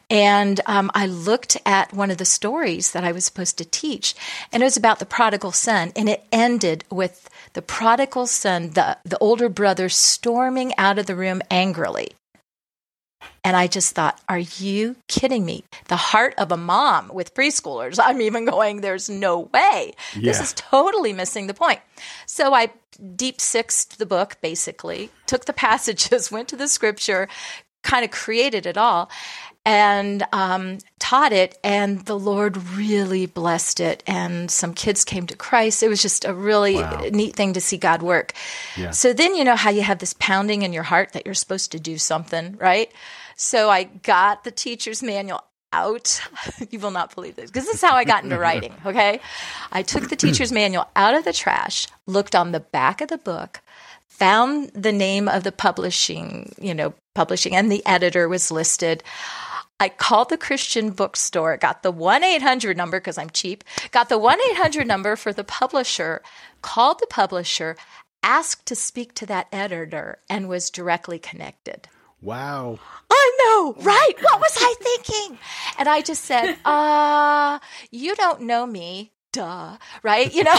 And 0.09 0.59
um, 0.65 0.91
I 0.93 1.05
looked 1.05 1.57
at 1.65 1.93
one 1.93 2.11
of 2.11 2.17
the 2.17 2.25
stories 2.25 2.91
that 2.91 3.03
I 3.03 3.11
was 3.11 3.25
supposed 3.25 3.57
to 3.59 3.65
teach, 3.65 4.15
and 4.51 4.61
it 4.61 4.65
was 4.65 4.77
about 4.77 4.99
the 4.99 5.05
prodigal 5.05 5.51
son, 5.51 5.91
and 5.95 6.09
it 6.09 6.25
ended 6.31 6.83
with 6.91 7.29
the 7.53 7.61
prodigal 7.61 8.27
son, 8.27 8.71
the 8.71 8.97
the 9.05 9.17
older 9.19 9.49
brother, 9.49 9.87
storming 9.89 10.73
out 10.77 10.99
of 10.99 11.05
the 11.05 11.15
room 11.15 11.41
angrily. 11.49 12.09
And 13.43 13.55
I 13.55 13.67
just 13.67 13.93
thought, 13.93 14.19
are 14.27 14.39
you 14.39 14.95
kidding 15.07 15.45
me? 15.45 15.63
The 15.87 15.95
heart 15.95 16.33
of 16.37 16.51
a 16.51 16.57
mom 16.57 17.11
with 17.13 17.33
preschoolers. 17.33 17.99
I'm 18.01 18.21
even 18.21 18.45
going, 18.45 18.81
there's 18.81 19.09
no 19.09 19.49
way. 19.53 19.93
This 20.25 20.41
is 20.41 20.53
totally 20.53 21.13
missing 21.13 21.47
the 21.47 21.53
point. 21.53 21.79
So 22.25 22.53
I 22.53 22.71
deep 23.15 23.41
sixed 23.41 23.99
the 23.99 24.05
book, 24.05 24.37
basically, 24.41 25.09
took 25.25 25.45
the 25.45 25.53
passages, 25.67 26.31
went 26.31 26.47
to 26.49 26.55
the 26.55 26.67
scripture, 26.67 27.27
kind 27.83 28.03
of 28.03 28.11
created 28.11 28.65
it 28.65 28.77
all, 28.77 29.09
and 29.65 30.25
um, 30.31 30.77
taught 30.99 31.33
it. 31.33 31.57
And 31.63 32.05
the 32.05 32.17
Lord 32.17 32.55
really 32.75 33.25
blessed 33.25 33.79
it. 33.79 34.03
And 34.05 34.49
some 34.51 34.73
kids 34.73 35.03
came 35.03 35.25
to 35.27 35.35
Christ. 35.35 35.81
It 35.81 35.89
was 35.89 36.01
just 36.01 36.23
a 36.23 36.33
really 36.33 36.75
Wow. 36.75 37.05
neat 37.11 37.35
thing 37.35 37.53
to 37.53 37.61
see 37.61 37.77
God 37.77 38.01
work. 38.01 38.33
Yeah. 38.77 38.91
So 38.91 39.11
then 39.11 39.35
you 39.35 39.43
know 39.43 39.55
how 39.55 39.71
you 39.71 39.81
have 39.81 39.99
this 39.99 40.13
pounding 40.19 40.61
in 40.61 40.71
your 40.71 40.83
heart 40.83 41.13
that 41.13 41.25
you're 41.25 41.33
supposed 41.33 41.71
to 41.71 41.79
do 41.79 41.97
something, 41.97 42.55
right? 42.57 42.91
So 43.35 43.69
I 43.69 43.83
got 43.85 44.43
the 44.43 44.51
teacher's 44.51 45.01
manual 45.03 45.43
out. 45.73 46.21
you 46.69 46.79
will 46.79 46.91
not 46.91 47.13
believe 47.13 47.35
this 47.35 47.49
because 47.51 47.65
this 47.65 47.75
is 47.75 47.81
how 47.81 47.95
I 47.95 48.03
got 48.05 48.23
into 48.23 48.37
writing, 48.37 48.73
okay? 48.85 49.19
I 49.71 49.81
took 49.81 50.09
the 50.09 50.15
teacher's 50.15 50.51
manual 50.51 50.87
out 50.95 51.15
of 51.15 51.25
the 51.25 51.33
trash, 51.33 51.87
looked 52.05 52.35
on 52.35 52.51
the 52.51 52.59
back 52.61 53.01
of 53.01 53.09
the 53.09 53.17
book, 53.17 53.59
found 54.07 54.69
the 54.69 54.93
name 54.93 55.27
of 55.27 55.43
the 55.43 55.51
publishing, 55.51 56.53
you 56.61 56.73
know, 56.73 56.93
publishing 57.13 57.55
and 57.55 57.71
the 57.71 57.85
editor 57.85 58.29
was 58.29 58.51
listed. 58.51 59.03
I 59.79 59.89
called 59.89 60.29
the 60.29 60.37
Christian 60.37 60.91
bookstore, 60.91 61.57
got 61.57 61.83
the 61.83 61.91
1 61.91 62.23
800 62.23 62.77
number 62.77 62.99
because 62.99 63.17
I'm 63.17 63.29
cheap, 63.29 63.63
got 63.91 64.09
the 64.09 64.17
1 64.17 64.39
800 64.51 64.87
number 64.87 65.15
for 65.15 65.33
the 65.33 65.43
publisher, 65.43 66.21
called 66.61 66.99
the 66.99 67.07
publisher, 67.07 67.75
asked 68.23 68.65
to 68.67 68.75
speak 68.75 69.13
to 69.15 69.25
that 69.25 69.47
editor, 69.51 70.19
and 70.29 70.47
was 70.47 70.69
directly 70.69 71.19
connected. 71.19 71.87
Wow. 72.21 72.79
I 73.11 73.37
know, 73.43 73.83
right? 73.83 74.13
What 74.19 74.39
was 74.39 74.57
I 74.57 74.75
thinking? 74.79 75.37
And 75.77 75.87
I 75.87 76.01
just 76.01 76.23
said, 76.23 76.57
uh, 76.65 77.59
you 77.91 78.15
don't 78.15 78.41
know 78.41 78.65
me. 78.65 79.11
Duh, 79.31 79.77
right? 80.01 80.33
You 80.33 80.45
know, 80.45 80.57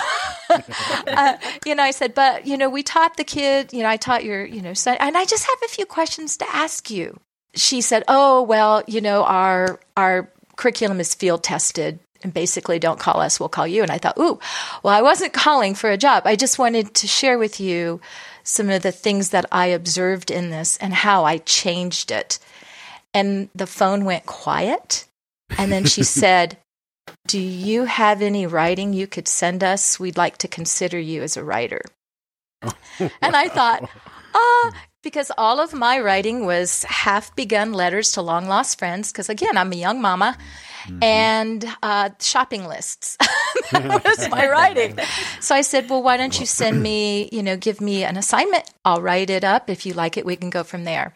uh, 0.51 1.39
you 1.65 1.75
know. 1.75 1.83
I 1.83 1.93
said, 1.93 2.13
but 2.13 2.47
you 2.47 2.59
know, 2.59 2.69
we 2.69 2.83
taught 2.83 3.17
the 3.17 3.25
kid. 3.25 3.73
You 3.73 3.83
know, 3.83 3.89
I 3.89 3.97
taught 3.97 4.23
your, 4.23 4.45
you 4.45 4.61
know, 4.61 4.75
son, 4.75 4.99
and 5.01 5.17
I 5.17 5.25
just 5.25 5.47
have 5.47 5.59
a 5.65 5.69
few 5.69 5.87
questions 5.87 6.37
to 6.37 6.47
ask 6.55 6.91
you. 6.91 7.19
She 7.57 7.81
said, 7.81 8.05
"Oh, 8.09 8.43
well, 8.43 8.83
you 8.87 9.01
know, 9.01 9.25
our 9.25 9.81
our 9.97 10.31
curriculum 10.57 11.01
is 11.01 11.15
field 11.15 11.43
tested, 11.43 11.99
and 12.23 12.33
basically, 12.33 12.79
don't 12.79 13.01
call 13.01 13.21
us, 13.21 13.41
we'll 13.41 13.49
call 13.49 13.67
you." 13.67 13.83
And 13.83 13.91
I 13.91 13.99
thought, 13.99 14.19
"Ooh, 14.19 14.39
well, 14.83 14.95
I 14.95 15.03
wasn't 15.03 15.33
calling 15.33 15.75
for 15.75 15.91
a 15.91 15.97
job. 15.97 16.23
I 16.27 16.37
just 16.37 16.59
wanted 16.59 16.95
to 16.95 17.07
share 17.07 17.39
with 17.39 17.61
you 17.61 18.01
some 18.45 18.71
of 18.71 18.83
the 18.83 18.93
things 18.93 19.31
that 19.31 19.47
I 19.51 19.67
observed 19.67 20.31
in 20.31 20.51
this 20.51 20.77
and 20.79 20.95
how 20.95 21.25
I 21.25 21.39
changed 21.39 22.11
it." 22.11 22.39
And 23.15 23.49
the 23.55 23.67
phone 23.67 24.05
went 24.05 24.27
quiet, 24.27 25.07
and 25.59 25.73
then 25.73 25.85
she 25.85 26.03
said. 26.23 26.59
Do 27.29 27.41
you 27.41 27.85
have 27.85 28.23
any 28.23 28.47
writing 28.47 28.93
you 28.93 29.07
could 29.07 29.29
send 29.29 29.63
us? 29.63 29.99
We'd 29.99 30.17
like 30.17 30.39
to 30.39 30.49
consider 30.49 30.99
you 30.99 31.23
as 31.23 31.37
a 31.37 31.45
writer. 31.45 31.83
And 32.99 33.37
I 33.37 33.49
thought, 33.49 33.89
ah, 34.35 34.73
because 35.07 35.31
all 35.39 35.61
of 35.61 35.73
my 35.73 36.01
writing 36.01 36.47
was 36.47 36.83
half 36.83 37.33
begun 37.37 37.73
letters 37.73 38.11
to 38.11 38.21
long 38.21 38.49
lost 38.49 38.77
friends, 38.77 39.13
because 39.13 39.29
again, 39.29 39.57
I'm 39.57 39.73
a 39.73 39.77
young 39.77 40.01
mama. 40.01 40.37
and 41.01 41.65
uh, 41.81 42.11
shopping 42.19 42.67
lists. 42.67 43.17
that 43.71 44.03
was 44.05 44.29
my 44.31 44.49
writing. 44.49 44.99
So 45.39 45.55
I 45.55 45.61
said, 45.61 45.89
well, 45.89 46.03
why 46.03 46.17
don't 46.17 46.41
you 46.41 46.45
send 46.45 46.83
me, 46.83 47.29
you 47.31 47.45
know, 47.45 47.57
give 47.57 47.81
me 47.81 48.03
an 48.03 48.17
assignment? 48.17 48.69
I'll 48.85 49.01
write 49.01 49.31
it 49.31 49.45
up. 49.45 49.71
If 49.71 49.87
you 49.87 49.95
like 49.95 50.17
it, 50.17 50.27
we 50.27 50.35
can 50.35 50.51
go 50.51 50.65
from 50.65 50.83
there. 50.83 51.15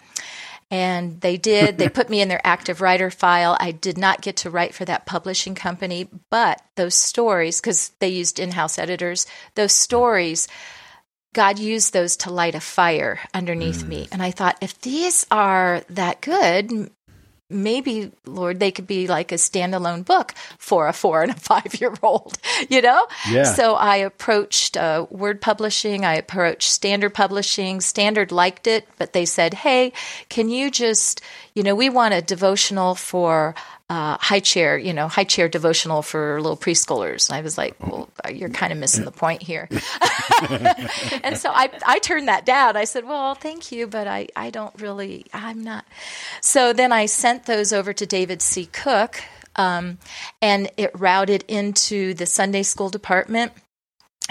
And 0.70 1.20
they 1.20 1.36
did. 1.36 1.78
They 1.78 1.88
put 1.88 2.08
me 2.08 2.20
in 2.20 2.28
their 2.28 2.40
active 2.44 2.80
writer 2.80 3.10
file. 3.10 3.56
I 3.58 3.72
did 3.72 3.98
not 3.98 4.20
get 4.20 4.36
to 4.36 4.50
write 4.50 4.72
for 4.72 4.84
that 4.84 5.04
publishing 5.04 5.56
company, 5.56 6.08
but 6.30 6.62
those 6.76 6.94
stories, 6.94 7.60
because 7.60 7.88
they 7.98 8.10
used 8.10 8.38
in 8.38 8.52
house 8.52 8.78
editors, 8.78 9.26
those 9.56 9.72
stories, 9.72 10.46
God 11.32 11.58
used 11.58 11.92
those 11.92 12.16
to 12.18 12.30
light 12.30 12.54
a 12.54 12.60
fire 12.60 13.20
underneath 13.32 13.84
mm. 13.84 13.88
me. 13.88 14.08
And 14.10 14.22
I 14.22 14.30
thought, 14.30 14.58
if 14.60 14.80
these 14.80 15.26
are 15.30 15.82
that 15.88 16.20
good, 16.20 16.90
maybe 17.50 18.12
lord 18.26 18.60
they 18.60 18.70
could 18.70 18.86
be 18.86 19.08
like 19.08 19.32
a 19.32 19.34
standalone 19.34 20.04
book 20.04 20.32
for 20.56 20.86
a 20.86 20.92
four 20.92 21.22
and 21.22 21.32
a 21.32 21.34
five 21.38 21.80
year 21.80 21.92
old 22.02 22.38
you 22.68 22.80
know 22.80 23.06
yeah. 23.28 23.42
so 23.42 23.74
i 23.74 23.96
approached 23.96 24.76
uh, 24.76 25.04
word 25.10 25.40
publishing 25.40 26.04
i 26.04 26.14
approached 26.14 26.70
standard 26.70 27.12
publishing 27.12 27.80
standard 27.80 28.30
liked 28.30 28.66
it 28.66 28.86
but 28.98 29.12
they 29.12 29.24
said 29.24 29.52
hey 29.52 29.92
can 30.28 30.48
you 30.48 30.70
just 30.70 31.20
you 31.54 31.62
know 31.62 31.74
we 31.74 31.90
want 31.90 32.14
a 32.14 32.22
devotional 32.22 32.94
for 32.94 33.54
uh, 33.90 34.16
high 34.20 34.38
chair, 34.38 34.78
you 34.78 34.94
know, 34.94 35.08
high 35.08 35.24
chair 35.24 35.48
devotional 35.48 36.00
for 36.00 36.40
little 36.40 36.56
preschoolers. 36.56 37.28
And 37.28 37.36
I 37.36 37.40
was 37.42 37.58
like, 37.58 37.74
well, 37.84 38.08
you're 38.32 38.48
kind 38.48 38.72
of 38.72 38.78
missing 38.78 39.04
the 39.04 39.10
point 39.10 39.42
here. 39.42 39.68
and 41.24 41.36
so 41.36 41.50
I, 41.50 41.68
I 41.84 41.98
turned 41.98 42.28
that 42.28 42.46
down. 42.46 42.76
I 42.76 42.84
said, 42.84 43.04
well, 43.04 43.34
thank 43.34 43.72
you, 43.72 43.88
but 43.88 44.06
I, 44.06 44.28
I 44.36 44.50
don't 44.50 44.72
really, 44.80 45.26
I'm 45.34 45.64
not. 45.64 45.84
So 46.40 46.72
then 46.72 46.92
I 46.92 47.06
sent 47.06 47.46
those 47.46 47.72
over 47.72 47.92
to 47.92 48.06
David 48.06 48.42
C. 48.42 48.66
Cook, 48.66 49.24
um, 49.56 49.98
and 50.40 50.70
it 50.76 50.92
routed 50.94 51.44
into 51.48 52.14
the 52.14 52.26
Sunday 52.26 52.62
school 52.62 52.90
department 52.90 53.50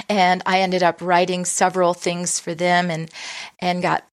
and 0.08 0.42
I 0.46 0.62
ended 0.62 0.82
up 0.82 1.02
writing 1.02 1.44
several 1.44 1.94
things 1.94 2.40
for 2.40 2.56
them 2.56 2.90
and 2.90 3.12
and 3.60 3.82
got 3.82 4.06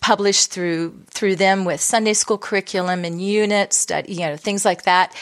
published 0.00 0.50
through 0.50 0.98
through 1.06 1.36
them 1.36 1.64
with 1.64 1.80
Sunday 1.80 2.14
school 2.14 2.38
curriculum 2.38 3.04
and 3.04 3.20
units, 3.20 3.86
you 4.06 4.20
know, 4.20 4.36
things 4.36 4.64
like 4.64 4.82
that. 4.82 5.14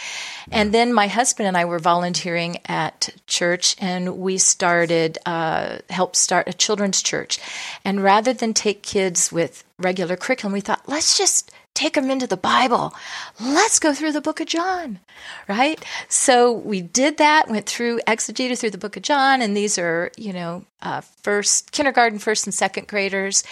And 0.51 0.73
then 0.73 0.92
my 0.92 1.09
husband 1.09 1.49
and 1.49 1.57
I 1.57 1.64
were 1.64 1.79
volunteering 1.79 2.59
at 2.66 3.09
church, 3.27 3.77
and 3.81 4.19
we 4.19 4.38
started 4.38 5.19
uh, 5.27 5.79
helped 5.90 6.16
start 6.16 6.49
a 6.49 6.53
children's 6.53 7.03
church. 7.03 7.40
And 7.85 8.03
rather 8.03 8.33
than 8.33 8.55
take 8.55 8.83
kids 8.83 9.33
with 9.33 9.64
regular 9.79 10.16
curriculum, 10.16 10.53
we 10.53 10.61
thought 10.61 10.88
let's 10.88 11.19
just 11.19 11.51
take 11.75 11.95
them 11.95 12.11
into 12.11 12.27
the 12.27 12.37
Bible. 12.37 12.95
Let's 13.38 13.79
go 13.79 13.92
through 13.92 14.12
the 14.12 14.23
book 14.23 14.40
of 14.40 14.47
John, 14.47 14.99
right? 15.47 15.85
So 16.09 16.53
we 16.53 16.81
did 16.81 17.19
that, 17.19 17.49
went 17.49 17.66
through 17.66 18.01
exegeted 18.07 18.59
through 18.59 18.71
the 18.71 18.79
book 18.79 18.97
of 18.97 19.03
John, 19.03 19.42
and 19.42 19.55
these 19.55 19.79
are, 19.79 20.11
you 20.16 20.33
know, 20.33 20.64
uh, 20.81 21.03
first 21.23 21.73
kindergarten, 21.73 22.19
first 22.19 22.47
and 22.47 22.55
second 22.55 22.88
graders. 22.88 23.45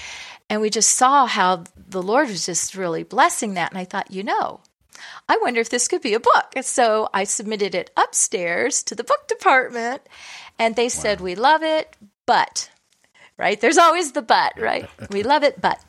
And 0.50 0.60
we 0.60 0.70
just 0.70 0.90
saw 0.90 1.26
how 1.26 1.64
the 1.76 2.02
Lord 2.02 2.28
was 2.28 2.46
just 2.46 2.74
really 2.74 3.02
blessing 3.02 3.54
that. 3.54 3.72
And 3.72 3.78
I 3.78 3.84
thought, 3.84 4.10
you 4.10 4.22
know, 4.22 4.60
I 5.28 5.38
wonder 5.42 5.60
if 5.60 5.70
this 5.70 5.88
could 5.88 6.02
be 6.02 6.14
a 6.14 6.20
book. 6.20 6.52
And 6.54 6.64
so 6.64 7.08
I 7.14 7.24
submitted 7.24 7.74
it 7.74 7.90
upstairs 7.96 8.82
to 8.84 8.94
the 8.94 9.04
book 9.04 9.26
department, 9.26 10.02
and 10.58 10.76
they 10.76 10.84
wow. 10.84 10.88
said, 10.88 11.20
We 11.20 11.34
love 11.34 11.62
it, 11.62 11.96
but, 12.26 12.70
right? 13.38 13.60
There's 13.60 13.78
always 13.78 14.12
the 14.12 14.22
but, 14.22 14.52
right? 14.58 14.88
we 15.10 15.22
love 15.22 15.42
it, 15.42 15.60
but 15.60 15.80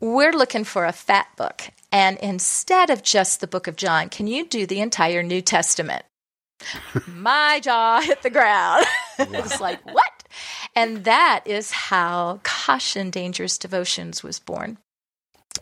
we're 0.00 0.32
looking 0.32 0.64
for 0.64 0.84
a 0.84 0.92
fat 0.92 1.28
book. 1.36 1.70
And 1.90 2.18
instead 2.18 2.90
of 2.90 3.02
just 3.02 3.40
the 3.40 3.46
book 3.46 3.66
of 3.66 3.76
John, 3.76 4.08
can 4.08 4.26
you 4.26 4.46
do 4.46 4.66
the 4.66 4.80
entire 4.80 5.22
New 5.22 5.42
Testament? 5.42 6.04
My 7.06 7.60
jaw 7.60 8.00
hit 8.00 8.22
the 8.22 8.30
ground. 8.30 8.86
It's 9.18 9.60
like, 9.60 9.84
what? 9.84 10.21
And 10.74 11.04
that 11.04 11.42
is 11.44 11.70
how 11.70 12.40
Caution 12.42 13.10
Dangerous 13.10 13.58
Devotions 13.58 14.22
was 14.22 14.38
born. 14.38 14.78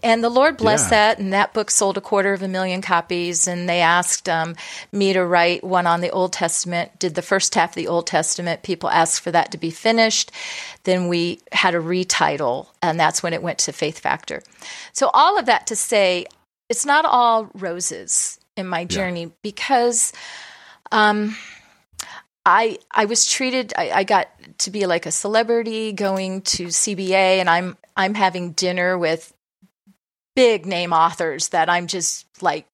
And 0.03 0.23
the 0.23 0.31
Lord 0.31 0.57
bless 0.57 0.85
yeah. 0.85 0.90
that. 0.90 1.18
And 1.18 1.33
that 1.33 1.53
book 1.53 1.70
sold 1.70 1.99
a 1.99 2.01
quarter 2.01 2.33
of 2.33 2.42
a 2.42 2.49
million 2.49 2.81
copies. 2.81 3.46
And 3.46 3.68
they 3.68 3.81
asked 3.81 4.29
um, 4.29 4.55
me 4.92 5.12
to 5.12 5.25
write 5.25 5.64
one 5.64 5.87
on 5.87 6.01
the 6.01 6.11
Old 6.11 6.33
Testament, 6.33 6.99
did 6.99 7.14
the 7.14 7.23
first 7.23 7.55
half 7.55 7.70
of 7.70 7.75
the 7.75 7.88
Old 7.88 8.07
Testament. 8.07 8.62
People 8.62 8.88
asked 8.88 9.20
for 9.20 9.31
that 9.33 9.51
to 9.53 9.59
be 9.59 9.70
finished. 9.70 10.31
Then 10.85 11.09
we 11.09 11.40
had 11.53 11.75
a 11.75 11.81
retitle, 11.81 12.68
and 12.81 12.99
that's 12.99 13.23
when 13.23 13.35
it 13.35 13.42
went 13.42 13.59
to 13.61 13.73
Faith 13.73 13.99
Factor. 13.99 14.42
So, 14.92 15.11
all 15.12 15.38
of 15.38 15.46
that 15.46 15.66
to 15.66 15.77
say, 15.77 16.27
it's 16.68 16.87
not 16.87 17.05
all 17.05 17.51
roses 17.55 18.38
in 18.57 18.66
my 18.66 18.85
journey 18.85 19.25
yeah. 19.25 19.31
because 19.42 20.12
um, 20.92 21.37
I 22.44 22.79
I 22.90 23.05
was 23.05 23.26
treated. 23.26 23.72
I, 23.76 23.90
I, 23.90 24.05
got 24.05 24.29
to 24.59 24.70
be 24.70 24.87
like 24.87 25.07
a 25.07 25.12
celebrity 25.12 25.92
going 25.92 26.42
to 26.42 26.66
CBA, 26.66 27.38
and 27.38 27.50
I'm 27.50 27.76
I'm 27.96 28.14
having 28.14 28.53
dinner 28.53 28.96
with 28.96 29.33
big 30.35 30.64
name 30.64 30.92
authors 30.92 31.48
that 31.48 31.68
I'm 31.68 31.87
just 31.87 32.26
like. 32.42 32.66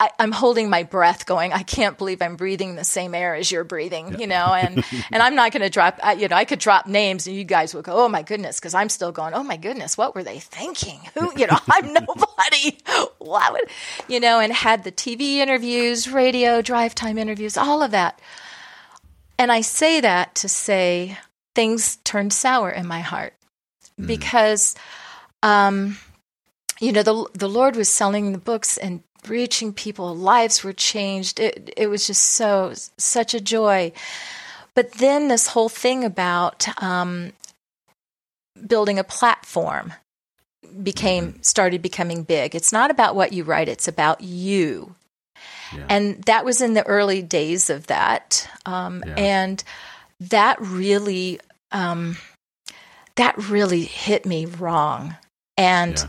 I, 0.00 0.10
am 0.20 0.30
holding 0.30 0.70
my 0.70 0.84
breath, 0.84 1.26
going. 1.26 1.52
I 1.52 1.64
can't 1.64 1.98
believe 1.98 2.22
I'm 2.22 2.36
breathing 2.36 2.76
the 2.76 2.84
same 2.84 3.16
air 3.16 3.34
as 3.34 3.50
you're 3.50 3.64
breathing, 3.64 4.20
you 4.20 4.28
know. 4.28 4.54
And 4.54 4.84
and 5.10 5.20
I'm 5.20 5.34
not 5.34 5.50
going 5.50 5.62
to 5.62 5.70
drop. 5.70 5.98
You 6.16 6.28
know, 6.28 6.36
I 6.36 6.44
could 6.44 6.60
drop 6.60 6.86
names, 6.86 7.26
and 7.26 7.34
you 7.34 7.42
guys 7.42 7.74
would 7.74 7.84
go, 7.84 8.04
"Oh 8.04 8.08
my 8.08 8.22
goodness," 8.22 8.60
because 8.60 8.74
I'm 8.74 8.90
still 8.90 9.10
going. 9.10 9.34
Oh 9.34 9.42
my 9.42 9.56
goodness, 9.56 9.98
what 9.98 10.14
were 10.14 10.22
they 10.22 10.38
thinking? 10.38 11.00
Who, 11.14 11.32
you 11.36 11.48
know, 11.48 11.58
I'm 11.68 11.92
nobody. 11.92 12.78
Why 13.18 13.50
would, 13.50 13.64
you 14.06 14.20
know? 14.20 14.38
And 14.38 14.52
had 14.52 14.84
the 14.84 14.92
TV 14.92 15.36
interviews, 15.38 16.08
radio, 16.08 16.62
drive 16.62 16.94
time 16.94 17.18
interviews, 17.18 17.56
all 17.56 17.82
of 17.82 17.90
that. 17.90 18.20
And 19.38 19.52
I 19.52 19.60
say 19.60 20.00
that 20.00 20.34
to 20.36 20.48
say 20.48 21.16
things 21.54 21.96
turned 22.04 22.32
sour 22.32 22.70
in 22.70 22.86
my 22.86 23.00
heart 23.00 23.34
mm. 23.98 24.06
because, 24.06 24.74
um, 25.42 25.96
you 26.80 26.92
know, 26.92 27.02
the 27.02 27.26
the 27.34 27.48
Lord 27.48 27.76
was 27.76 27.88
selling 27.88 28.32
the 28.32 28.38
books 28.38 28.76
and 28.76 29.02
reaching 29.28 29.72
people. 29.72 30.14
Lives 30.14 30.64
were 30.64 30.72
changed. 30.72 31.38
It 31.38 31.72
it 31.76 31.86
was 31.86 32.06
just 32.06 32.22
so 32.22 32.72
such 32.96 33.34
a 33.34 33.40
joy. 33.40 33.92
But 34.74 34.92
then 34.92 35.28
this 35.28 35.48
whole 35.48 35.68
thing 35.68 36.04
about 36.04 36.68
um, 36.82 37.32
building 38.66 38.98
a 38.98 39.04
platform 39.04 39.92
became 40.82 41.32
mm-hmm. 41.32 41.42
started 41.42 41.82
becoming 41.82 42.22
big. 42.22 42.54
It's 42.54 42.72
not 42.72 42.90
about 42.90 43.16
what 43.16 43.32
you 43.32 43.44
write; 43.44 43.68
it's 43.68 43.88
about 43.88 44.20
you 44.20 44.94
and 45.88 46.22
that 46.24 46.44
was 46.44 46.60
in 46.60 46.74
the 46.74 46.86
early 46.86 47.22
days 47.22 47.70
of 47.70 47.86
that. 47.88 48.48
Um, 48.66 49.02
yeah. 49.06 49.14
And 49.14 49.64
that 50.20 50.60
really, 50.60 51.40
um, 51.72 52.16
that 53.16 53.36
really 53.36 53.82
hit 53.82 54.26
me 54.26 54.46
wrong. 54.46 55.16
And, 55.56 55.96
yeah. 55.96 56.06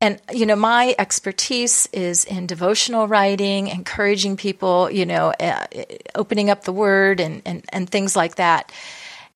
and, 0.00 0.22
you 0.32 0.46
know, 0.46 0.56
my 0.56 0.94
expertise 0.98 1.88
is 1.92 2.24
in 2.24 2.46
devotional 2.46 3.08
writing, 3.08 3.68
encouraging 3.68 4.36
people, 4.36 4.90
you 4.90 5.06
know, 5.06 5.32
uh, 5.40 5.66
opening 6.14 6.50
up 6.50 6.64
the 6.64 6.72
word 6.72 7.20
and, 7.20 7.42
and, 7.44 7.64
and 7.70 7.90
things 7.90 8.14
like 8.14 8.36
that. 8.36 8.72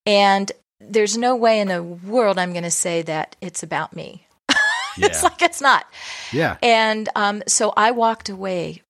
And 0.07 0.51
there's 0.81 1.19
no 1.19 1.37
way 1.37 1.61
in 1.61 1.69
the 1.69 1.83
world 1.83 2.39
I'm 2.39 2.53
going 2.53 2.65
to 2.65 2.71
say 2.71 3.03
that 3.03 3.37
it's 3.41 3.63
about 3.63 3.95
me. 3.95 4.25
Yeah. 4.97 5.07
it's 5.07 5.23
like 5.23 5.43
it's 5.43 5.61
not. 5.61 5.87
Yeah. 6.33 6.57
And 6.61 7.09
um, 7.15 7.45
so 7.47 7.73
I 7.77 7.93
walked 7.93 8.31
away 8.31 8.83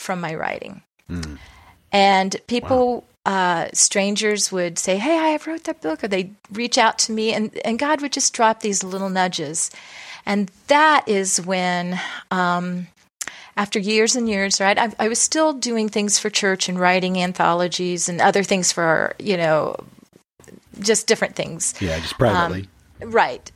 from 0.00 0.20
my 0.20 0.34
writing. 0.34 0.82
Mm. 1.10 1.38
And 1.92 2.36
people, 2.46 3.04
wow. 3.26 3.32
uh, 3.32 3.68
strangers 3.72 4.50
would 4.50 4.78
say, 4.78 4.96
Hey, 4.96 5.18
I 5.18 5.28
have 5.28 5.46
wrote 5.46 5.64
that 5.64 5.82
book, 5.82 6.02
or 6.02 6.08
they'd 6.08 6.34
reach 6.50 6.78
out 6.78 6.98
to 7.00 7.12
me, 7.12 7.32
and, 7.32 7.56
and 7.64 7.78
God 7.78 8.00
would 8.00 8.12
just 8.12 8.32
drop 8.32 8.60
these 8.60 8.82
little 8.82 9.10
nudges. 9.10 9.70
And 10.26 10.50
that 10.68 11.08
is 11.08 11.40
when, 11.44 12.00
um, 12.30 12.86
after 13.56 13.78
years 13.78 14.16
and 14.16 14.28
years, 14.28 14.60
right, 14.60 14.78
I, 14.78 14.92
I, 14.98 15.08
was 15.08 15.18
still 15.18 15.52
doing 15.52 15.88
things 15.88 16.18
for 16.18 16.30
church 16.30 16.68
and 16.68 16.78
writing 16.78 17.18
anthologies 17.18 18.08
and 18.08 18.20
other 18.20 18.42
things 18.42 18.72
for, 18.72 19.14
you 19.18 19.36
know, 19.36 19.76
just 20.78 21.06
different 21.06 21.36
things. 21.36 21.74
Yeah, 21.80 21.98
just 21.98 22.16
privately. 22.16 22.68
Um, 23.02 23.10
right 23.10 23.50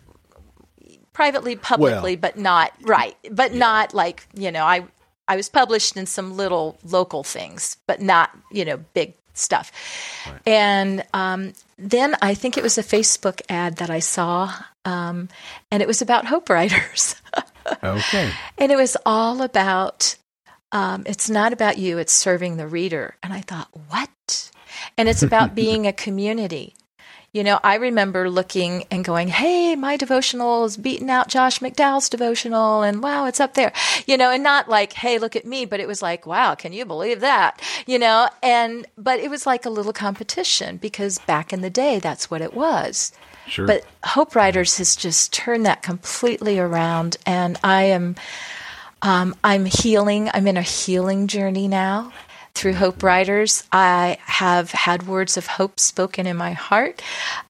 privately 1.15 1.55
publicly 1.55 2.17
well, 2.17 2.21
but 2.21 2.37
not 2.37 2.73
right 2.83 3.17
but 3.31 3.53
yeah. 3.53 3.59
not 3.59 3.95
like 3.95 4.27
you 4.35 4.51
know 4.51 4.65
i 4.65 4.85
I 5.29 5.37
was 5.37 5.49
published 5.49 5.97
in 5.97 6.07
some 6.07 6.37
little 6.37 6.79
local 6.85 7.25
things, 7.25 7.77
but 7.87 8.01
not, 8.01 8.31
you 8.51 8.65
know, 8.65 8.79
big 8.95 9.15
stuff. 9.35 9.73
Right. 10.27 10.41
And 10.47 11.05
um, 11.13 11.53
then 11.79 12.17
I 12.23 12.35
think 12.35 12.57
it 12.57 12.63
was 12.63 12.79
a 12.79 12.83
Facebook 12.83 13.41
ad 13.49 13.77
that 13.77 13.91
I 13.91 13.99
saw, 13.99 14.53
um, 14.85 15.29
and 15.71 15.83
it 15.83 15.87
was 15.87 16.03
about 16.03 16.27
Hope 16.27 16.49
Writers. 16.49 17.17
okay. 17.83 18.31
And 18.59 18.71
it 18.71 18.77
was 18.77 18.97
all 19.05 19.43
about, 19.43 20.17
um, 20.73 21.03
it's 21.07 21.29
not 21.29 21.53
about 21.53 21.79
you, 21.79 21.99
it's 21.99 22.13
serving 22.13 22.57
the 22.57 22.67
reader. 22.67 23.17
And 23.23 23.33
I 23.33 23.41
thought, 23.41 23.69
what? 23.89 24.51
And 24.97 25.09
it's 25.09 25.23
about 25.23 25.55
being 25.55 25.87
a 25.87 25.93
community. 25.93 26.75
You 27.35 27.43
know, 27.43 27.59
I 27.65 27.75
remember 27.75 28.31
looking 28.31 28.85
and 28.93 29.05
going, 29.05 29.27
Hey, 29.27 29.75
my 29.75 29.97
devotional 29.97 30.65
is 30.67 30.77
beating 30.77 31.11
out 31.11 31.27
Josh 31.27 31.59
McDowell's 31.59 32.09
devotional 32.09 32.83
and 32.83 33.03
wow, 33.03 33.27
it's 33.27 33.41
up 33.41 33.55
there, 33.55 33.73
you 34.07 34.17
know, 34.17 34.31
and 34.31 34.45
not 34.45 34.69
like, 34.69 34.93
Hey, 34.93 35.19
look 35.19 35.35
at 35.35 35.45
me, 35.45 35.65
but 35.65 35.81
it 35.81 35.89
was 35.89 36.01
like, 36.01 36.27
wow, 36.27 36.55
can 36.55 36.73
you 36.73 36.85
believe 36.85 37.19
that? 37.21 37.61
You 37.87 37.99
know, 37.99 38.29
and, 38.41 38.87
but 38.97 39.19
it 39.19 39.31
was 39.31 39.47
like 39.47 39.67
a 39.67 39.71
little 39.71 39.93
competition 39.93 40.77
because 40.77 41.19
back 41.19 41.53
in 41.53 41.61
the 41.61 41.71
day, 41.71 41.99
that's 41.99 42.31
what 42.31 42.41
it 42.41 42.55
was. 42.55 43.11
Sure. 43.49 43.67
But 43.67 43.85
Hope 44.05 44.37
Writers 44.37 44.79
has 44.79 44.95
just 44.95 45.33
turned 45.33 45.67
that 45.67 45.83
completely 45.83 46.61
around, 46.61 47.17
and 47.27 47.59
I 47.65 47.83
am, 47.85 48.15
um, 49.03 49.35
I'm 49.45 49.67
healing. 49.67 50.31
I'm 50.33 50.47
in 50.47 50.57
a 50.57 50.63
healing 50.63 51.27
journey 51.27 51.69
now 51.69 52.13
through 52.55 52.75
Hope 52.75 53.03
Writers. 53.03 53.65
I 53.73 54.19
have 54.23 54.71
had 54.71 55.07
words 55.09 55.37
of 55.37 55.47
hope 55.47 55.81
spoken 55.81 56.27
in 56.27 56.37
my 56.37 56.53
heart, 56.53 57.03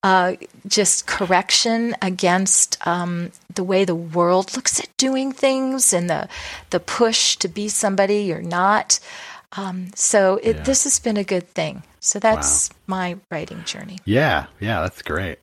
uh, 0.03 0.35
just 0.67 1.07
correction 1.07 1.95
against 2.01 2.79
um, 2.87 3.31
the 3.55 3.65
way 3.65 3.85
the 3.85 3.95
world 3.95 4.57
looks 4.57 4.81
at 4.81 4.89
doing 4.97 5.33
things 5.33 5.93
and 5.93 6.09
the 6.09 6.29
the 6.71 6.81
push 6.81 7.37
to 7.37 7.49
be 7.49 7.69
somebody 7.69 8.23
you're 8.23 8.43
not. 8.43 8.99
Um, 9.57 9.91
so 9.95 10.41
it, 10.43 10.57
Yeah. 10.57 10.63
this 10.63 10.85
has 10.85 10.99
been 10.99 11.17
a 11.17 11.25
good 11.25 11.49
thing. 11.49 11.83
So 12.01 12.19
that's 12.19 12.71
my 12.87 13.17
writing 13.31 13.63
journey. 13.65 13.99
Yeah, 14.05 14.47
yeah, 14.61 14.81
that's 14.83 15.01
great. 15.03 15.39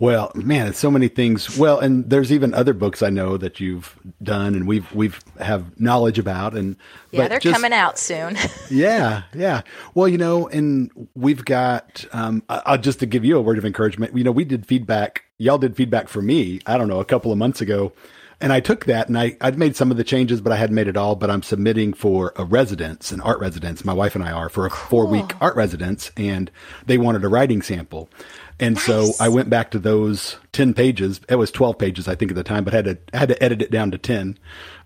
Well, 0.00 0.32
man, 0.34 0.66
it's 0.66 0.78
so 0.78 0.90
many 0.90 1.08
things. 1.08 1.56
Well, 1.56 1.78
and 1.78 2.08
there's 2.10 2.32
even 2.32 2.52
other 2.54 2.72
books 2.72 3.02
I 3.02 3.10
know 3.10 3.36
that 3.36 3.60
you've 3.60 3.96
done 4.22 4.54
and 4.54 4.66
we've 4.66 4.90
we've 4.92 5.20
have 5.40 5.78
knowledge 5.80 6.18
about 6.18 6.54
and 6.54 6.76
Yeah, 7.10 7.28
they're 7.28 7.38
just- 7.38 7.54
coming 7.54 7.72
out 7.72 7.98
soon. 7.98 8.36
Yeah, 8.70 9.22
yeah. 9.34 9.62
Well, 9.94 10.08
you 10.08 10.18
know, 10.18 10.48
and 10.48 10.90
we've 11.14 11.44
got 11.44 12.04
um 12.12 12.42
just 12.80 12.98
to 13.00 13.06
give 13.06 13.24
you 13.24 13.36
a 13.36 13.40
word 13.42 13.58
of 13.58 13.64
encouragement. 13.64 14.16
You 14.16 14.24
know, 14.24 14.32
we 14.32 14.44
did 14.44 14.66
feedback. 14.66 15.24
Y'all 15.38 15.58
did 15.58 15.76
feedback 15.76 16.08
for 16.08 16.22
me. 16.22 16.60
I 16.66 16.76
don't 16.78 16.88
know, 16.88 17.00
a 17.00 17.04
couple 17.04 17.30
of 17.32 17.38
months 17.38 17.60
ago. 17.60 17.92
And 18.40 18.52
I 18.52 18.60
took 18.60 18.86
that 18.86 19.06
and 19.08 19.16
I, 19.16 19.36
I'd 19.40 19.58
made 19.58 19.76
some 19.76 19.90
of 19.92 19.96
the 19.96 20.04
changes, 20.04 20.40
but 20.40 20.52
I 20.52 20.56
hadn't 20.56 20.74
made 20.74 20.88
it 20.88 20.96
all. 20.96 21.14
But 21.14 21.30
I'm 21.30 21.42
submitting 21.42 21.94
for 21.94 22.32
a 22.36 22.44
residence, 22.44 23.12
an 23.12 23.20
art 23.20 23.38
residence. 23.38 23.84
My 23.84 23.92
wife 23.92 24.16
and 24.16 24.24
I 24.24 24.32
are 24.32 24.48
for 24.48 24.66
a 24.66 24.70
four 24.70 25.06
week 25.06 25.32
art 25.40 25.54
residence, 25.56 26.10
and 26.16 26.50
they 26.84 26.98
wanted 26.98 27.24
a 27.24 27.28
writing 27.28 27.62
sample. 27.62 28.08
And 28.60 28.78
so 28.78 29.12
I 29.18 29.28
went 29.28 29.50
back 29.50 29.70
to 29.72 29.78
those 29.78 30.36
10 30.52 30.74
pages. 30.74 31.20
It 31.28 31.36
was 31.36 31.50
12 31.50 31.78
pages, 31.78 32.08
I 32.08 32.14
think, 32.14 32.30
at 32.30 32.36
the 32.36 32.44
time, 32.44 32.64
but 32.64 32.72
had 32.72 32.84
to, 32.84 32.98
had 33.12 33.28
to 33.28 33.42
edit 33.42 33.62
it 33.62 33.70
down 33.70 33.90
to 33.90 33.98
10. 33.98 34.38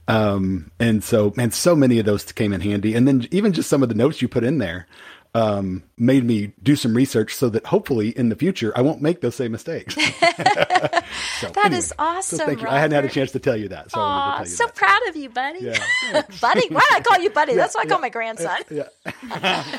Um, 0.08 0.70
and 0.80 1.04
so, 1.04 1.34
man, 1.36 1.50
so 1.50 1.76
many 1.76 1.98
of 1.98 2.06
those 2.06 2.24
came 2.32 2.54
in 2.54 2.62
handy. 2.62 2.94
And 2.94 3.06
then 3.06 3.28
even 3.30 3.52
just 3.52 3.68
some 3.68 3.82
of 3.82 3.90
the 3.90 3.94
notes 3.94 4.22
you 4.22 4.28
put 4.28 4.42
in 4.42 4.58
there, 4.58 4.86
um, 5.34 5.82
made 5.96 6.24
me 6.24 6.52
do 6.62 6.74
some 6.76 6.94
research 6.94 7.34
so 7.34 7.48
that 7.50 7.66
hopefully 7.66 8.10
in 8.10 8.28
the 8.28 8.36
future 8.36 8.72
I 8.76 8.80
won't 8.80 9.02
make 9.02 9.20
those 9.20 9.34
same 9.34 9.52
mistakes. 9.52 9.94
so, 11.40 11.48
That 11.50 11.66
anyway, 11.66 11.78
is 11.78 11.92
awesome. 11.98 12.38
So 12.38 12.46
thank 12.46 12.62
you. 12.62 12.68
I 12.68 12.78
hadn't 12.78 12.94
had 12.94 13.04
a 13.04 13.08
chance 13.08 13.32
to 13.32 13.38
tell 13.38 13.56
you 13.56 13.68
that. 13.68 13.90
So 13.90 14.00
I 14.00 14.02
wanted 14.02 14.16
to 14.16 14.22
Aw, 14.22 14.36
tell 14.36 14.46
you 14.46 14.52
so 14.52 14.66
that. 14.66 14.74
proud 14.74 15.08
of 15.08 15.16
you, 15.16 15.28
buddy. 15.30 15.60
Yeah. 15.60 15.78
buddy? 16.40 16.68
Why 16.68 16.80
do 16.80 16.96
I 16.96 17.00
call 17.00 17.18
you 17.20 17.30
buddy? 17.30 17.54
That's 17.54 17.74
what 17.74 17.86
I 17.86 17.88
call 17.88 18.00
my 18.00 18.08
grandson. 18.08 18.58
Yeah. 18.70 18.88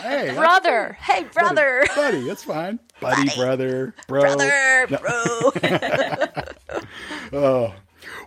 hey, 0.01 0.33
Brother. 0.35 0.97
Hey, 1.01 1.23
brother. 1.33 1.85
Buddy, 1.95 2.21
that's 2.21 2.43
fine. 2.43 2.79
Buddy, 2.99 3.29
brother, 3.35 3.93
bro. 4.07 4.21
Brother, 4.21 4.88
bro. 7.31 7.73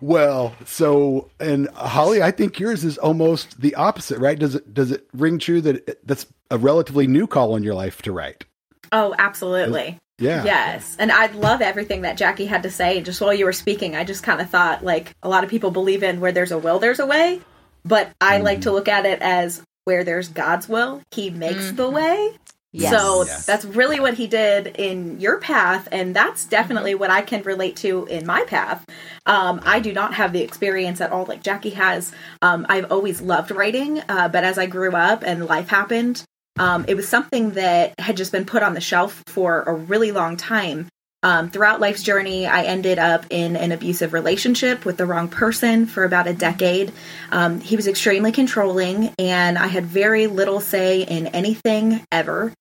Well, 0.00 0.54
so 0.64 1.30
and 1.40 1.68
Holly, 1.70 2.22
I 2.22 2.30
think 2.30 2.58
yours 2.58 2.84
is 2.84 2.98
almost 2.98 3.60
the 3.60 3.74
opposite, 3.74 4.18
right? 4.18 4.38
Does 4.38 4.54
it 4.54 4.74
does 4.74 4.90
it 4.90 5.06
ring 5.12 5.38
true 5.38 5.60
that 5.60 5.88
it, 5.88 6.06
that's 6.06 6.26
a 6.50 6.58
relatively 6.58 7.06
new 7.06 7.26
call 7.26 7.56
in 7.56 7.62
your 7.62 7.74
life 7.74 8.02
to 8.02 8.12
write? 8.12 8.44
Oh, 8.90 9.14
absolutely. 9.18 9.98
Yeah. 10.18 10.44
Yes. 10.44 10.96
And 10.98 11.10
I 11.10 11.26
love 11.26 11.62
everything 11.62 12.02
that 12.02 12.16
Jackie 12.16 12.46
had 12.46 12.62
to 12.62 12.70
say. 12.70 13.00
Just 13.00 13.20
while 13.20 13.34
you 13.34 13.44
were 13.44 13.52
speaking, 13.52 13.96
I 13.96 14.04
just 14.04 14.22
kind 14.22 14.40
of 14.40 14.50
thought 14.50 14.84
like 14.84 15.16
a 15.22 15.28
lot 15.28 15.44
of 15.44 15.50
people 15.50 15.70
believe 15.70 16.02
in 16.02 16.20
where 16.20 16.32
there's 16.32 16.52
a 16.52 16.58
will, 16.58 16.78
there's 16.78 17.00
a 17.00 17.06
way. 17.06 17.40
But 17.84 18.12
I 18.20 18.38
like 18.38 18.58
mm-hmm. 18.58 18.62
to 18.62 18.72
look 18.72 18.88
at 18.88 19.06
it 19.06 19.20
as 19.20 19.62
where 19.84 20.04
there's 20.04 20.28
God's 20.28 20.68
will, 20.68 21.02
He 21.10 21.30
makes 21.30 21.66
mm-hmm. 21.66 21.76
the 21.76 21.90
way. 21.90 22.38
Yes. 22.72 22.90
So 22.98 23.24
Yes. 23.24 23.44
that's 23.44 23.64
really 23.64 24.00
what 24.00 24.14
He 24.14 24.26
did 24.26 24.68
in 24.78 25.20
your 25.20 25.38
path. 25.38 25.88
And 25.92 26.16
that's 26.16 26.44
definitely 26.46 26.94
what 26.94 27.10
I 27.10 27.20
can 27.22 27.42
relate 27.42 27.76
to 27.76 28.06
in 28.06 28.26
my 28.26 28.44
path. 28.44 28.84
Um, 29.26 29.60
I 29.64 29.80
do 29.80 29.92
not 29.92 30.14
have 30.14 30.32
the 30.32 30.40
experience 30.42 31.00
at 31.00 31.12
all 31.12 31.26
like 31.26 31.42
Jackie 31.42 31.70
has. 31.70 32.12
Um, 32.40 32.64
I've 32.68 32.90
always 32.90 33.20
loved 33.20 33.50
writing, 33.50 34.00
uh, 34.08 34.28
but 34.28 34.44
as 34.44 34.58
I 34.58 34.66
grew 34.66 34.92
up 34.92 35.22
and 35.24 35.46
life 35.46 35.68
happened, 35.68 36.24
um, 36.58 36.84
it 36.88 36.94
was 36.94 37.08
something 37.08 37.50
that 37.52 37.98
had 37.98 38.16
just 38.16 38.32
been 38.32 38.44
put 38.44 38.62
on 38.62 38.74
the 38.74 38.80
shelf 38.80 39.22
for 39.26 39.62
a 39.62 39.74
really 39.74 40.12
long 40.12 40.36
time. 40.36 40.88
Um, 41.24 41.50
throughout 41.50 41.78
life's 41.80 42.02
journey, 42.02 42.46
I 42.46 42.64
ended 42.64 42.98
up 42.98 43.26
in 43.30 43.54
an 43.54 43.70
abusive 43.70 44.12
relationship 44.12 44.84
with 44.84 44.96
the 44.96 45.06
wrong 45.06 45.28
person 45.28 45.86
for 45.86 46.02
about 46.02 46.26
a 46.26 46.34
decade. 46.34 46.92
Um, 47.30 47.60
he 47.60 47.76
was 47.76 47.86
extremely 47.86 48.32
controlling, 48.32 49.14
and 49.20 49.56
I 49.56 49.68
had 49.68 49.86
very 49.86 50.26
little 50.26 50.58
say 50.58 51.02
in 51.02 51.28
anything 51.28 52.04
ever. 52.10 52.52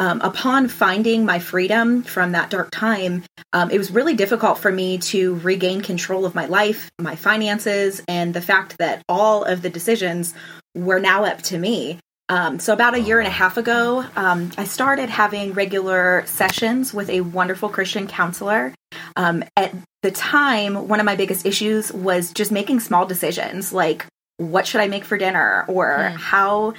Um, 0.00 0.20
upon 0.20 0.68
finding 0.68 1.24
my 1.24 1.40
freedom 1.40 2.04
from 2.04 2.32
that 2.32 2.50
dark 2.50 2.70
time, 2.70 3.24
um, 3.52 3.70
it 3.70 3.78
was 3.78 3.90
really 3.90 4.14
difficult 4.14 4.58
for 4.58 4.70
me 4.70 4.98
to 4.98 5.34
regain 5.36 5.80
control 5.80 6.24
of 6.24 6.36
my 6.36 6.46
life, 6.46 6.88
my 7.00 7.16
finances, 7.16 8.00
and 8.06 8.32
the 8.32 8.40
fact 8.40 8.78
that 8.78 9.02
all 9.08 9.42
of 9.42 9.62
the 9.62 9.70
decisions 9.70 10.34
were 10.76 11.00
now 11.00 11.24
up 11.24 11.42
to 11.42 11.58
me. 11.58 11.98
Um, 12.28 12.58
so, 12.58 12.72
about 12.74 12.94
a 12.94 13.00
year 13.00 13.18
and 13.18 13.26
a 13.26 13.32
half 13.32 13.56
ago, 13.56 14.04
um, 14.14 14.50
I 14.58 14.64
started 14.64 15.08
having 15.08 15.54
regular 15.54 16.24
sessions 16.26 16.92
with 16.92 17.08
a 17.08 17.22
wonderful 17.22 17.70
Christian 17.70 18.06
counselor. 18.06 18.74
Um, 19.16 19.42
at 19.56 19.74
the 20.02 20.10
time, 20.10 20.88
one 20.88 21.00
of 21.00 21.06
my 21.06 21.16
biggest 21.16 21.46
issues 21.46 21.92
was 21.92 22.32
just 22.32 22.52
making 22.52 22.80
small 22.80 23.06
decisions 23.06 23.72
like, 23.72 24.06
what 24.36 24.66
should 24.66 24.80
I 24.80 24.88
make 24.88 25.04
for 25.04 25.18
dinner? 25.18 25.64
Or 25.68 26.12
how 26.16 26.72
ki- 26.72 26.78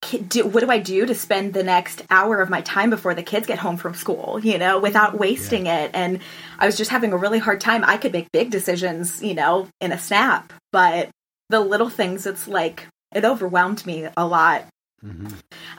do, 0.00 0.46
what 0.46 0.60
do 0.60 0.70
I 0.70 0.78
do 0.78 1.06
to 1.06 1.14
spend 1.14 1.54
the 1.54 1.62
next 1.62 2.02
hour 2.10 2.40
of 2.40 2.50
my 2.50 2.60
time 2.60 2.90
before 2.90 3.14
the 3.14 3.22
kids 3.22 3.46
get 3.46 3.58
home 3.58 3.76
from 3.76 3.94
school, 3.94 4.40
you 4.42 4.58
know, 4.58 4.78
without 4.78 5.18
wasting 5.18 5.66
it? 5.66 5.90
And 5.94 6.20
I 6.58 6.66
was 6.66 6.76
just 6.76 6.90
having 6.90 7.12
a 7.12 7.16
really 7.16 7.38
hard 7.38 7.60
time. 7.60 7.84
I 7.84 7.96
could 7.96 8.12
make 8.12 8.30
big 8.32 8.50
decisions, 8.50 9.22
you 9.22 9.34
know, 9.34 9.68
in 9.80 9.92
a 9.92 9.98
snap, 9.98 10.52
but 10.72 11.10
the 11.48 11.60
little 11.60 11.88
things, 11.88 12.26
it's 12.26 12.46
like, 12.46 12.86
it 13.14 13.24
overwhelmed 13.24 13.84
me 13.86 14.06
a 14.16 14.26
lot. 14.26 14.64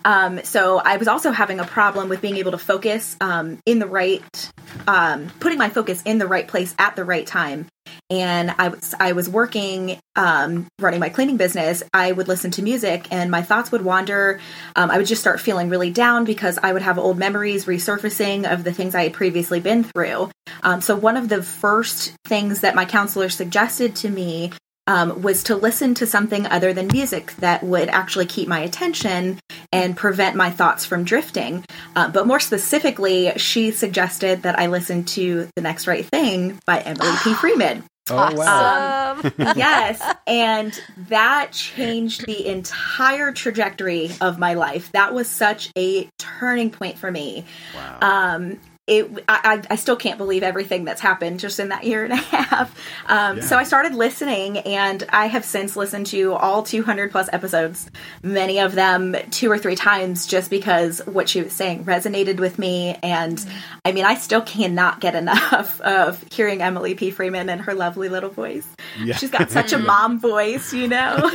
Um, 0.06 0.44
so 0.44 0.80
I 0.80 0.98
was 0.98 1.08
also 1.08 1.32
having 1.32 1.60
a 1.60 1.66
problem 1.66 2.10
with 2.10 2.22
being 2.22 2.38
able 2.38 2.52
to 2.52 2.58
focus 2.58 3.18
um, 3.20 3.60
in 3.66 3.80
the 3.80 3.86
right, 3.86 4.52
um, 4.88 5.30
putting 5.40 5.58
my 5.58 5.70
focus 5.70 6.02
in 6.04 6.20
the 6.20 6.28
right 6.28 6.48
place 6.48 6.74
at 6.80 6.96
the 6.96 7.04
right 7.04 7.28
time. 7.28 7.68
And 8.10 8.54
I 8.58 8.70
was 8.70 8.96
I 9.00 9.12
was 9.12 9.30
working, 9.30 10.00
um, 10.16 10.68
running 10.80 11.00
my 11.00 11.10
cleaning 11.10 11.38
business. 11.38 11.84
I 11.94 12.12
would 12.12 12.28
listen 12.28 12.52
to 12.52 12.62
music, 12.62 13.08
and 13.12 13.30
my 13.30 13.42
thoughts 13.42 13.72
would 13.72 13.84
wander. 13.84 14.40
Um, 14.76 14.90
I 14.90 14.98
would 14.98 15.08
just 15.08 15.22
start 15.22 15.40
feeling 15.40 15.70
really 15.70 15.92
down 15.92 16.26
because 16.26 16.58
I 16.62 16.74
would 16.74 16.82
have 16.82 16.98
old 16.98 17.18
memories 17.18 17.66
resurfacing 17.66 18.52
of 18.52 18.64
the 18.64 18.74
things 18.74 18.96
I 18.96 19.04
had 19.04 19.14
previously 19.14 19.60
been 19.60 19.84
through. 19.84 20.32
Um, 20.64 20.82
so 20.82 20.96
one 20.96 21.18
of 21.18 21.30
the 21.30 21.44
first 21.44 22.14
things 22.26 22.62
that 22.62 22.76
my 22.76 22.86
counselor 22.86 23.30
suggested 23.30 23.96
to 23.98 24.10
me 24.10 24.52
um, 24.90 25.22
was 25.22 25.44
to 25.44 25.56
listen 25.56 25.94
to 25.94 26.08
something 26.08 26.48
other 26.48 26.74
than 26.74 26.88
music 26.88 27.36
that 27.36 27.64
would 27.64 27.90
actually 27.90 28.26
keep 28.26 28.48
my 28.48 28.60
attention 28.60 29.40
and 29.72 29.96
prevent 29.96 30.36
my 30.36 30.50
thoughts 30.50 30.84
from 30.84 31.04
drifting. 31.04 31.64
Uh, 31.96 32.10
but 32.10 32.26
more 32.26 32.40
specifically, 32.40 33.32
she 33.38 33.70
suggested 33.70 34.42
that 34.42 34.58
I 34.58 34.66
listen 34.66 35.04
to 35.06 35.48
The 35.56 35.62
Next 35.62 35.86
Right 35.86 36.04
Thing 36.04 36.60
by 36.66 36.80
Emily 36.80 37.12
P. 37.24 37.34
Freeman. 37.40 37.84
Oh 38.10 38.34
wow. 38.34 39.16
Awesome. 39.20 39.32
yes. 39.38 40.02
And 40.26 40.82
that 41.10 41.52
changed 41.52 42.26
the 42.26 42.48
entire 42.48 43.32
trajectory 43.32 44.10
of 44.20 44.40
my 44.40 44.56
life. 44.56 44.92
That 44.94 45.14
was 45.14 45.30
such 45.30 45.70
a 45.78 46.10
turning 46.18 46.72
point 46.72 46.98
for 46.98 47.12
me. 47.12 47.46
wow. 47.76 48.00
Um, 48.02 48.60
it, 48.90 49.24
I, 49.30 49.62
I 49.70 49.76
still 49.76 49.96
can't 49.96 50.18
believe 50.18 50.44
everything 50.44 50.84
that's 50.84 51.02
happened 51.02 51.40
just 51.40 51.60
in 51.60 51.70
that 51.70 51.84
year 51.84 52.04
and 52.04 52.14
a 52.14 52.16
half. 52.36 52.76
Um, 53.08 53.38
Yeah. 53.38 53.44
So 53.44 53.58
I 53.58 53.64
started 53.64 53.94
listening, 53.94 54.60
and 54.60 55.04
I 55.10 55.28
have 55.28 55.46
since 55.46 55.76
listened 55.76 56.08
to 56.08 56.34
all 56.34 56.64
200 56.64 57.12
plus 57.12 57.30
episodes, 57.32 57.90
many 58.24 58.60
of 58.60 58.76
them 58.76 59.16
two 59.32 59.52
or 59.52 59.58
three 59.58 59.76
times, 59.76 60.26
just 60.26 60.50
because 60.50 61.00
what 61.06 61.30
she 61.30 61.42
was 61.42 61.54
saying 61.54 61.86
resonated 61.86 62.40
with 62.40 62.58
me. 62.58 62.98
And 63.04 63.44
I 63.86 63.92
mean, 63.92 64.06
I 64.06 64.16
still 64.16 64.42
cannot 64.42 65.00
get 65.00 65.16
enough 65.16 65.80
of 66.00 66.24
hearing 66.32 66.62
Emily 66.62 66.96
P. 66.96 67.12
Freeman 67.12 67.50
and 67.50 67.62
her 67.62 67.74
lovely 67.74 68.10
little 68.10 68.30
voice. 68.30 68.68
Yeah. 69.04 69.16
She's 69.16 69.30
got 69.30 69.52
such 69.52 69.74
a 69.74 69.78
mom 69.90 70.20
voice, 70.20 70.74
you 70.74 70.88
know? 70.88 71.30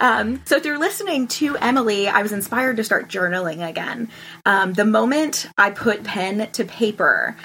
Um, 0.00 0.42
so 0.44 0.60
through 0.60 0.78
listening 0.78 1.28
to 1.28 1.56
Emily, 1.56 2.08
I 2.08 2.22
was 2.22 2.32
inspired 2.32 2.76
to 2.76 2.84
start 2.84 3.08
journaling 3.08 3.66
again. 3.68 4.08
Um, 4.46 4.72
the 4.72 4.84
moment 4.84 5.46
I 5.56 5.70
put 5.70 6.04
pen 6.04 6.50
to 6.52 6.64
paper, 6.64 7.36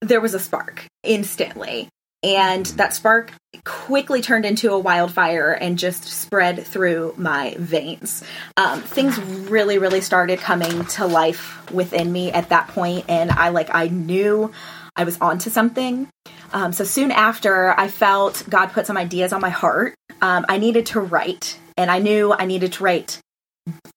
there 0.00 0.20
was 0.20 0.34
a 0.34 0.38
spark 0.38 0.86
instantly. 1.02 1.88
And 2.24 2.64
that 2.66 2.94
spark 2.94 3.32
quickly 3.66 4.22
turned 4.22 4.46
into 4.46 4.72
a 4.72 4.78
wildfire 4.78 5.52
and 5.52 5.78
just 5.78 6.04
spread 6.04 6.64
through 6.66 7.12
my 7.18 7.54
veins. 7.58 8.24
Um, 8.56 8.80
things 8.80 9.20
really, 9.20 9.76
really 9.76 10.00
started 10.00 10.38
coming 10.38 10.86
to 10.86 11.06
life 11.06 11.70
within 11.70 12.10
me 12.10 12.32
at 12.32 12.48
that 12.48 12.68
point, 12.68 13.04
and 13.08 13.30
I 13.30 13.50
like 13.50 13.68
I 13.74 13.88
knew 13.88 14.52
I 14.96 15.04
was 15.04 15.20
onto 15.20 15.50
something. 15.50 16.08
Um, 16.54 16.72
so 16.72 16.84
soon 16.84 17.10
after, 17.10 17.78
I 17.78 17.88
felt 17.88 18.44
God 18.48 18.66
put 18.72 18.86
some 18.86 18.96
ideas 18.96 19.32
on 19.32 19.40
my 19.42 19.50
heart. 19.50 19.94
Um, 20.22 20.46
I 20.48 20.56
needed 20.58 20.86
to 20.86 21.00
write, 21.00 21.58
and 21.76 21.90
I 21.90 21.98
knew 21.98 22.32
I 22.32 22.46
needed 22.46 22.72
to 22.74 22.84
write 22.84 23.18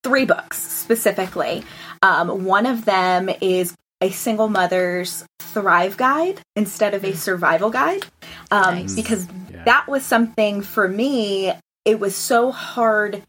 three 0.04 0.26
books 0.26 0.58
specifically. 0.62 1.64
Um, 2.02 2.44
one 2.46 2.66
of 2.66 2.84
them 2.86 3.30
is 3.42 3.76
a 4.02 4.10
single 4.12 4.48
mother's 4.48 5.24
thrive 5.40 5.98
guide 5.98 6.42
instead 6.56 6.94
of 6.94 7.04
a 7.04 7.14
survival 7.16 7.70
guide 7.70 8.06
um, 8.52 8.76
Nice. 8.76 8.96
because 8.96 9.28
Yeah. 9.52 9.64
that 9.66 9.88
was 9.88 10.04
something 10.06 10.62
for 10.62 10.88
me 10.88 11.52
it 11.84 12.00
was 12.00 12.16
so 12.16 12.52
hard 12.52 13.24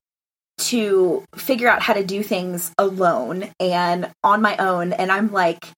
to 0.58 1.24
figure 1.36 1.68
out 1.68 1.80
how 1.80 1.94
to 1.94 2.04
do 2.04 2.22
things 2.22 2.72
alone 2.76 3.48
and 3.60 4.10
on 4.22 4.42
my 4.42 4.56
own 4.58 4.92
and 4.92 5.10
i'm 5.10 5.32
like 5.32 5.68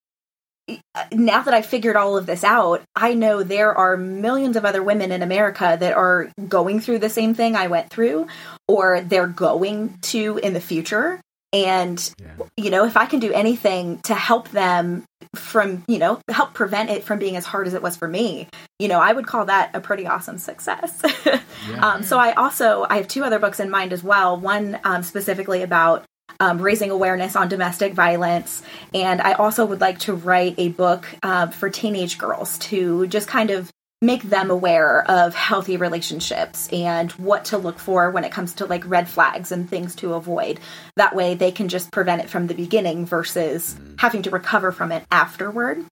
now 1.11 1.41
that 1.41 1.53
I 1.53 1.61
figured 1.61 1.95
all 1.95 2.17
of 2.17 2.25
this 2.25 2.43
out, 2.43 2.81
I 2.95 3.13
know 3.13 3.43
there 3.43 3.75
are 3.75 3.97
millions 3.97 4.55
of 4.55 4.65
other 4.65 4.83
women 4.83 5.11
in 5.11 5.21
America 5.21 5.77
that 5.79 5.93
are 5.93 6.29
going 6.47 6.79
through 6.79 6.99
the 6.99 7.09
same 7.09 7.33
thing 7.33 7.55
I 7.55 7.67
went 7.67 7.89
through, 7.89 8.27
or 8.67 9.01
they're 9.01 9.27
going 9.27 9.97
to 10.03 10.39
in 10.41 10.53
the 10.53 10.61
future. 10.61 11.19
And, 11.53 11.99
Yeah. 12.17 12.45
you 12.55 12.69
know, 12.69 12.85
if 12.85 12.95
I 12.95 13.05
can 13.05 13.19
do 13.19 13.33
anything 13.33 13.99
to 14.03 14.13
help 14.13 14.49
them 14.49 15.03
from, 15.35 15.83
you 15.87 15.97
know, 15.97 16.19
help 16.29 16.53
prevent 16.53 16.89
it 16.89 17.03
from 17.03 17.19
being 17.19 17.35
as 17.35 17.45
hard 17.45 17.67
as 17.67 17.73
it 17.73 17.81
was 17.81 17.97
for 17.97 18.07
me, 18.07 18.47
you 18.79 18.87
know, 18.87 18.99
I 18.99 19.11
would 19.11 19.27
call 19.27 19.45
that 19.45 19.75
a 19.75 19.81
pretty 19.81 20.07
awesome 20.07 20.37
success. 20.37 21.01
um, 21.79 22.03
so 22.03 22.17
I 22.17 22.31
also, 22.33 22.85
I 22.89 22.97
have 22.97 23.07
two 23.07 23.23
other 23.25 23.37
books 23.37 23.59
in 23.59 23.69
mind 23.69 23.91
as 23.91 24.01
well. 24.03 24.37
One 24.37 24.79
um, 24.85 25.03
specifically 25.03 25.61
about 25.61 26.05
um, 26.39 26.61
raising 26.61 26.91
awareness 26.91 27.35
on 27.35 27.49
domestic 27.49 27.93
violence. 27.93 28.61
And 28.93 29.21
I 29.21 29.33
also 29.33 29.65
would 29.65 29.81
like 29.81 29.99
to 29.99 30.13
write 30.13 30.55
a 30.57 30.69
book 30.69 31.07
uh, 31.23 31.47
for 31.47 31.69
teenage 31.69 32.17
girls 32.17 32.57
to 32.59 33.07
just 33.07 33.27
kind 33.27 33.51
of 33.51 33.71
make 34.03 34.23
them 34.23 34.49
aware 34.49 35.03
of 35.09 35.35
healthy 35.35 35.77
relationships 35.77 36.67
and 36.73 37.11
what 37.13 37.45
to 37.45 37.57
look 37.57 37.77
for 37.77 38.09
when 38.09 38.23
it 38.23 38.31
comes 38.31 38.55
to 38.55 38.65
like 38.65 38.87
red 38.89 39.07
flags 39.07 39.51
and 39.51 39.69
things 39.69 39.93
to 39.95 40.15
avoid. 40.15 40.59
That 40.95 41.15
way 41.15 41.35
they 41.35 41.51
can 41.51 41.67
just 41.67 41.91
prevent 41.91 42.21
it 42.23 42.29
from 42.29 42.47
the 42.47 42.55
beginning 42.55 43.05
versus 43.05 43.77
having 43.99 44.23
to 44.23 44.31
recover 44.31 44.71
from 44.71 44.91
it 44.91 45.05
afterward. 45.11 45.85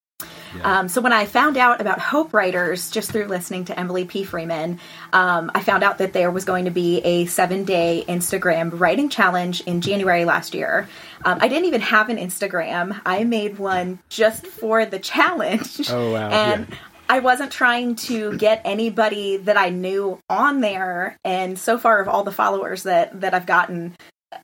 Um, 0.63 0.87
so 0.89 1.01
when 1.01 1.13
I 1.13 1.25
found 1.25 1.57
out 1.57 1.81
about 1.81 1.99
Hope 1.99 2.33
Writers 2.33 2.91
just 2.91 3.11
through 3.11 3.25
listening 3.25 3.65
to 3.65 3.79
Emily 3.79 4.05
P. 4.05 4.23
Freeman, 4.23 4.79
um, 5.13 5.51
I 5.53 5.61
found 5.61 5.83
out 5.83 5.97
that 5.99 6.13
there 6.13 6.31
was 6.31 6.45
going 6.45 6.65
to 6.65 6.71
be 6.71 6.99
a 6.99 7.25
seven 7.25 7.63
day 7.65 8.03
Instagram 8.07 8.79
writing 8.79 9.09
challenge 9.09 9.61
in 9.61 9.81
January 9.81 10.25
last 10.25 10.53
year. 10.53 10.87
Um, 11.25 11.39
I 11.41 11.47
didn't 11.47 11.65
even 11.65 11.81
have 11.81 12.09
an 12.09 12.17
Instagram. 12.17 12.99
I 13.05 13.23
made 13.23 13.59
one 13.59 13.99
just 14.09 14.45
for 14.45 14.85
the 14.85 14.99
challenge. 14.99 15.89
Oh, 15.89 16.11
wow. 16.13 16.29
And 16.39 16.67
Yeah. 16.69 16.75
I 17.11 17.19
wasn't 17.19 17.51
trying 17.51 17.95
to 17.95 18.37
get 18.37 18.61
anybody 18.65 19.37
that 19.37 19.57
I 19.57 19.69
knew 19.69 20.19
on 20.29 20.61
there. 20.61 21.17
And 21.25 21.57
so 21.57 21.79
far, 21.79 21.99
of 22.01 22.07
all 22.07 22.23
the 22.23 22.31
followers 22.31 22.83
that 22.83 23.21
that 23.21 23.33
I've 23.33 23.47
gotten, 23.47 23.95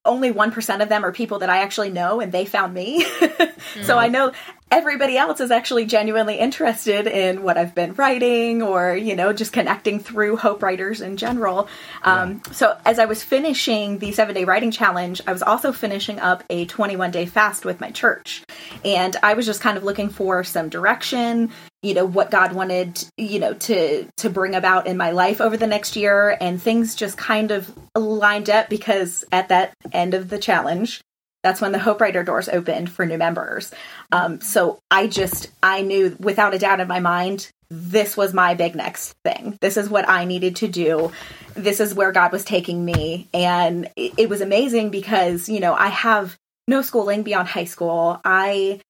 only 0.04 0.34
1% 0.34 0.82
of 0.82 0.90
them 0.90 1.06
are 1.06 1.12
people 1.12 1.40
that 1.40 1.50
I 1.50 1.60
actually 1.60 1.92
know 1.92 2.20
and 2.20 2.32
they 2.32 2.46
found 2.46 2.74
me. 2.74 3.06
so 3.84 3.98
I 3.98 4.08
know 4.08 4.32
everybody 4.72 5.16
else 5.16 5.40
is 5.40 5.52
actually 5.52 5.86
genuinely 5.86 6.40
interested 6.40 7.06
in 7.06 7.44
what 7.44 7.58
I've 7.58 7.76
been 7.76 7.94
writing 7.94 8.64
or, 8.64 8.96
you 8.96 9.16
know, 9.16 9.32
just 9.32 9.54
connecting 9.54 10.00
through 10.00 10.38
Hope 10.38 10.64
Writers 10.64 11.02
in 11.02 11.18
general. 11.18 11.68
Um, 12.04 12.42
So 12.52 12.78
as 12.84 12.98
I 12.98 13.06
was 13.06 13.24
finishing 13.24 14.00
the 14.00 14.12
seven 14.12 14.34
day 14.34 14.44
writing 14.44 14.72
challenge, 14.72 15.22
I 15.28 15.32
was 15.32 15.44
also 15.44 15.72
finishing 15.72 16.20
up 16.20 16.44
a 16.50 16.66
21 16.66 17.12
day 17.12 17.28
fast 17.28 17.64
with 17.64 17.80
my 17.80 17.92
church. 17.92 18.44
And 18.84 19.16
I 19.22 19.36
was 19.36 19.46
just 19.46 19.62
kind 19.62 19.78
of 19.78 19.84
looking 19.84 20.10
for 20.10 20.44
some 20.44 20.70
direction, 20.70 21.52
you 21.82 21.94
know 21.94 22.06
what 22.06 22.32
god 22.32 22.54
wanted 22.54 23.04
you 23.18 23.40
know 23.40 23.54
to 23.54 24.08
to 24.18 24.30
bring 24.30 24.56
about 24.56 24.88
in 24.88 24.98
my 24.98 25.12
life 25.12 25.42
over 25.42 25.58
the 25.58 25.68
next 25.68 25.96
year. 25.96 26.38
And 26.40 26.62
things 26.62 26.96
just 26.96 27.18
kind 27.18 27.52
of 27.52 27.72
lined 27.96 28.50
up 28.50 28.70
because 28.70 29.24
at 29.32 29.50
that 29.50 29.74
end 29.92 30.14
of 30.14 30.30
the 30.30 30.40
challenge 30.40 31.02
that's 31.44 31.62
when 31.62 31.72
the 31.72 31.80
hope 31.80 32.02
writer 32.02 32.24
doors 32.24 32.50
opened 32.50 32.90
for 32.90 33.06
new 33.06 33.18
members. 33.18 33.72
Um, 34.12 34.42
so 34.42 34.80
i 34.90 35.08
just 35.08 35.50
i 35.62 35.82
knew 35.82 36.16
without 36.20 36.54
a 36.54 36.60
doubt 36.60 36.80
in 36.80 36.88
my 36.88 37.00
mind 37.00 37.50
this 37.70 38.16
was 38.16 38.34
my 38.34 38.54
big 38.54 38.76
next 38.76 39.16
thing. 39.24 39.58
This 39.62 39.78
is 39.78 39.90
what 39.90 40.10
i 40.10 40.26
needed 40.26 40.56
to 40.58 40.68
do. 40.68 41.12
This 41.54 41.80
is 41.80 41.94
where 41.94 42.12
god 42.12 42.32
was 42.32 42.44
taking 42.44 42.84
me. 42.84 43.28
And 43.34 43.90
it, 43.96 44.14
it 44.18 44.30
was 44.30 44.42
amazing 44.42 44.90
because 44.90 45.50
you 45.50 45.60
know 45.60 45.74
i 45.74 45.88
have 45.88 46.36
no 46.68 46.82
schooling 46.82 47.24
beyond 47.24 47.48
high 47.48 47.66
school. 47.66 48.20
I 48.24 48.82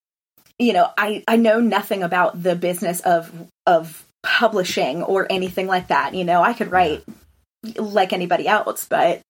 you 0.59 0.73
know 0.73 0.89
i 0.97 1.23
i 1.27 1.35
know 1.35 1.59
nothing 1.59 2.03
about 2.03 2.41
the 2.41 2.55
business 2.55 2.99
of 3.01 3.31
of 3.65 4.05
publishing 4.23 5.03
or 5.03 5.27
anything 5.29 5.67
like 5.67 5.89
that. 5.89 6.15
You 6.15 6.23
know 6.23 6.41
i 6.41 6.53
could 6.53 6.71
write 6.71 7.03
like 7.77 8.13
anybody 8.13 8.47
else 8.47 8.85
but 8.85 9.21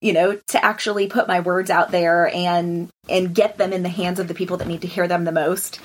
you 0.00 0.12
know 0.12 0.38
to 0.48 0.64
actually 0.64 1.06
put 1.06 1.28
my 1.28 1.40
words 1.40 1.70
out 1.70 1.90
there 1.90 2.32
and 2.34 2.88
and 3.08 3.34
get 3.34 3.58
them 3.58 3.72
in 3.72 3.82
the 3.82 3.88
hands 3.88 4.18
of 4.18 4.28
the 4.28 4.34
people 4.34 4.56
that 4.56 4.68
need 4.68 4.82
to 4.82 4.88
hear 4.88 5.08
them 5.08 5.24
the 5.24 5.32
most 5.32 5.80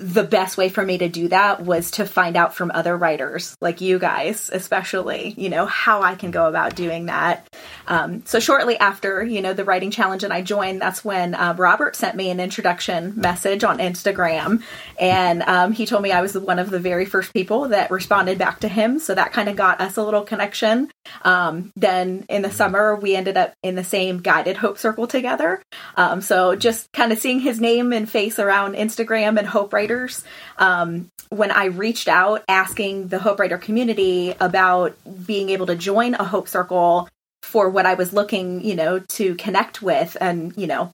the 0.00 0.24
best 0.24 0.56
way 0.56 0.68
for 0.68 0.84
me 0.84 0.98
to 0.98 1.08
do 1.08 1.28
that 1.28 1.60
was 1.60 1.92
to 1.92 2.04
find 2.04 2.36
out 2.36 2.52
from 2.52 2.72
other 2.74 2.96
writers 2.96 3.56
like 3.60 3.80
you 3.80 3.96
guys 3.96 4.50
especially 4.52 5.32
you 5.36 5.48
know 5.48 5.66
how 5.66 6.02
i 6.02 6.16
can 6.16 6.32
go 6.32 6.48
about 6.48 6.74
doing 6.74 7.06
that. 7.06 7.46
Um, 7.86 8.24
so 8.24 8.40
shortly 8.40 8.76
after 8.76 9.22
you 9.22 9.40
know 9.40 9.52
the 9.52 9.64
writing 9.64 9.92
challenge 9.92 10.24
and 10.24 10.32
i 10.32 10.42
joined 10.42 10.80
that's 10.80 11.04
when 11.04 11.34
uh, 11.34 11.54
robert 11.56 11.94
sent 11.94 12.16
me 12.16 12.30
an 12.30 12.40
introduction 12.40 13.12
message 13.16 13.62
on 13.62 13.78
instagram. 13.78 14.62
And 14.98 15.42
um, 15.42 15.72
he 15.72 15.86
told 15.86 16.02
me 16.02 16.10
i 16.10 16.20
was 16.20 16.36
one 16.36 16.58
of 16.58 16.70
the 16.70 16.80
very 16.80 17.04
first 17.04 17.32
people 17.32 17.68
that 17.68 17.90
responded 17.92 18.36
back 18.36 18.60
to 18.60 18.68
him. 18.68 18.98
So 18.98 19.14
that 19.14 19.32
kind 19.32 19.48
of 19.48 19.54
got 19.54 19.80
us 19.80 19.96
a 19.96 20.02
little 20.02 20.22
connection. 20.22 20.90
Um, 21.22 21.72
then 21.76 22.24
in 22.28 22.42
the 22.42 22.50
summer 22.50 22.96
we 22.96 23.14
ended 23.14 23.36
up 23.36 23.54
in 23.62 23.76
the 23.76 23.84
same 23.84 24.18
guided 24.18 24.56
hope 24.56 24.78
circle 24.78 25.06
together. 25.06 25.62
Um, 25.96 26.20
so 26.20 26.56
just 26.56 26.90
kind 26.92 27.12
of 27.12 27.18
seeing 27.18 27.38
his 27.38 27.60
name 27.60 27.92
and 27.92 28.10
face 28.10 28.40
around 28.40 28.74
instagram 28.74 29.38
and 29.38 29.46
hope 29.46 29.72
writers 29.84 30.24
um, 30.58 31.10
when 31.28 31.50
i 31.50 31.66
reached 31.66 32.08
out 32.08 32.42
asking 32.48 33.08
the 33.08 33.18
hope 33.18 33.38
writer 33.38 33.58
community 33.58 34.34
about 34.40 34.96
being 35.26 35.50
able 35.50 35.66
to 35.66 35.76
join 35.76 36.14
a 36.14 36.24
hope 36.24 36.48
circle 36.48 37.08
for 37.42 37.68
what 37.68 37.84
I 37.86 37.94
was 37.94 38.12
looking, 38.12 38.64
you 38.64 38.74
know, 38.74 38.98
to 38.98 39.34
connect 39.34 39.82
with 39.82 40.16
and, 40.20 40.56
you 40.56 40.66
know, 40.66 40.90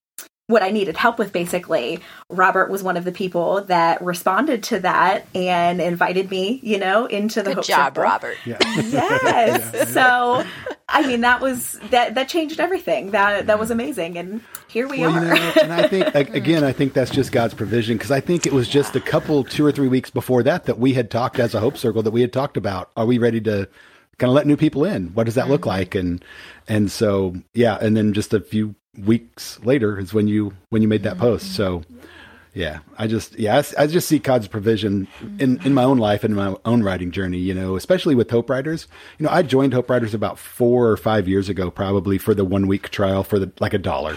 what 0.51 0.63
I 0.63 0.71
needed 0.71 0.97
help 0.97 1.19
with 1.19 1.33
basically. 1.33 2.01
Robert 2.29 2.71
was 2.71 2.83
one 2.83 2.97
of 2.97 3.05
the 3.05 3.13
people 3.13 3.63
that 3.65 4.03
responded 4.03 4.63
to 4.65 4.81
that 4.81 5.27
and 5.35 5.81
invited 5.81 6.31
me, 6.31 6.61
you 6.63 6.79
know, 6.79 7.07
into 7.07 7.43
the 7.43 7.51
Good 7.51 7.57
Hope 7.57 7.65
job, 7.67 7.95
Circle. 7.95 8.03
Robert. 8.03 8.37
Yeah. 8.45 8.59
Yes. 8.91 9.93
So, 9.93 10.45
I 10.89 11.07
mean, 11.07 11.21
that 11.21 11.41
was 11.41 11.79
that 11.91 12.15
that 12.15 12.29
changed 12.29 12.61
everything. 12.61 13.13
That 13.13 13.47
that 13.47 13.59
was 13.59 13.71
amazing 13.71 14.19
and 14.19 14.41
here 14.69 14.89
we 14.89 15.01
Well, 15.01 15.17
are. 15.17 15.23
you 15.23 15.41
know, 15.41 15.53
and 15.63 15.73
I 15.73 15.89
think 15.89 16.15
again, 16.15 16.65
I 16.65 16.73
think 16.73 16.93
that's 16.93 17.11
just 17.11 17.33
God's 17.33 17.55
provision 17.55 17.97
because 17.97 18.11
I 18.11 18.21
think 18.21 18.47
it 18.47 18.53
was 18.53 18.69
just 18.69 18.97
a 18.97 19.01
couple, 19.01 19.45
two 19.45 19.65
or 19.65 19.73
three 19.73 19.89
weeks 19.89 20.11
before 20.11 20.43
that 20.45 20.67
that 20.67 20.79
we 20.79 20.95
had 20.95 21.11
talked 21.11 21.39
as 21.39 21.55
a 21.55 21.61
Hope 21.61 21.77
Circle 21.77 22.03
that 22.03 22.11
we 22.11 22.21
had 22.21 22.33
talked 22.33 22.57
about. 22.57 22.91
Are 22.97 23.07
we 23.07 23.19
ready 23.19 23.41
to 23.43 23.69
kind 24.19 24.29
of 24.29 24.35
let 24.35 24.47
new 24.47 24.57
people 24.57 24.85
in? 24.85 25.09
What 25.09 25.25
does 25.25 25.35
that 25.35 25.49
look 25.49 25.63
mm-hmm. 25.63 25.71
like? 25.71 25.95
And 25.95 26.25
and 26.69 26.91
so 26.91 27.35
yeah, 27.55 27.79
and 27.81 27.97
then 27.97 28.13
just 28.13 28.33
a 28.33 28.41
few 28.41 28.75
weeks 28.97 29.61
later 29.63 29.99
is 29.99 30.13
when 30.13 30.29
you 30.29 30.55
when 30.71 30.83
you 30.83 30.89
made 30.89 31.03
that 31.05 31.19
post. 31.19 31.55
So 31.55 31.83
yeah, 32.53 32.81
I 32.99 33.07
just 33.07 33.39
yeah, 33.39 33.63
I 33.79 33.87
just 33.87 34.09
see 34.09 34.19
God's 34.19 34.49
provision 34.49 35.07
in 35.39 35.61
in 35.65 35.73
my 35.73 35.85
own 35.85 35.99
life 35.99 36.25
and 36.25 36.35
my 36.35 36.57
own 36.65 36.83
writing 36.83 37.13
journey. 37.13 37.39
You 37.39 37.55
know, 37.55 37.77
especially 37.77 38.15
with 38.15 38.31
Hope 38.31 38.51
Writers. 38.51 38.89
You 39.19 39.27
know, 39.27 39.33
I 39.33 39.43
joined 39.43 39.73
Hope 39.73 39.89
Writers 39.89 40.15
about 40.15 40.39
four 40.39 40.89
or 40.89 40.97
five 40.97 41.29
years 41.29 41.49
ago, 41.49 41.71
probably 41.71 42.19
for 42.19 42.35
the 42.35 42.45
one 42.45 42.67
week 42.67 42.91
trial 42.91 43.23
for 43.23 43.39
the 43.39 43.53
like 43.61 43.75
a 43.75 43.79
dollar. 43.79 44.17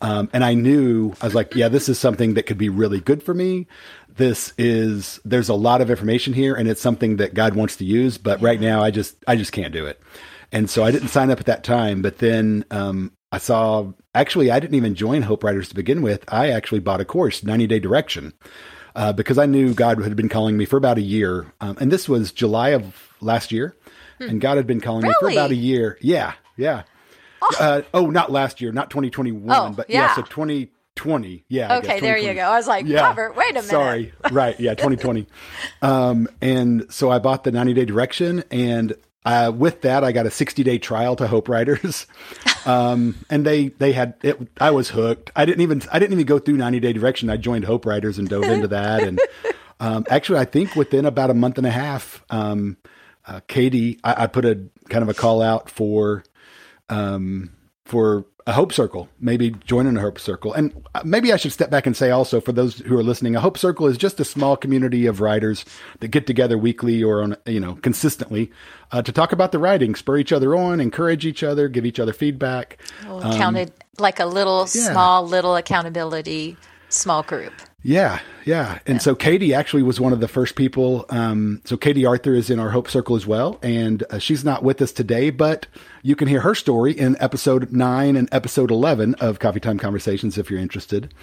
Um, 0.00 0.28
and 0.32 0.44
I 0.44 0.54
knew 0.54 1.14
I 1.20 1.24
was 1.24 1.34
like, 1.34 1.54
yeah, 1.54 1.68
this 1.68 1.88
is 1.88 1.98
something 1.98 2.34
that 2.34 2.44
could 2.44 2.58
be 2.58 2.68
really 2.68 3.00
good 3.00 3.22
for 3.22 3.34
me. 3.34 3.66
This 4.16 4.52
is 4.58 5.18
there's 5.24 5.48
a 5.48 5.54
lot 5.54 5.80
of 5.80 5.90
information 5.90 6.34
here, 6.34 6.54
and 6.54 6.68
it's 6.68 6.80
something 6.80 7.16
that 7.16 7.34
God 7.34 7.54
wants 7.54 7.76
to 7.76 7.84
use. 7.84 8.16
But 8.16 8.40
right 8.40 8.60
now, 8.60 8.82
I 8.82 8.90
just 8.90 9.16
I 9.26 9.36
just 9.36 9.52
can't 9.52 9.72
do 9.72 9.86
it. 9.86 10.00
And 10.52 10.70
so 10.70 10.84
I 10.84 10.92
didn't 10.92 11.08
sign 11.08 11.30
up 11.30 11.40
at 11.40 11.46
that 11.46 11.64
time. 11.64 12.00
But 12.02 12.18
then 12.18 12.64
um, 12.70 13.12
I 13.36 13.38
saw 13.38 13.92
actually 14.14 14.50
I 14.50 14.58
didn't 14.60 14.76
even 14.76 14.94
join 14.94 15.20
Hope 15.20 15.44
Writers 15.44 15.68
to 15.68 15.74
begin 15.74 16.00
with. 16.00 16.24
I 16.26 16.48
actually 16.48 16.80
bought 16.80 17.02
a 17.02 17.04
course, 17.04 17.44
90 17.44 17.66
Day 17.66 17.78
Direction, 17.78 18.32
uh, 18.94 19.12
because 19.12 19.36
I 19.36 19.44
knew 19.44 19.74
God 19.74 20.02
had 20.02 20.16
been 20.16 20.30
calling 20.30 20.56
me 20.56 20.64
for 20.64 20.78
about 20.78 20.96
a 20.96 21.02
year. 21.02 21.52
Um, 21.60 21.76
and 21.78 21.92
this 21.92 22.08
was 22.08 22.32
July 22.32 22.70
of 22.70 23.14
last 23.20 23.52
year, 23.52 23.76
and 24.20 24.40
God 24.40 24.56
had 24.56 24.66
been 24.66 24.80
calling 24.80 25.06
me 25.06 25.12
for 25.20 25.28
about 25.28 25.50
a 25.50 25.54
year. 25.54 25.98
Yeah, 26.00 26.32
yeah. 26.56 26.84
Uh, 27.60 27.82
oh, 27.92 28.06
not 28.08 28.32
last 28.32 28.62
year, 28.62 28.72
not 28.72 28.88
2021, 28.88 29.54
Oh, 29.54 29.70
but 29.76 29.90
yeah. 29.90 30.06
yeah. 30.06 30.14
so 30.14 30.22
20, 30.22 30.70
20. 30.94 31.44
Yeah. 31.48 31.76
Okay, 31.76 32.00
there 32.00 32.16
you 32.16 32.32
go. 32.32 32.40
I 32.40 32.56
was 32.56 32.66
like, 32.66 32.88
Robert, 32.88 33.36
wait 33.36 33.50
a 33.50 33.54
minute. 33.56 33.66
Sorry. 33.66 34.14
right. 34.32 34.58
Yeah. 34.58 34.70
2020. 34.72 35.26
um, 35.82 36.26
and 36.40 36.86
so 36.90 37.10
I 37.10 37.18
bought 37.18 37.44
the 37.44 37.52
90 37.52 37.74
day 37.74 37.84
direction 37.84 38.44
and 38.50 38.94
uh, 39.26 39.50
with 39.50 39.80
that, 39.82 40.04
I 40.04 40.12
got 40.12 40.24
a 40.24 40.30
60 40.30 40.62
day 40.62 40.78
trial 40.78 41.16
to 41.16 41.26
Hope 41.26 41.48
Writers. 41.48 42.06
Um, 42.66 43.14
and 43.30 43.46
they, 43.46 43.68
they 43.68 43.92
had 43.92 44.14
it. 44.24 44.40
I 44.60 44.72
was 44.72 44.88
hooked. 44.88 45.30
I 45.36 45.44
didn't 45.44 45.60
even, 45.60 45.82
I 45.92 46.00
didn't 46.00 46.14
even 46.14 46.26
go 46.26 46.40
through 46.40 46.56
90 46.56 46.80
day 46.80 46.92
direction. 46.92 47.30
I 47.30 47.36
joined 47.36 47.64
Hope 47.64 47.86
Writers 47.86 48.18
and 48.18 48.28
dove 48.28 48.42
into 48.42 48.66
that. 48.66 49.04
And, 49.04 49.20
um, 49.78 50.04
actually, 50.10 50.40
I 50.40 50.46
think 50.46 50.74
within 50.74 51.04
about 51.06 51.30
a 51.30 51.34
month 51.34 51.58
and 51.58 51.66
a 51.68 51.70
half, 51.70 52.24
um, 52.28 52.76
uh, 53.24 53.38
Katie, 53.46 54.00
I, 54.02 54.24
I 54.24 54.26
put 54.26 54.44
a 54.44 54.60
kind 54.88 55.04
of 55.04 55.08
a 55.08 55.14
call 55.14 55.42
out 55.42 55.70
for, 55.70 56.24
um, 56.88 57.52
for 57.84 58.26
a 58.48 58.52
hope 58.52 58.72
circle, 58.72 59.08
maybe 59.18 59.50
joining 59.64 59.96
a 59.96 60.00
hope 60.00 60.20
circle. 60.20 60.52
And 60.52 60.72
maybe 61.04 61.32
I 61.32 61.36
should 61.36 61.52
step 61.52 61.68
back 61.68 61.84
and 61.84 61.96
say 61.96 62.10
also 62.10 62.40
for 62.40 62.52
those 62.52 62.78
who 62.78 62.96
are 62.96 63.02
listening, 63.02 63.34
a 63.34 63.40
hope 63.40 63.58
circle 63.58 63.88
is 63.88 63.98
just 63.98 64.20
a 64.20 64.24
small 64.24 64.56
community 64.56 65.06
of 65.06 65.20
writers 65.20 65.64
that 65.98 66.08
get 66.08 66.28
together 66.28 66.56
weekly 66.56 67.02
or 67.02 67.22
on, 67.22 67.36
you 67.44 67.58
know, 67.58 67.74
consistently 67.74 68.52
uh, 68.92 69.02
to 69.02 69.10
talk 69.10 69.32
about 69.32 69.50
the 69.50 69.58
writing, 69.58 69.96
spur 69.96 70.18
each 70.18 70.32
other 70.32 70.54
on, 70.54 70.80
encourage 70.80 71.26
each 71.26 71.42
other, 71.42 71.68
give 71.68 71.84
each 71.84 71.98
other 71.98 72.12
feedback. 72.12 72.78
Well, 73.04 73.20
counted 73.36 73.72
like 73.98 74.20
a 74.20 74.26
little 74.26 74.60
Um, 74.60 74.68
yeah. 74.74 74.92
small 74.92 75.26
little 75.26 75.56
accountability 75.56 76.56
small 76.88 77.24
group. 77.24 77.52
Yeah, 77.86 78.18
yeah. 78.44 78.80
And 78.84 79.00
so 79.00 79.14
Katie 79.14 79.54
actually 79.54 79.84
was 79.84 80.00
one 80.00 80.12
of 80.12 80.18
the 80.18 80.26
first 80.26 80.56
people. 80.56 81.06
Um, 81.08 81.62
so 81.64 81.76
Katie 81.76 82.04
Arthur 82.04 82.34
is 82.34 82.50
in 82.50 82.58
our 82.58 82.70
Hope 82.70 82.90
Circle 82.90 83.14
as 83.14 83.28
well, 83.28 83.60
and 83.62 84.02
uh, 84.10 84.18
she's 84.18 84.44
not 84.44 84.64
with 84.64 84.82
us 84.82 84.90
today, 84.90 85.30
but 85.30 85.68
you 86.02 86.16
can 86.16 86.26
hear 86.26 86.40
her 86.40 86.56
story 86.56 86.90
in 86.90 87.16
episode 87.20 87.70
nine 87.70 88.16
and 88.16 88.28
episode 88.32 88.72
11 88.72 89.14
of 89.20 89.38
Coffee 89.38 89.60
Time 89.60 89.78
Conversations 89.78 90.36
if 90.36 90.50
you're 90.50 90.58
interested. 90.58 91.14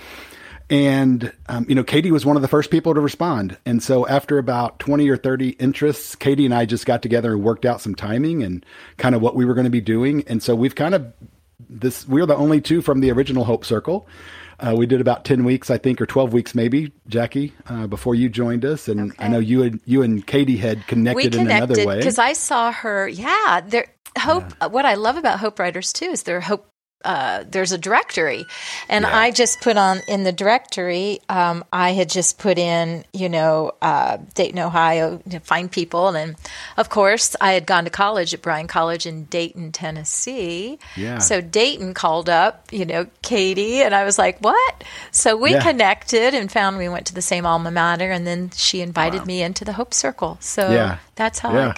And, 0.70 1.34
um, 1.50 1.66
you 1.68 1.76
know, 1.76 1.84
Katie 1.84 2.12
was 2.12 2.26
one 2.26 2.38
of 2.38 2.42
the 2.42 2.48
first 2.48 2.72
people 2.72 2.94
to 2.94 3.02
respond. 3.02 3.58
And 3.66 3.84
so 3.84 4.08
after 4.08 4.38
about 4.38 4.80
20 4.80 5.10
or 5.10 5.18
30 5.18 5.50
interests, 5.50 6.16
Katie 6.16 6.46
and 6.46 6.54
I 6.54 6.64
just 6.64 6.86
got 6.86 7.02
together 7.02 7.34
and 7.34 7.44
worked 7.44 7.66
out 7.66 7.82
some 7.82 7.94
timing 7.94 8.42
and 8.42 8.66
kind 8.96 9.16
of 9.16 9.22
what 9.22 9.36
we 9.36 9.44
were 9.44 9.54
going 9.54 9.66
to 9.66 9.70
be 9.70 9.82
doing. 9.82 10.24
And 10.28 10.42
so 10.42 10.56
we've 10.56 10.76
kind 10.76 10.96
of 10.96 11.12
this, 11.70 12.08
we're 12.08 12.26
the 12.26 12.38
only 12.38 12.62
two 12.62 12.82
from 12.82 13.02
the 13.02 13.12
original 13.12 13.44
Hope 13.44 13.66
Circle. 13.66 14.08
Uh, 14.64 14.74
we 14.76 14.86
did 14.86 15.02
about 15.02 15.26
10 15.26 15.44
weeks, 15.44 15.70
I 15.70 15.78
think, 15.78 16.00
or 16.00 16.06
12 16.06 16.32
weeks 16.32 16.56
maybe, 16.56 16.94
Jackie, 17.08 17.52
uh, 17.68 17.86
before 17.88 18.16
you 18.16 18.30
joined 18.30 18.64
us. 18.64 18.88
And 18.88 19.14
I 19.20 19.28
know 19.28 19.40
you 19.40 19.64
and, 19.64 19.82
you 19.86 20.02
and 20.04 20.26
Katie 20.26 20.56
had 20.56 20.78
We 20.78 20.84
connected, 20.86 21.36
in 21.36 21.42
another 21.48 21.74
connected 21.74 21.88
way. 21.88 21.98
because 21.98 22.18
I 22.18 22.34
saw 22.34 22.72
her. 22.72 23.08
Yeah, 23.08 23.62
there. 23.68 23.88
Hope. 24.18 24.46
What 24.72 24.86
I 24.86 24.94
love 24.94 25.18
about 25.18 25.40
Hope 25.40 25.60
Writers 25.60 25.92
too 25.92 26.06
is 26.06 26.24
their 26.24 26.40
Hope. 26.40 26.70
Uh, 27.04 27.44
there's 27.50 27.72
a 27.72 27.78
directory, 27.78 28.46
and 28.90 29.06
I 29.06 29.32
just 29.32 29.62
put 29.62 29.78
on 29.78 30.00
in 30.08 30.24
the 30.24 30.32
directory. 30.32 31.20
Um, 31.30 31.64
I 31.74 31.92
had 31.92 32.10
just 32.10 32.38
put 32.38 32.58
in, 32.58 33.04
you 33.14 33.30
know, 33.30 33.74
uh, 33.82 34.18
Dayton, 34.36 34.60
Ohio, 34.60 35.18
to 35.30 35.40
find 35.40 35.72
people, 35.72 36.10
and 36.10 36.36
of 36.78 36.90
course, 36.90 37.36
I 37.42 37.54
had 37.54 37.66
gone 37.66 37.84
to 37.84 37.90
college 37.90 38.34
at 38.34 38.42
Bryan 38.42 38.68
College 38.68 39.06
in 39.06 39.26
Dayton, 39.26 39.72
Tennessee. 39.72 40.80
Yeah. 40.96 41.18
So 41.20 41.42
Dayton 41.42 41.94
called 41.94 42.30
up, 42.30 42.68
you 42.72 42.86
know, 42.86 43.08
Katie, 43.22 43.82
and 43.82 43.94
I 43.94 44.04
was 44.06 44.18
like, 44.18 44.40
"What?" 44.40 44.84
So 45.12 45.36
we 45.36 45.52
Yeah. 45.54 45.62
connected 45.62 46.34
and 46.34 46.52
found 46.52 46.78
we 46.78 46.90
went 46.90 47.06
to 47.08 47.14
the 47.14 47.22
same 47.22 47.46
alma 47.46 47.72
mater, 47.72 48.12
and 48.12 48.26
then 48.26 48.52
she 48.56 48.82
invited 48.82 49.26
me 49.26 49.42
into 49.42 49.66
the 49.66 49.74
Hope 49.74 49.94
Circle. 49.94 50.38
So 50.40 50.72
Yeah. 50.72 50.98
That's 51.16 51.40
how 51.40 51.54
yeah. 51.54 51.74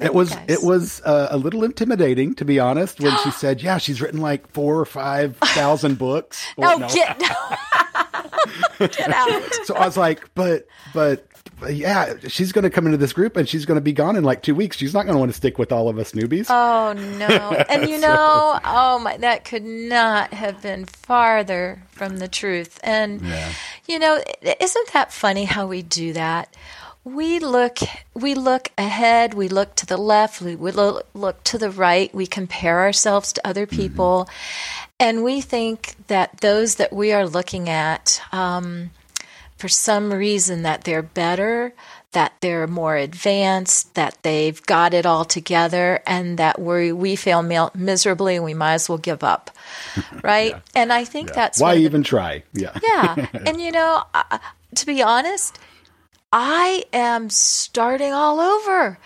I 0.00 0.04
It 0.06 0.14
was 0.14 0.30
guys. 0.30 0.44
it 0.48 0.62
was 0.62 1.02
uh, 1.02 1.28
a 1.30 1.36
little 1.36 1.64
intimidating 1.64 2.34
to 2.36 2.44
be 2.44 2.58
honest 2.58 3.00
when 3.00 3.16
she 3.18 3.30
said, 3.42 3.62
"Yeah, 3.62 3.78
she's 3.78 4.00
written 4.00 4.20
like 4.20 4.50
four 4.52 4.78
or 4.80 4.84
five 4.86 5.36
thousand 5.36 5.98
books." 5.98 6.46
No, 6.58 6.78
Well, 6.78 6.88
get 6.94 7.18
get 8.78 9.10
out. 9.12 9.54
So 9.64 9.74
I 9.74 9.86
was 9.86 9.96
like, 9.96 10.32
"But 10.34 10.66
but." 10.94 11.26
but 11.58 11.74
Yeah, 11.74 12.14
she's 12.28 12.52
going 12.52 12.62
to 12.62 12.70
come 12.70 12.86
into 12.86 12.96
this 12.96 13.12
group 13.12 13.36
and 13.36 13.46
she's 13.46 13.66
going 13.66 13.76
to 13.76 13.82
be 13.82 13.92
gone 13.92 14.16
in 14.16 14.24
like 14.24 14.42
two 14.42 14.54
weeks. 14.54 14.78
She's 14.78 14.94
not 14.94 15.02
going 15.04 15.14
to 15.14 15.18
want 15.18 15.30
to 15.30 15.36
stick 15.36 15.58
with 15.58 15.72
all 15.72 15.88
of 15.90 15.98
us 15.98 16.12
newbies. 16.12 16.46
Oh 16.48 16.94
no! 16.94 17.64
And 17.68 17.88
you 17.88 17.98
know, 17.98 18.58
oh 18.64 18.98
my, 18.98 19.18
that 19.18 19.44
could 19.44 19.64
not 19.64 20.32
have 20.32 20.62
been 20.62 20.86
farther 20.86 21.82
from 21.90 22.16
the 22.16 22.28
truth. 22.28 22.80
And 22.82 23.22
you 23.86 23.98
know, 23.98 24.22
isn't 24.58 24.92
that 24.94 25.12
funny 25.12 25.44
how 25.44 25.66
we 25.66 25.82
do 25.82 26.14
that? 26.14 26.54
We 27.02 27.38
look, 27.38 27.78
we 28.14 28.34
look 28.34 28.70
ahead, 28.76 29.32
we 29.32 29.48
look 29.48 29.74
to 29.76 29.86
the 29.86 29.96
left, 29.96 30.42
we, 30.42 30.54
we 30.54 30.70
look, 30.70 31.06
look 31.14 31.42
to 31.44 31.56
the 31.56 31.70
right, 31.70 32.14
we 32.14 32.26
compare 32.26 32.80
ourselves 32.80 33.32
to 33.32 33.46
other 33.46 33.66
people, 33.66 34.28
and 34.98 35.24
we 35.24 35.40
think 35.40 35.94
that 36.08 36.42
those 36.42 36.74
that 36.74 36.92
we 36.92 37.12
are 37.12 37.26
looking 37.26 37.70
at, 37.70 38.20
um, 38.32 38.90
for 39.56 39.68
some 39.68 40.12
reason, 40.12 40.62
that 40.62 40.84
they're 40.84 41.02
better, 41.02 41.72
that 42.12 42.34
they're 42.40 42.66
more 42.66 42.96
advanced, 42.96 43.94
that 43.94 44.18
they've 44.22 44.60
got 44.66 44.92
it 44.92 45.06
all 45.06 45.24
together, 45.24 46.02
and 46.06 46.38
that 46.38 46.60
we 46.60 46.92
we 46.92 47.16
fail 47.16 47.42
miserably, 47.74 48.36
and 48.36 48.44
we 48.44 48.54
might 48.54 48.74
as 48.74 48.88
well 48.88 48.98
give 48.98 49.22
up, 49.24 49.50
right? 50.22 50.54
And 50.74 50.92
I 50.92 51.04
think 51.04 51.32
that's 51.32 51.60
Why 51.60 51.72
of 51.72 51.78
the 51.78 51.84
even 51.84 52.02
try? 52.02 52.42
Yeah. 52.52 52.76
yeah. 52.82 53.26
And 53.46 53.60
you 53.60 53.70
know, 53.70 54.02
uh, 54.12 54.38
to 54.74 54.86
be 54.86 55.02
honest, 55.02 55.58
I 56.32 56.84
am 56.92 57.28
starting 57.30 58.12
all 58.12 58.40
over 58.40 58.98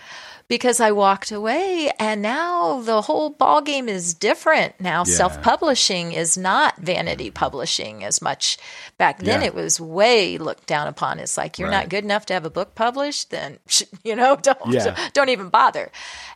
because 0.47 0.79
I 0.79 0.91
walked 0.91 1.31
away 1.31 1.91
and 1.97 2.21
now 2.21 2.79
the 2.81 3.01
whole 3.01 3.31
ball 3.31 3.61
game 3.61 3.89
is 3.89 4.13
different. 4.13 4.79
Now 4.79 5.03
self-publishing 5.03 6.11
is 6.11 6.37
not 6.37 6.77
vanity 6.77 7.25
mm-hmm. 7.27 7.33
publishing 7.33 8.03
as 8.03 8.21
much. 8.21 8.57
Back 8.99 9.19
then 9.19 9.41
Yeah. 9.41 9.47
it 9.47 9.55
was 9.55 9.81
way 9.81 10.37
looked 10.37 10.67
down 10.67 10.87
upon. 10.87 11.17
It's 11.19 11.35
like 11.35 11.57
you're 11.57 11.69
Right. 11.69 11.81
not 11.81 11.89
good 11.89 12.03
enough 12.03 12.27
to 12.27 12.33
have 12.33 12.45
a 12.45 12.51
book 12.51 12.75
published, 12.75 13.31
then 13.31 13.57
you 14.03 14.15
know, 14.15 14.35
don't 14.35 14.59
Yeah. 14.67 14.95
don't 15.13 15.29
even 15.29 15.49
bother. 15.49 15.91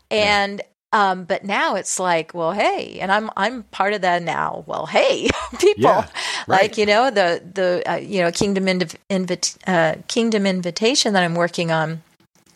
And 0.09 0.61
um, 0.91 1.25
but 1.25 1.43
now 1.43 1.75
it's 1.75 1.99
like, 1.99 2.33
well, 2.33 2.51
hey, 2.51 2.99
and 2.99 3.11
I'm 3.11 3.29
I'm 3.37 3.63
part 3.63 3.93
of 3.93 4.01
that 4.01 4.23
now. 4.23 4.63
Well, 4.65 4.85
hey, 4.87 5.29
people, 5.59 5.83
Yeah, 5.83 6.07
right. 6.47 6.61
like 6.63 6.77
you 6.77 6.85
know 6.85 7.11
the 7.11 7.41
the 7.53 7.83
uh, 7.91 7.95
you 7.97 8.21
know 8.21 8.31
kingdom 8.31 8.65
inv- 8.65 8.95
invit- 9.09 9.57
uh, 9.67 10.01
kingdom 10.07 10.45
invitation 10.47 11.13
that 11.13 11.23
I'm 11.23 11.35
working 11.35 11.71
on, 11.71 12.01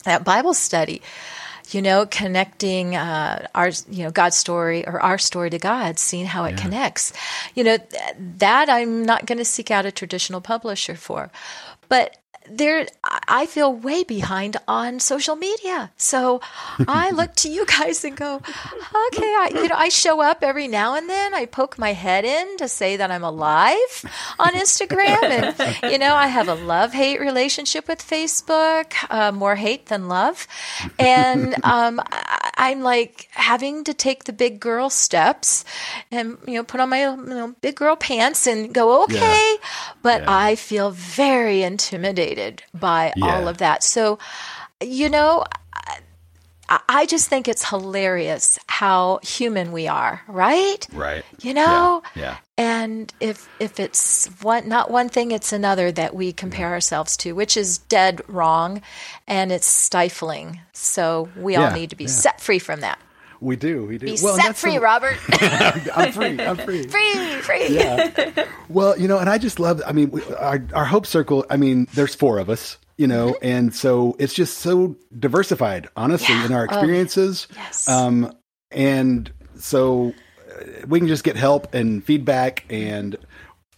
that 0.04 0.24
Bible 0.24 0.54
study. 0.54 1.00
You 1.70 1.80
know, 1.80 2.04
connecting 2.06 2.94
uh, 2.94 3.46
our 3.54 3.70
you 3.88 4.04
know 4.04 4.10
God's 4.10 4.36
story 4.36 4.86
or 4.86 5.00
our 5.00 5.16
story 5.16 5.48
to 5.50 5.58
God, 5.58 5.98
seeing 5.98 6.26
how 6.26 6.44
it 6.44 6.56
connects. 6.58 7.12
You 7.54 7.64
know 7.64 7.76
th- 7.78 8.02
that 8.38 8.68
I'm 8.68 9.04
not 9.04 9.24
going 9.26 9.38
to 9.38 9.44
seek 9.46 9.70
out 9.70 9.86
a 9.86 9.90
traditional 9.92 10.40
publisher 10.42 10.94
for, 10.94 11.30
but 11.88 12.16
there 12.48 12.86
I 13.02 13.46
feel 13.46 13.72
way 13.72 14.04
behind 14.04 14.56
on 14.68 15.00
social 15.00 15.36
media. 15.36 15.90
So 15.96 16.40
I 16.86 17.10
look 17.14 17.34
to 17.36 17.48
you 17.48 17.64
guys 17.66 18.04
and 18.04 18.16
go, 18.16 18.36
okay, 18.36 19.22
I, 19.22 19.50
you 19.54 19.68
know, 19.68 19.76
I 19.76 19.88
show 19.88 20.20
up 20.20 20.42
every 20.42 20.68
now 20.68 20.94
and 20.94 21.08
then. 21.08 21.34
I 21.34 21.46
poke 21.46 21.78
my 21.78 21.92
head 21.92 22.24
in 22.24 22.56
to 22.58 22.68
say 22.68 22.96
that 22.96 23.10
I'm 23.10 23.24
alive 23.24 24.04
on 24.38 24.52
Instagram. 24.52 25.22
And, 25.22 25.92
you 25.92 25.98
know, 25.98 26.14
I 26.14 26.26
have 26.26 26.48
a 26.48 26.54
love 26.54 26.92
hate 26.92 27.20
relationship 27.20 27.88
with 27.88 28.00
Facebook, 28.00 28.92
uh, 29.10 29.32
more 29.32 29.56
hate 29.56 29.86
than 29.86 30.08
love. 30.08 30.46
And 30.98 31.54
um, 31.64 32.00
I, 32.10 32.50
I'm 32.56 32.82
like 32.82 33.28
having 33.32 33.84
to 33.84 33.94
take 33.94 34.24
the 34.24 34.32
big 34.32 34.60
girl 34.60 34.90
steps 34.90 35.64
and, 36.10 36.38
you 36.46 36.54
know, 36.54 36.64
put 36.64 36.80
on 36.80 36.90
my 36.90 37.02
you 37.02 37.16
know, 37.16 37.54
big 37.60 37.76
girl 37.76 37.96
pants 37.96 38.46
and 38.46 38.72
go, 38.72 39.04
okay. 39.04 39.56
But 40.02 40.28
I 40.28 40.56
feel 40.56 40.90
very 40.90 41.62
intimidated 41.62 42.33
by 42.72 43.12
all 43.22 43.48
of 43.48 43.58
that. 43.58 43.82
So, 43.82 44.18
you 44.82 45.08
know, 45.08 45.44
I, 46.68 46.80
I 46.88 47.06
just 47.06 47.28
think 47.28 47.48
it's 47.48 47.68
hilarious 47.68 48.58
how 48.66 49.20
human 49.22 49.72
we 49.72 49.86
are, 49.88 50.22
right? 50.28 50.86
Right. 50.92 51.24
You 51.40 51.54
know? 51.54 52.02
Yeah. 52.14 52.36
And 52.56 53.12
if 53.20 53.48
if 53.58 53.80
it's 53.80 54.26
one 54.42 54.68
not 54.68 54.90
one 54.90 55.08
thing, 55.08 55.32
it's 55.32 55.52
another 55.52 55.90
that 55.92 56.14
we 56.14 56.32
compare 56.32 56.70
ourselves 56.70 57.16
to, 57.18 57.32
which 57.32 57.56
is 57.56 57.78
dead 57.78 58.22
wrong 58.28 58.82
and 59.26 59.50
it's 59.50 59.66
stifling. 59.66 60.60
So 60.72 61.28
we 61.36 61.56
all 61.56 61.72
need 61.72 61.90
to 61.90 61.96
be 61.96 62.04
yeah. 62.04 62.10
set 62.10 62.40
free 62.40 62.60
from 62.60 62.80
that. 62.80 62.98
We 63.40 63.56
do. 63.56 63.84
We 63.86 63.98
do. 63.98 64.06
Be 64.06 64.10
and 64.12 64.18
set 64.18 64.56
free, 64.56 64.74
the- 64.74 64.80
Robert. 64.80 65.16
I'm 65.96 66.12
free. 66.12 66.40
I'm 66.40 66.56
free. 66.56 66.82
free, 66.88 67.14
free. 67.42 67.68
yeah. 67.68 68.46
Well, 68.68 68.98
you 68.98 69.08
know, 69.08 69.18
and 69.18 69.28
I 69.28 69.38
just 69.38 69.58
love. 69.60 69.82
I 69.86 69.92
mean, 69.92 70.10
we, 70.10 70.22
our 70.34 70.62
our 70.74 70.84
Hope 70.84 71.06
Circle. 71.06 71.44
I 71.50 71.56
mean, 71.56 71.86
there's 71.94 72.14
four 72.14 72.38
of 72.38 72.48
us. 72.50 72.78
You 72.96 73.08
know, 73.08 73.32
Mm-hmm. 73.32 73.44
and 73.46 73.74
so 73.74 74.14
it's 74.20 74.34
just 74.34 74.58
so 74.58 74.94
diversified, 75.18 75.88
honestly, 75.96 76.32
Yeah. 76.32 76.46
in 76.46 76.52
our 76.52 76.62
Oh, 76.62 76.64
experiences. 76.66 77.48
yes. 77.56 77.88
Um, 77.88 78.32
and 78.70 79.32
so 79.58 80.14
uh, 80.48 80.86
we 80.86 81.00
can 81.00 81.08
just 81.08 81.24
get 81.24 81.34
help 81.34 81.74
and 81.74 82.04
feedback, 82.04 82.64
and 82.70 83.16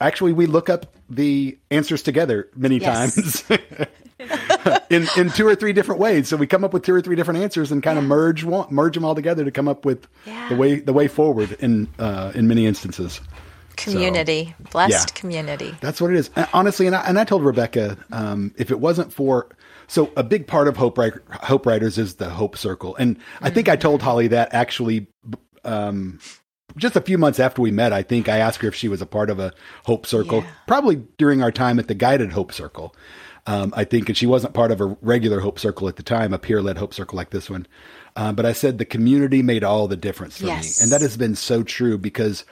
actually, 0.03 0.35
we 0.35 0.45
look 0.45 0.69
up 0.69 0.95
the 1.09 1.57
answers 1.71 2.03
together 2.03 2.51
many 2.55 2.77
Yes. 2.77 3.43
times. 3.43 3.61
in 4.91 5.07
in 5.17 5.31
two 5.31 5.47
or 5.47 5.55
three 5.55 5.73
different 5.73 6.01
ways, 6.01 6.29
so 6.29 6.37
we 6.37 6.47
come 6.47 6.65
up 6.65 6.73
with 6.73 6.83
two 6.85 6.95
or 6.95 7.01
three 7.03 7.17
different 7.17 7.41
answers 7.41 7.71
and 7.71 7.83
kind 7.83 7.99
of 7.99 8.05
merge 8.05 8.45
one, 8.45 8.67
merge 8.71 8.95
them 8.95 9.05
all 9.05 9.15
together 9.15 9.45
to 9.45 9.51
come 9.51 9.69
up 9.69 9.85
with 9.85 10.07
Yeah. 10.27 10.49
the 10.49 10.57
way 10.57 10.81
the 10.81 10.93
way 10.93 11.07
forward 11.09 11.53
in 11.61 11.89
uh, 11.99 12.33
in 12.35 12.49
many 12.49 12.67
instances. 12.67 13.21
Community, 13.77 14.55
blessed 14.73 15.11
Yeah. 15.11 15.21
community. 15.21 15.75
That's 15.83 16.01
what 16.01 16.11
it 16.11 16.17
is. 16.17 16.31
And 16.35 16.49
Honestly, 16.55 16.87
and 16.87 16.97
I, 16.97 17.03
and 17.03 17.19
I 17.19 17.25
told 17.25 17.45
Rebecca, 17.45 17.99
um, 18.11 18.55
if 18.57 18.71
it 18.71 18.81
wasn't 18.81 19.13
for, 19.13 19.49
so 19.87 20.11
a 20.17 20.23
big 20.23 20.47
part 20.47 20.67
of 20.67 20.79
Hope, 20.79 20.99
Hope 21.43 21.67
Writers 21.67 21.99
is 21.99 22.15
the 22.15 22.31
Hope 22.31 22.57
Circle. 22.57 22.97
And 22.97 23.19
I 23.43 23.51
think 23.51 23.69
I 23.69 23.77
told 23.77 24.01
Holly 24.01 24.29
that 24.29 24.55
actually, 24.55 25.09
um, 25.63 26.19
just 26.79 26.97
a 26.97 27.03
few 27.03 27.19
months 27.19 27.39
after 27.39 27.61
we 27.61 27.71
met, 27.71 27.93
I 27.93 28.03
think 28.03 28.31
I 28.31 28.39
asked 28.39 28.63
her 28.63 28.69
if 28.69 28.75
she 28.75 28.89
was 28.89 29.03
a 29.03 29.07
part 29.07 29.29
of 29.29 29.39
a 29.39 29.53
Hope 29.85 30.07
Circle, 30.07 30.39
Yeah. 30.41 30.47
probably 30.67 30.97
during 31.19 31.43
our 31.43 31.53
time 31.53 31.79
at 31.79 31.87
the 31.87 31.95
Guided 31.95 32.33
Hope 32.33 32.53
Circle. 32.55 32.95
Um, 33.49 33.73
I 33.77 33.85
think, 33.85 34.09
and 34.09 34.17
she 34.19 34.27
wasn't 34.27 34.55
part 34.55 34.73
of 34.73 34.81
a 34.81 34.97
regular 35.03 35.39
Hope 35.41 35.59
Circle 35.59 35.89
at 35.89 35.97
the 35.97 36.03
time, 36.03 36.33
a 36.33 36.39
peer 36.39 36.61
led 36.61 36.79
Hope 36.79 36.93
Circle 36.93 37.17
like 37.17 37.31
this 37.31 37.49
one. 37.49 37.67
Uh, 38.17 38.33
but 38.33 38.45
I 38.45 38.53
said 38.53 38.79
the 38.79 38.85
community 38.85 39.43
made 39.43 39.63
all 39.63 39.87
the 39.87 39.97
difference 39.97 40.39
for 40.39 40.47
Yes. 40.47 40.81
me. 40.81 40.85
And 40.85 40.93
that 40.93 41.01
has 41.01 41.17
been 41.17 41.37
so 41.37 41.63
true 41.63 41.97
because 41.99 42.45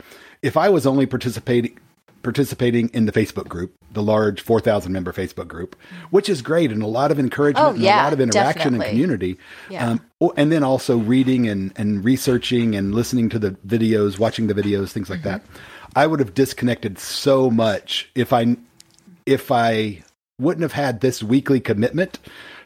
if 0.42 0.56
I 0.56 0.68
was 0.68 0.86
only 0.86 1.06
participating, 1.06 1.78
participating 2.22 2.88
in 2.90 3.06
the 3.06 3.12
Facebook 3.12 3.48
group, 3.48 3.74
the 3.92 4.02
large 4.02 4.40
4,000 4.40 4.92
member 4.92 5.12
Facebook 5.12 5.48
group, 5.48 5.74
which 6.10 6.28
is 6.28 6.42
great 6.42 6.70
and 6.70 6.82
a 6.82 6.86
lot 6.86 7.10
of 7.10 7.18
encouragement 7.18 7.66
Oh, 7.66 7.70
and 7.70 7.78
yeah, 7.80 8.02
a 8.02 8.04
lot 8.04 8.12
of 8.12 8.20
interaction 8.20 8.72
definitely. 8.74 8.86
and 8.86 8.92
community. 8.92 9.38
Yeah. 9.70 9.90
Um, 9.90 10.00
and 10.36 10.52
then 10.52 10.62
also 10.62 10.96
reading 10.96 11.48
and, 11.48 11.72
and 11.76 12.04
researching 12.04 12.74
and 12.76 12.94
listening 12.94 13.28
to 13.30 13.38
the 13.38 13.50
videos, 13.66 14.18
watching 14.18 14.46
the 14.46 14.54
videos, 14.54 14.90
things 14.90 15.10
like 15.10 15.22
that. 15.22 15.42
I 15.96 16.06
would 16.06 16.20
have 16.20 16.34
disconnected 16.34 16.98
so 16.98 17.50
much 17.50 18.10
if 18.14 18.32
I 18.32 18.56
if 19.26 19.50
I 19.50 20.02
wouldn't 20.38 20.62
have 20.62 20.72
had 20.72 21.00
this 21.00 21.22
weekly 21.22 21.60
commitment 21.60 22.18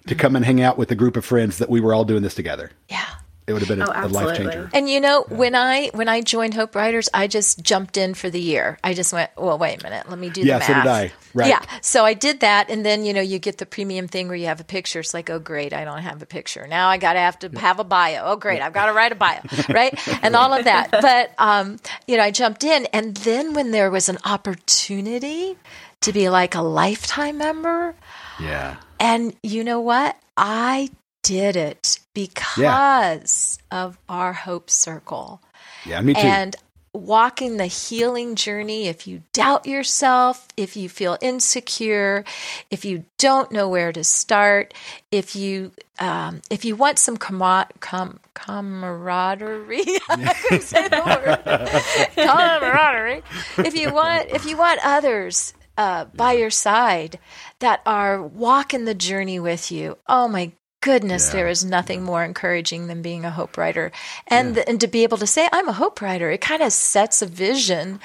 to 0.07 0.15
come 0.15 0.37
and 0.37 0.45
hang 0.45 0.61
out 0.63 0.79
with 0.79 0.91
a 0.91 0.95
group 0.95 1.17
of 1.17 1.25
friends 1.25 1.59
that 1.59 1.69
we 1.69 1.81
were 1.81 1.93
all 1.93 2.05
doing 2.05 2.23
this 2.23 2.35
together. 2.35 2.71
Yeah. 2.89 3.05
It 3.47 3.55
would 3.55 3.63
have 3.63 3.69
been 3.71 3.81
a, 3.81 3.89
Oh, 3.89 4.07
a 4.07 4.09
life 4.09 4.37
changer. 4.37 4.69
And 4.75 4.91
you 4.91 5.01
know, 5.01 5.25
when 5.31 5.55
I 5.55 5.89
when 5.95 6.07
I 6.07 6.21
joined 6.21 6.53
Hope 6.53 6.75
Writers, 6.75 7.09
I 7.15 7.29
just 7.29 7.63
jumped 7.63 7.97
in 7.97 8.13
for 8.13 8.29
the 8.29 8.39
year. 8.39 8.79
I 8.85 8.93
just 8.93 9.11
went, 9.11 9.31
well, 9.39 9.57
wait 9.57 9.81
a 9.81 9.85
minute, 9.85 10.07
let 10.11 10.19
me 10.19 10.29
do 10.29 10.43
Yeah, 10.43 10.59
the 10.59 10.65
so 10.67 10.73
math. 10.75 10.85
did 10.85 10.91
I. 10.91 11.13
Right. 11.33 11.49
Yeah, 11.49 11.63
so 11.81 12.05
I 12.05 12.13
did 12.13 12.41
that, 12.41 12.69
and 12.69 12.85
then 12.85 13.07
you 13.07 13.15
know 13.15 13.23
you 13.23 13.39
get 13.39 13.57
the 13.57 13.65
premium 13.65 14.07
thing 14.07 14.29
where 14.29 14.37
you 14.37 14.47
have 14.49 14.61
a 14.61 14.65
picture. 14.65 15.01
It's 15.01 15.15
like, 15.15 15.31
oh 15.31 15.39
great, 15.39 15.73
I 15.73 15.87
don't 15.87 16.03
have 16.03 16.21
a 16.21 16.27
picture 16.27 16.67
now. 16.67 16.91
I 16.91 16.99
got 16.99 17.15
to 17.15 17.21
have 17.21 17.39
to 17.39 17.49
have 17.59 17.81
a 17.81 17.85
bio. 17.85 18.21
Oh 18.27 18.37
great, 18.37 18.61
I've 18.61 18.75
got 18.75 18.87
to 18.87 18.93
write 18.93 19.13
a 19.13 19.15
bio, 19.15 19.41
right? 19.71 19.99
and 20.23 20.37
all 20.37 20.53
of 20.53 20.65
that. 20.67 20.91
But 21.01 21.33
um, 21.39 21.79
you 22.07 22.19
know, 22.19 22.25
I 22.25 22.31
jumped 22.33 22.65
in, 22.65 22.85
and 22.93 23.17
then 23.17 23.55
when 23.55 23.71
there 23.71 23.91
was 23.91 24.11
an 24.11 24.19
opportunity 24.27 25.57
to 26.03 26.13
be 26.13 26.29
like 26.29 26.55
a 26.55 26.63
lifetime 26.63 27.39
member, 27.39 27.95
Yeah. 28.41 28.77
and 29.01 29.35
you 29.43 29.65
know 29.65 29.81
what? 29.81 30.17
I 30.37 30.91
did 31.23 31.57
it 31.57 31.99
because 32.15 33.59
of 33.71 33.99
our 34.09 34.33
Hope 34.33 34.71
Circle. 34.71 35.41
Yeah, 35.85 36.01
me 36.01 36.15
too. 36.15 36.21
And 36.21 36.57
walking 36.95 37.57
the 37.59 37.67
healing 37.67 38.35
journey, 38.35 38.87
if 38.89 39.07
you 39.07 39.23
doubt 39.33 39.67
yourself, 39.67 40.47
if 40.57 40.77
you 40.77 40.89
feel 40.89 41.19
insecure, 41.21 42.25
if 42.71 42.85
you 42.85 43.05
don't 43.19 43.51
know 43.53 43.69
where 43.69 43.93
to 43.93 44.03
start, 44.05 44.75
if 45.13 45.35
you 45.37 45.73
um, 45.99 46.41
if 46.51 46.65
you 46.65 46.77
want 46.77 46.99
some 46.99 47.17
com- 47.17 47.65
com- 47.81 48.21
camaraderie, 48.35 49.85
I 50.09 50.59
say 50.61 50.89
the 50.89 51.03
word 51.05 52.15
camaraderie. 52.15 53.23
If 53.59 53.77
you 53.77 53.93
want, 53.93 54.29
if 54.31 54.47
you 54.47 54.57
want 54.57 54.81
others 54.85 55.55
uh, 55.79 56.05
by 56.15 56.33
your 56.33 56.51
side 56.51 57.19
that 57.61 57.81
are 57.87 58.21
walking 58.23 58.85
the 58.85 58.95
journey 58.95 59.41
with 59.41 59.71
you, 59.73 59.97
oh 60.09 60.29
my 60.29 60.53
goodness, 60.81 61.29
Yeah. 61.29 61.41
there 61.41 61.49
is 61.49 61.65
nothing 61.65 62.03
more 62.05 62.23
encouraging 62.25 62.87
than 62.89 63.01
being 63.03 63.25
a 63.25 63.31
hope 63.31 63.57
writer, 63.57 63.91
and 64.27 64.59
and 64.59 64.81
to 64.81 64.87
be 64.89 65.03
able 65.05 65.19
to 65.19 65.27
say 65.27 65.49
I'm 65.53 65.69
a 65.69 65.73
hope 65.73 66.01
writer, 66.03 66.31
it 66.31 66.41
kind 66.41 66.63
of 66.63 66.73
sets 66.73 67.23
a 67.23 67.27
vision 67.27 67.99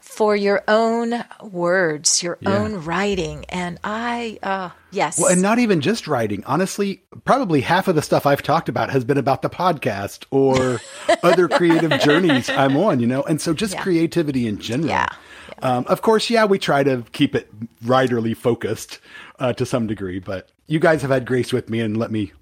for 0.00 0.34
your 0.34 0.62
own 0.66 1.22
words, 1.42 2.22
your 2.22 2.38
Yeah. 2.40 2.56
own 2.56 2.84
writing, 2.84 3.44
and 3.50 3.78
I, 3.84 4.38
uh, 4.42 4.70
yes, 4.90 5.18
Well, 5.18 5.30
and 5.30 5.40
not 5.42 5.58
even 5.58 5.80
just 5.80 6.08
writing. 6.08 6.42
Honestly, 6.46 7.02
probably 7.24 7.60
half 7.60 7.88
of 7.88 7.94
the 7.94 8.02
stuff 8.02 8.26
I've 8.26 8.42
talked 8.42 8.68
about 8.68 8.90
has 8.90 9.04
been 9.04 9.18
about 9.18 9.42
the 9.42 9.50
podcast 9.50 10.24
or 10.30 10.80
other 11.22 11.46
creative 11.48 11.98
journeys 12.00 12.48
I'm 12.50 12.76
on, 12.76 13.00
you 13.00 13.06
know? 13.06 13.22
And 13.22 13.40
so 13.40 13.52
just 13.54 13.74
Yeah. 13.74 13.82
creativity 13.82 14.46
in 14.48 14.58
general. 14.58 14.88
Yeah. 14.88 15.08
Um, 15.62 15.84
of 15.88 16.02
course, 16.02 16.30
yeah, 16.30 16.44
we 16.44 16.58
try 16.58 16.82
to 16.82 17.04
keep 17.12 17.34
it 17.34 17.48
writerly 17.84 18.36
focused 18.36 18.98
uh, 19.38 19.52
to 19.54 19.66
some 19.66 19.86
degree, 19.86 20.18
but 20.18 20.48
you 20.66 20.78
guys 20.78 21.02
have 21.02 21.10
had 21.10 21.26
grace 21.26 21.52
with 21.52 21.68
me 21.70 21.80
and 21.80 21.96
let 21.96 22.10
me 22.10 22.32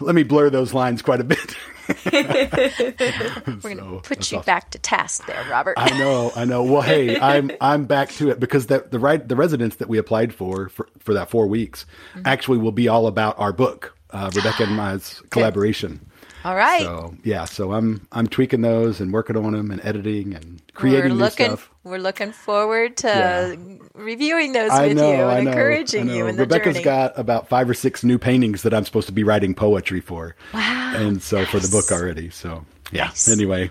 let 0.00 0.14
me 0.14 0.22
blur 0.22 0.50
those 0.50 0.72
lines 0.74 1.02
quite 1.02 1.20
a 1.20 1.24
bit. 1.24 1.56
we're 2.12 3.74
gonna 3.74 4.00
put 4.02 4.30
you 4.30 4.38
awesome. 4.38 4.42
back 4.44 4.70
to 4.70 4.78
task 4.78 5.26
there, 5.26 5.44
Robert. 5.50 5.74
I 5.78 5.98
know, 5.98 6.32
I 6.36 6.44
know. 6.44 6.62
Well, 6.62 6.82
hey, 6.82 7.18
I'm 7.20 7.50
I'm 7.60 7.84
back 7.86 8.10
to 8.12 8.30
it 8.30 8.40
because 8.40 8.66
the 8.66 8.86
the 8.90 8.98
right 8.98 9.26
the 9.26 9.36
residence 9.36 9.76
that 9.76 9.88
we 9.88 9.98
applied 9.98 10.34
for 10.34 10.68
for, 10.68 10.88
for 10.98 11.14
that 11.14 11.30
four 11.30 11.46
weeks 11.46 11.86
Mm-hmm. 12.14 12.22
actually 12.26 12.58
will 12.58 12.72
be 12.72 12.88
all 12.88 13.06
about 13.06 13.38
our 13.38 13.52
book, 13.52 13.96
uh, 14.10 14.30
Rebecca 14.34 14.64
and 14.64 14.76
Ma's 14.76 15.22
collaboration. 15.30 16.00
All 16.44 16.54
right. 16.56 16.82
So 16.82 17.14
yeah, 17.24 17.44
so 17.44 17.72
I'm 17.72 18.06
I'm 18.12 18.26
tweaking 18.26 18.62
those 18.62 19.00
and 19.00 19.12
working 19.12 19.36
on 19.36 19.52
them 19.52 19.70
and 19.70 19.84
editing 19.84 20.34
and 20.34 20.62
we're 20.74 20.80
creating 20.80 21.08
new 21.12 21.18
looking 21.18 21.46
stuff. 21.46 21.70
We're 21.88 21.98
looking 21.98 22.32
forward 22.32 22.96
to 22.98 23.08
Yeah. 23.08 23.54
reviewing 23.94 24.52
those 24.52 24.70
I 24.70 24.88
with 24.88 24.96
know, 24.96 25.08
you 25.12 25.16
and 25.28 25.44
know, 25.44 25.50
encouraging 25.50 26.08
you 26.08 26.26
in 26.26 26.36
the 26.36 26.42
Rebecca's 26.42 26.74
journey. 26.74 26.84
got 26.84 27.18
about 27.18 27.48
five 27.48 27.68
or 27.68 27.74
six 27.74 28.04
new 28.04 28.18
paintings 28.18 28.62
that 28.62 28.72
I'm 28.74 28.84
supposed 28.84 29.06
to 29.08 29.12
be 29.12 29.24
writing 29.24 29.54
poetry 29.54 30.00
for. 30.00 30.36
Wow, 30.54 30.94
And 30.96 31.22
so 31.22 31.44
for 31.46 31.58
the 31.58 31.68
book 31.68 31.90
already. 31.90 32.30
So 32.30 32.64
yeah. 32.92 33.06
Nice. 33.06 33.28
Anyway, 33.28 33.70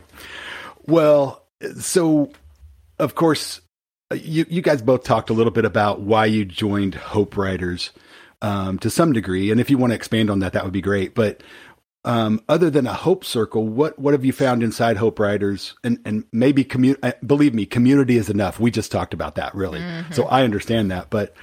well, 0.85 1.43
so 1.79 2.31
of 2.99 3.15
course, 3.15 3.61
you 4.13 4.45
you 4.49 4.61
guys 4.61 4.81
both 4.81 5.03
talked 5.03 5.29
a 5.29 5.33
little 5.33 5.51
bit 5.51 5.65
about 5.65 6.01
why 6.01 6.25
you 6.25 6.45
joined 6.45 6.95
Hope 6.95 7.35
Writers 7.37 7.91
um, 8.41 8.77
to 8.79 8.89
some 8.89 9.13
degree, 9.13 9.51
and 9.51 9.59
if 9.59 9.69
you 9.69 9.77
want 9.77 9.91
to 9.91 9.95
expand 9.95 10.29
on 10.29 10.39
that, 10.39 10.53
that 10.53 10.63
would 10.63 10.73
be 10.73 10.81
great. 10.81 11.13
But 11.15 11.41
um, 12.07 12.41
other 12.47 12.69
than 12.69 12.87
a 12.87 12.93
Hope 12.93 13.25
Circle, 13.25 13.67
what 13.67 13.99
what 13.99 14.13
have 14.13 14.23
you 14.23 14.31
found 14.31 14.63
inside 14.63 14.95
Hope 14.95 15.19
Writers? 15.19 15.75
And 15.83 15.99
and 16.05 16.23
maybe 16.31 16.63
commu- 16.63 16.97
uh, 17.03 17.11
believe 17.25 17.53
me, 17.53 17.65
community 17.65 18.15
is 18.15 18.29
enough. 18.29 18.61
We 18.61 18.71
just 18.71 18.93
talked 18.93 19.13
about 19.13 19.35
that, 19.35 19.53
really. 19.53 19.81
So 20.13 20.23
I 20.25 20.43
understand 20.43 20.89
that, 20.89 21.09
but 21.09 21.33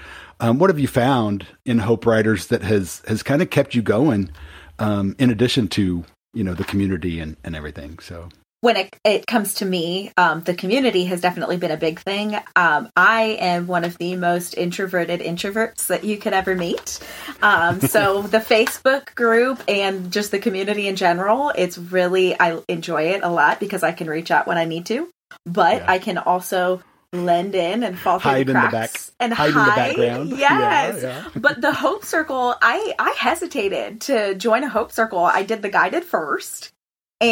um, 0.40 0.58
what 0.58 0.70
have 0.70 0.78
you 0.78 0.88
found 0.88 1.46
in 1.66 1.80
Hope 1.80 2.06
Writers 2.06 2.46
that 2.46 2.62
has 2.62 3.02
has 3.06 3.22
kind 3.22 3.42
of 3.42 3.50
kept 3.50 3.74
you 3.74 3.82
going, 3.82 4.30
um, 4.78 5.14
in 5.18 5.30
addition 5.30 5.68
to 5.68 6.04
you 6.32 6.42
know 6.42 6.54
the 6.54 6.64
community 6.64 7.20
and 7.20 7.36
and 7.44 7.54
everything? 7.54 7.98
So 7.98 8.30
when 8.64 8.76
it, 8.78 8.96
it 9.04 9.26
comes 9.26 9.54
to 9.56 9.66
me, 9.66 10.10
um, 10.16 10.40
the 10.40 10.54
community 10.54 11.04
has 11.04 11.20
definitely 11.20 11.58
been 11.58 11.70
a 11.70 11.76
big 11.76 12.00
thing. 12.00 12.34
Um, 12.56 12.88
I 12.96 13.36
am 13.38 13.66
one 13.66 13.84
of 13.84 13.98
the 13.98 14.16
most 14.16 14.56
introverted 14.56 15.20
introverts 15.20 15.88
that 15.88 16.02
you 16.04 16.16
could 16.16 16.32
ever 16.32 16.56
meet. 16.56 16.98
Um, 17.42 17.80
so 17.82 18.22
the 18.36 18.38
Facebook 18.38 19.14
group 19.14 19.62
and 19.68 20.10
just 20.10 20.30
the 20.30 20.38
community 20.38 20.88
in 20.88 20.96
general, 20.96 21.52
it's 21.54 21.76
really, 21.76 22.40
I 22.40 22.58
enjoy 22.66 23.02
it 23.14 23.20
a 23.22 23.28
lot 23.28 23.60
because 23.60 23.82
I 23.82 23.92
can 23.92 24.08
reach 24.08 24.30
out 24.30 24.46
when 24.46 24.56
I 24.56 24.64
need 24.64 24.86
to, 24.86 25.10
but 25.44 25.76
Yeah. 25.82 25.90
I 25.92 25.98
can 25.98 26.16
also 26.16 26.82
blend 27.10 27.54
in 27.54 27.82
and 27.84 27.96
fall 27.98 28.18
through 28.18 28.30
Hide 28.30 28.46
the 28.46 28.54
the 28.54 28.58
cracks 28.60 29.10
back- 29.10 29.14
and 29.20 29.32
hide 29.34 29.48
in 29.50 29.54
the 29.54 29.72
background. 29.76 30.30
Yes. 30.30 31.02
Yeah, 31.02 31.08
yeah. 31.22 31.28
But 31.40 31.60
the 31.60 31.72
Hope 31.72 32.04
Circle, 32.04 32.56
I 32.60 32.94
I 32.98 33.10
hesitated 33.18 34.00
to 34.08 34.34
join 34.34 34.64
a 34.64 34.68
Hope 34.68 34.90
Circle. 34.90 35.20
I 35.24 35.42
did 35.44 35.62
the 35.62 35.68
guided 35.68 36.02
first, 36.04 36.72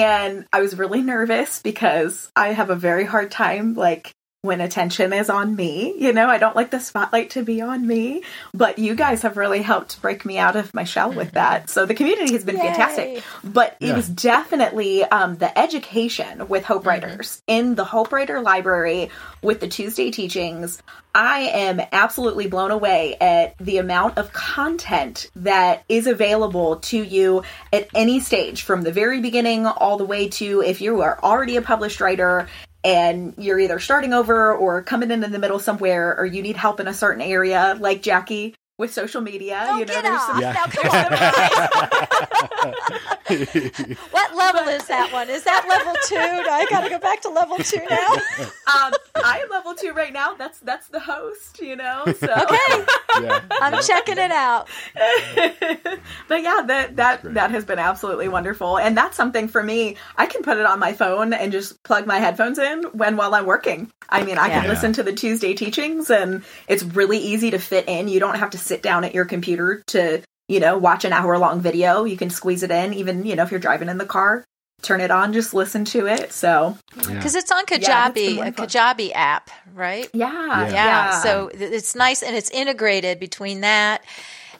and 0.01 0.47
I 0.53 0.61
was 0.61 0.79
really 0.79 1.03
nervous 1.03 1.61
because 1.61 2.31
I 2.35 2.49
have 2.49 2.71
a 2.71 2.77
very 2.77 3.05
hard 3.05 3.31
time 3.31 3.75
like 3.75 4.15
when 4.43 4.61
attention 4.61 5.13
is 5.13 5.31
on 5.31 5.55
me. 5.55 5.95
You 5.97 6.13
know, 6.13 6.29
I 6.29 6.37
don't 6.37 6.57
like 6.57 6.73
the 6.73 6.81
spotlight 6.81 7.31
to 7.31 7.45
be 7.45 7.61
on 7.61 7.87
me. 7.87 8.25
But 8.53 8.77
you 8.77 8.97
guys 8.97 9.23
have 9.23 9.37
really 9.37 9.63
helped 9.63 10.03
break 10.03 10.25
me 10.25 10.37
out 10.37 10.57
of 10.57 10.75
my 10.75 10.83
shell 10.83 11.13
with 11.13 11.31
that. 11.33 11.71
So 11.71 11.87
the 11.87 11.95
community 11.95 12.33
has 12.33 12.43
been 12.43 12.57
Yay. 12.57 12.63
fantastic. 12.65 13.23
But 13.45 13.77
Yeah. 13.79 13.91
it 13.93 13.97
was 13.97 14.09
definitely 14.09 15.05
um, 15.05 15.37
the 15.37 15.57
education 15.57 16.49
with 16.49 16.65
Hope 16.65 16.87
Writers 16.87 17.41
in 17.47 17.77
the 17.77 17.85
Hope 17.85 18.11
Writer 18.13 18.41
Library 18.41 19.11
with 19.43 19.61
the 19.61 19.69
Tuesday 19.69 20.11
teachings. 20.11 20.83
I 21.15 21.43
am 21.43 21.81
absolutely 21.93 22.49
blown 22.49 22.73
away 22.73 23.17
at 23.21 23.55
the 23.59 23.79
amount 23.79 24.19
of 24.19 24.33
content 24.33 25.31
that 25.37 25.85
is 25.89 26.09
available 26.09 26.77
to 26.77 27.01
you 27.01 27.45
at 27.73 27.87
any 27.95 28.19
stage, 28.19 28.63
from 28.63 28.83
the 28.83 28.91
very 28.91 29.21
beginning 29.21 29.67
all 29.67 29.99
the 29.99 30.05
way 30.05 30.29
to 30.31 30.63
if 30.63 30.81
you 30.81 31.01
are 31.03 31.21
already 31.23 31.57
a 31.57 31.63
published 31.63 32.01
writer 32.01 32.49
and 32.85 33.35
you're 33.39 33.61
either 33.61 33.79
starting 33.79 34.13
over 34.13 34.55
or 34.55 34.83
coming 34.83 35.11
in 35.11 35.25
in 35.25 35.33
the 35.33 35.39
middle 35.39 35.59
somewhere, 35.59 36.17
or 36.19 36.27
you 36.27 36.43
need 36.43 36.57
help 36.57 36.81
in 36.81 36.89
a 36.89 36.95
certain 36.95 37.23
area, 37.23 37.77
like 37.79 38.03
Jackie 38.03 38.55
with 38.79 38.93
social 38.93 39.21
media. 39.21 39.65
Oh, 39.69 39.79
you 39.79 39.85
know, 39.85 39.93
get 39.95 40.03
there's 40.03 40.21
off. 40.21 40.41
Yeah. 40.41 40.53
Now, 40.53 40.65
come 40.71 40.91
on. 40.91 41.13
what 44.11 44.35
level 44.37 44.69
is 44.69 44.87
that 44.89 45.11
one? 45.13 45.29
Is 45.31 45.45
that 45.45 45.65
level 45.69 45.95
two? 46.07 46.17
I 46.17 46.67
got 46.71 46.81
to 46.83 46.91
go 46.91 46.99
back 46.99 47.21
to 47.23 47.29
level 47.29 47.59
two 47.59 47.81
now. 47.89 48.09
um, 48.75 48.93
I'm 49.17 49.49
level 49.51 49.75
two 49.75 49.93
right 49.93 50.13
now. 50.13 50.35
That's 50.35 50.59
that's 50.61 50.89
the 50.89 51.01
host, 51.01 51.61
you 51.61 51.77
know. 51.77 52.05
So 52.07 52.33
Okay, 52.33 52.85
Yeah. 53.23 53.41
I'm 53.61 53.83
checking 53.83 54.19
it 54.19 54.31
out. 54.33 54.69
but 56.29 56.43
yeah, 56.43 56.63
that 56.67 56.97
that 56.97 57.23
that 57.35 57.51
has 57.51 57.65
been 57.65 57.79
absolutely 57.79 58.29
wonderful, 58.29 58.79
and 58.79 58.97
that's 58.97 59.17
something 59.17 59.49
for 59.49 59.63
me. 59.63 59.97
I 60.17 60.27
can 60.27 60.43
put 60.43 60.57
it 60.59 60.67
on 60.67 60.79
my 60.79 60.93
phone 60.93 61.33
and 61.33 61.53
just 61.53 61.83
plug 61.83 62.07
my 62.07 62.19
headphones 62.19 62.59
in 62.59 62.85
when 62.93 63.17
while 63.17 63.35
I'm 63.35 63.47
working. 63.47 63.91
I 64.09 64.25
mean, 64.25 64.37
I 64.39 64.49
can 64.51 64.65
Yeah. 64.65 64.69
listen 64.71 64.93
to 64.95 65.03
the 65.03 65.13
Tuesday 65.13 65.55
teachings, 65.55 66.11
and 66.11 66.43
it's 66.69 66.83
really 66.83 67.19
easy 67.19 67.51
to 67.51 67.59
fit 67.59 67.89
in. 67.89 68.09
You 68.09 68.21
don't 68.21 68.37
have 68.39 68.51
to 68.51 68.59
sit 68.63 68.83
down 68.83 69.05
at 69.05 69.15
your 69.15 69.25
computer 69.25 69.83
to 69.89 70.23
you 70.49 70.61
know 70.61 70.79
watch 70.79 71.05
an 71.05 71.13
hour 71.13 71.39
long 71.39 71.61
video. 71.61 72.05
You 72.05 72.17
can 72.17 72.31
squeeze 72.31 72.63
it 72.63 72.71
in, 72.71 72.95
even 72.95 73.25
you 73.27 73.37
know 73.37 73.43
if 73.43 73.51
you're 73.51 73.61
driving 73.61 73.89
in 73.89 73.99
the 73.99 74.07
car. 74.07 74.45
Turn 74.83 75.01
it 75.01 75.13
on, 75.13 75.33
just 75.33 75.55
listen 75.55 75.85
to 75.87 76.07
it. 76.09 76.33
So 76.33 76.77
Because 76.97 77.37
it's 77.37 77.53
on 77.53 77.65
Kajabi, 77.67 78.15
been 78.15 78.47
a. 78.49 78.51
Kajabi 78.53 79.13
app, 79.15 79.49
right? 79.75 80.09
yeah, 80.13 80.69
yeah. 80.71 81.21
So 81.21 81.51
it's 81.55 81.95
nice 81.95 82.21
and 82.21 82.35
it's 82.35 82.51
integrated 82.51 83.21
between 83.21 83.61
that 83.61 84.03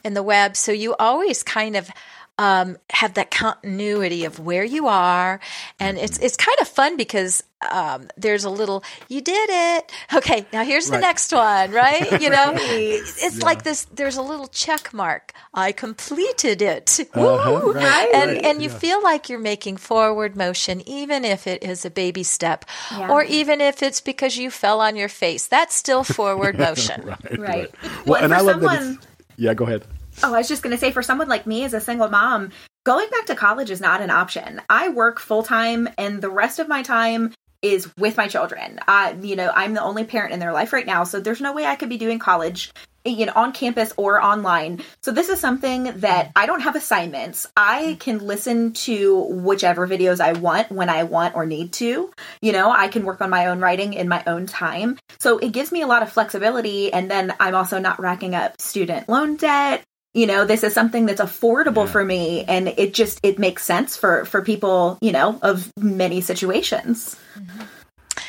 and 0.05 0.15
the 0.15 0.23
web. 0.23 0.55
So 0.55 0.71
you 0.71 0.95
always 0.95 1.43
kind 1.43 1.75
of 1.75 1.89
um, 2.37 2.77
have 2.91 3.15
that 3.15 3.31
continuity 3.31 4.23
of 4.23 4.39
where 4.39 4.63
you 4.63 4.87
are, 4.87 5.41
and 5.77 5.97
it's 5.97 6.17
it's 6.19 6.37
kind 6.37 6.57
of 6.61 6.69
fun 6.69 6.95
because 6.95 7.43
um, 7.71 8.07
there's 8.17 8.43
a 8.43 8.49
little 8.49 8.83
you 9.09 9.21
did 9.21 9.49
it. 9.51 9.91
Okay, 10.13 10.45
now 10.53 10.63
here's 10.63 10.87
the 10.87 10.93
Right. 10.93 11.01
next 11.01 11.31
one, 11.31 11.71
right? 11.71 12.21
You 12.21 12.29
know, 12.29 12.51
Right. 12.53 13.01
it's 13.17 13.41
like 13.41 13.63
this. 13.63 13.85
There's 13.93 14.17
a 14.17 14.21
little 14.21 14.47
check 14.47 14.93
mark. 14.93 15.33
I 15.53 15.71
completed 15.71 16.61
it. 16.61 16.99
Uh-huh, 17.13 17.61
Woo! 17.63 17.73
right, 17.73 18.09
and 18.13 18.31
right, 18.31 18.45
and 18.45 18.61
you 18.61 18.69
yeah. 18.69 18.77
feel 18.77 19.03
like 19.03 19.29
you're 19.29 19.39
making 19.39 19.77
forward 19.77 20.35
motion, 20.35 20.81
even 20.87 21.23
if 21.25 21.47
it 21.47 21.63
is 21.63 21.85
a 21.85 21.89
baby 21.89 22.23
step, 22.23 22.65
Yeah. 22.91 23.09
or 23.11 23.23
even 23.23 23.61
if 23.61 23.81
it's 23.83 24.01
because 24.01 24.37
you 24.37 24.49
fell 24.51 24.81
on 24.81 24.95
your 24.95 25.09
face. 25.09 25.47
That's 25.47 25.75
still 25.75 26.03
forward 26.19 26.57
motion. 26.57 27.01
Right. 27.03 27.39
Right. 27.39 27.71
Well, 27.81 27.91
Well, 28.05 28.23
and 28.23 28.31
for 28.33 28.37
I 28.37 28.41
love 28.41 28.61
that. 28.61 28.69
someone- 28.69 28.97
It's, 28.99 29.07
yeah, 29.37 29.53
go 29.53 29.65
ahead. 29.65 29.83
Oh, 30.21 30.33
I 30.33 30.37
was 30.39 30.47
just 30.47 30.61
going 30.61 30.75
to 30.75 30.79
say 30.79 30.91
for 30.91 31.01
someone 31.01 31.27
like 31.27 31.47
me 31.47 31.63
as 31.63 31.73
a 31.73 31.81
single 31.81 32.07
mom, 32.07 32.51
going 32.83 33.09
back 33.09 33.25
to 33.27 33.35
college 33.35 33.71
is 33.71 33.81
not 33.81 33.99
an 33.99 34.11
option. 34.11 34.61
I 34.69 34.89
work 34.89 35.19
full 35.19 35.41
time 35.41 35.89
and 35.97 36.21
the 36.21 36.29
rest 36.29 36.59
of 36.59 36.67
my 36.67 36.83
time 36.83 37.33
is 37.63 37.91
with 37.97 38.17
my 38.17 38.27
children. 38.27 38.79
Uh, 38.87 39.15
you 39.21 39.35
know, 39.35 39.51
I'm 39.55 39.73
the 39.73 39.81
only 39.81 40.03
parent 40.03 40.33
in 40.33 40.39
their 40.39 40.53
life 40.53 40.73
right 40.73 40.85
now, 40.85 41.03
so 41.03 41.19
there's 41.19 41.41
no 41.41 41.53
way 41.53 41.65
I 41.65 41.75
could 41.75 41.89
be 41.89 41.97
doing 41.97 42.19
college 42.19 42.71
you 43.05 43.25
know 43.25 43.33
on 43.35 43.51
campus 43.51 43.93
or 43.97 44.21
online. 44.21 44.81
So 45.01 45.11
this 45.11 45.29
is 45.29 45.39
something 45.39 45.91
that 45.97 46.31
I 46.35 46.45
don't 46.45 46.61
have 46.61 46.75
assignments. 46.75 47.47
I 47.55 47.97
can 47.99 48.19
listen 48.19 48.73
to 48.73 49.19
whichever 49.29 49.87
videos 49.87 50.19
I 50.19 50.33
want 50.33 50.71
when 50.71 50.89
I 50.89 51.03
want 51.03 51.35
or 51.35 51.45
need 51.45 51.73
to. 51.73 52.11
You 52.41 52.51
know, 52.51 52.71
I 52.71 52.87
can 52.87 53.03
work 53.05 53.21
on 53.21 53.29
my 53.29 53.47
own 53.47 53.59
writing 53.59 53.93
in 53.93 54.07
my 54.07 54.23
own 54.27 54.45
time. 54.45 54.97
So 55.19 55.37
it 55.37 55.51
gives 55.51 55.71
me 55.71 55.81
a 55.81 55.87
lot 55.87 56.03
of 56.03 56.11
flexibility 56.11 56.91
and 56.93 57.09
then 57.09 57.33
I'm 57.39 57.55
also 57.55 57.79
not 57.79 57.99
racking 57.99 58.35
up 58.35 58.59
student 58.61 59.09
loan 59.09 59.35
debt 59.35 59.83
you 60.13 60.27
know 60.27 60.45
this 60.45 60.63
is 60.63 60.73
something 60.73 61.05
that's 61.05 61.21
affordable 61.21 61.87
for 61.87 62.03
me 62.03 62.43
and 62.45 62.67
it 62.67 62.93
just 62.93 63.19
it 63.23 63.39
makes 63.39 63.63
sense 63.63 63.97
for 63.97 64.25
for 64.25 64.41
people 64.41 64.97
you 65.01 65.11
know 65.11 65.39
of 65.41 65.71
many 65.77 66.21
situations 66.21 67.15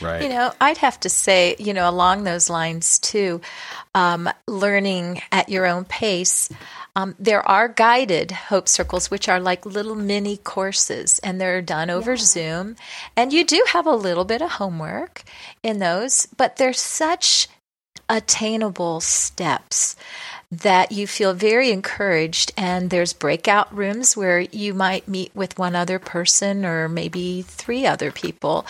Right. 0.00 0.22
You 0.22 0.28
know, 0.28 0.52
I'd 0.60 0.78
have 0.78 0.98
to 1.00 1.08
say, 1.08 1.56
you 1.58 1.72
know, 1.72 1.88
along 1.88 2.24
those 2.24 2.50
lines 2.50 2.98
too, 2.98 3.40
um, 3.94 4.28
learning 4.46 5.22
at 5.30 5.48
your 5.48 5.66
own 5.66 5.84
pace. 5.84 6.48
Um, 6.96 7.14
there 7.18 7.46
are 7.46 7.68
guided 7.68 8.30
hope 8.30 8.68
circles, 8.68 9.10
which 9.10 9.28
are 9.28 9.40
like 9.40 9.66
little 9.66 9.96
mini 9.96 10.36
courses, 10.36 11.18
and 11.20 11.40
they're 11.40 11.62
done 11.62 11.90
over 11.90 12.16
Zoom. 12.16 12.76
And 13.16 13.32
you 13.32 13.44
do 13.44 13.64
have 13.68 13.86
a 13.86 13.92
little 13.92 14.24
bit 14.24 14.42
of 14.42 14.52
homework 14.52 15.24
in 15.62 15.78
those, 15.78 16.26
but 16.36 16.56
they're 16.56 16.72
such 16.72 17.48
attainable 18.08 19.00
steps 19.00 19.96
that 20.62 20.92
you 20.92 21.06
feel 21.06 21.34
very 21.34 21.70
encouraged 21.70 22.52
and 22.56 22.90
there's 22.90 23.12
breakout 23.12 23.74
rooms 23.74 24.16
where 24.16 24.40
you 24.40 24.74
might 24.74 25.08
meet 25.08 25.34
with 25.34 25.58
one 25.58 25.74
other 25.74 25.98
person 25.98 26.64
or 26.64 26.88
maybe 26.88 27.42
three 27.42 27.86
other 27.86 28.12
people. 28.12 28.66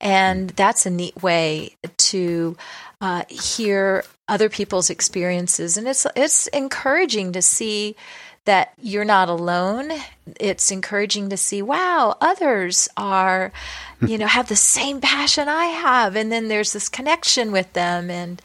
And 0.00 0.50
that's 0.50 0.86
a 0.86 0.90
neat 0.90 1.22
way 1.22 1.76
to 1.96 2.56
uh, 3.00 3.24
hear 3.28 4.04
other 4.26 4.48
people's 4.48 4.90
experiences. 4.90 5.76
And 5.76 5.86
it's 5.86 6.06
it's 6.16 6.46
encouraging 6.48 7.32
to 7.32 7.42
see 7.42 7.96
that 8.44 8.72
you're 8.80 9.04
not 9.04 9.28
alone. 9.28 9.92
It's 10.40 10.70
encouraging 10.70 11.30
to 11.30 11.36
see 11.36 11.62
wow 11.62 12.16
others 12.20 12.88
are 12.96 13.52
you 14.00 14.16
know 14.18 14.26
have 14.26 14.48
the 14.48 14.56
same 14.56 15.00
passion 15.00 15.48
i 15.48 15.66
have. 15.66 16.16
And 16.16 16.32
then 16.32 16.48
there's 16.48 16.72
this 16.72 16.88
connection 16.88 17.52
with 17.52 17.72
them. 17.74 18.10
And 18.10 18.42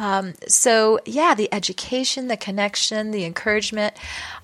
um, 0.00 0.34
so 0.48 0.98
yeah 1.06 1.34
the 1.34 1.52
education 1.52 2.26
the 2.28 2.36
connection 2.36 3.10
the 3.10 3.24
encouragement 3.24 3.94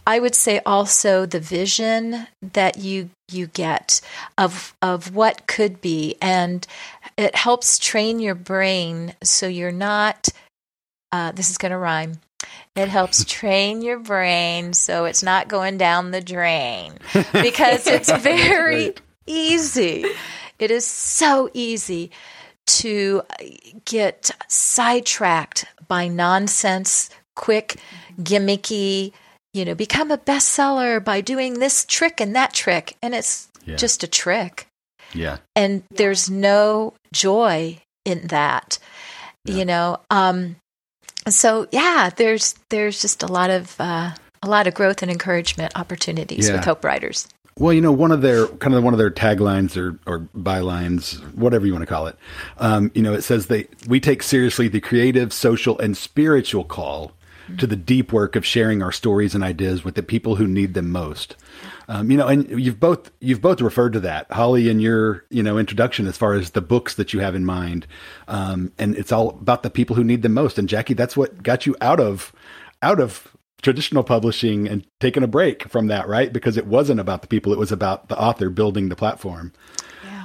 i 0.06 0.20
would 0.20 0.34
say 0.34 0.60
also 0.64 1.26
the 1.26 1.40
vision 1.40 2.26
that 2.40 2.78
you 2.78 3.10
you 3.30 3.46
get 3.48 4.00
of 4.38 4.74
of 4.82 5.14
what 5.14 5.46
could 5.46 5.80
be. 5.80 6.16
And 6.20 6.66
it 7.16 7.34
helps 7.34 7.78
train 7.78 8.20
your 8.20 8.34
brain 8.34 9.14
so 9.22 9.46
you're 9.46 9.72
not 9.72 10.28
uh, 11.12 11.32
this 11.32 11.50
is 11.50 11.58
going 11.58 11.72
to 11.72 11.78
rhyme. 11.78 12.20
It 12.74 12.88
helps 12.88 13.24
train 13.28 13.82
your 13.82 13.98
brain 13.98 14.72
so 14.72 15.04
it's 15.04 15.22
not 15.22 15.48
going 15.48 15.78
down 15.78 16.10
the 16.10 16.20
drain. 16.20 16.94
Because 17.32 17.86
it's 17.86 18.10
very 18.10 18.94
easy. 19.26 20.04
It 20.58 20.70
is 20.70 20.86
so 20.86 21.50
easy 21.52 22.10
to 22.66 23.22
get 23.84 24.30
sidetracked 24.48 25.64
by 25.88 26.08
nonsense, 26.08 27.10
quick, 27.34 27.76
gimmicky, 28.20 29.12
you 29.54 29.64
know, 29.64 29.74
become 29.74 30.10
a 30.10 30.18
bestseller 30.18 31.02
by 31.02 31.20
doing 31.20 31.54
this 31.60 31.84
trick 31.84 32.20
and 32.20 32.34
that 32.36 32.52
trick. 32.52 32.96
And 33.02 33.14
it's 33.14 33.48
Yeah. 33.64 33.76
just 33.76 34.02
a 34.02 34.06
trick. 34.06 34.66
Yeah. 35.14 35.38
And 35.54 35.82
there's 35.90 36.28
no 36.28 36.94
joy 37.12 37.78
in 38.04 38.26
that, 38.28 38.78
you 39.44 39.64
know. 39.64 39.98
Um, 40.10 40.56
so 41.28 41.66
yeah, 41.72 42.10
there's 42.14 42.54
there's 42.70 43.00
just 43.00 43.22
a 43.22 43.26
lot 43.26 43.50
of 43.50 43.74
uh, 43.80 44.12
a 44.42 44.48
lot 44.48 44.66
of 44.66 44.74
growth 44.74 45.02
and 45.02 45.10
encouragement 45.10 45.72
opportunities 45.76 46.48
Yeah. 46.48 46.56
with 46.56 46.64
Hope 46.64 46.84
Writers. 46.84 47.26
Well, 47.58 47.72
you 47.72 47.80
know, 47.80 47.92
one 47.92 48.12
of 48.12 48.20
their 48.20 48.46
kind 48.48 48.74
of 48.74 48.84
one 48.84 48.92
of 48.92 48.98
their 48.98 49.10
taglines 49.10 49.78
or 49.78 49.98
or 50.06 50.28
bylines, 50.36 51.18
whatever 51.34 51.64
you 51.64 51.72
want 51.72 51.82
to 51.82 51.86
call 51.86 52.06
it, 52.06 52.16
um, 52.58 52.90
you 52.94 53.00
know, 53.00 53.14
it 53.14 53.22
says 53.22 53.46
they 53.46 53.66
we 53.88 53.98
take 53.98 54.22
seriously 54.22 54.68
the 54.68 54.80
creative, 54.80 55.32
social, 55.32 55.78
and 55.78 55.96
spiritual 55.96 56.64
call 56.64 57.12
to 57.56 57.66
the 57.66 57.76
deep 57.76 58.12
work 58.12 58.36
of 58.36 58.44
sharing 58.44 58.82
our 58.82 58.92
stories 58.92 59.34
and 59.34 59.42
ideas 59.42 59.84
with 59.84 59.94
the 59.94 60.02
people 60.02 60.36
who 60.36 60.46
need 60.46 60.74
them 60.74 60.90
most. 60.90 61.36
Um, 61.88 62.10
you 62.10 62.16
know, 62.18 62.26
and 62.26 62.60
you've 62.60 62.78
both 62.78 63.10
you've 63.20 63.40
both 63.40 63.62
referred 63.62 63.94
to 63.94 64.00
that, 64.00 64.30
Holly, 64.30 64.68
in 64.68 64.78
your 64.78 65.24
you 65.30 65.42
know 65.42 65.56
introduction 65.56 66.06
as 66.06 66.18
far 66.18 66.34
as 66.34 66.50
the 66.50 66.60
books 66.60 66.94
that 66.96 67.14
you 67.14 67.20
have 67.20 67.34
in 67.34 67.46
mind, 67.46 67.86
um, 68.28 68.70
and 68.76 68.94
it's 68.96 69.12
all 69.12 69.30
about 69.30 69.62
the 69.62 69.70
people 69.70 69.96
who 69.96 70.04
need 70.04 70.20
them 70.20 70.34
most. 70.34 70.58
And 70.58 70.68
Jackie, 70.68 70.94
that's 70.94 71.16
what 71.16 71.42
got 71.42 71.64
you 71.64 71.74
out 71.80 72.00
of 72.00 72.34
out 72.82 73.00
of 73.00 73.34
traditional 73.62 74.04
publishing 74.04 74.68
and 74.68 74.86
taking 75.00 75.22
a 75.22 75.28
break 75.28 75.68
from 75.68 75.86
that, 75.88 76.08
right? 76.08 76.32
Because 76.32 76.56
it 76.56 76.66
wasn't 76.66 77.00
about 77.00 77.22
the 77.22 77.28
people; 77.28 77.52
it 77.52 77.58
was 77.58 77.72
about 77.72 78.08
the 78.08 78.18
author 78.18 78.50
building 78.50 78.88
the 78.88 78.96
platform. 78.96 79.52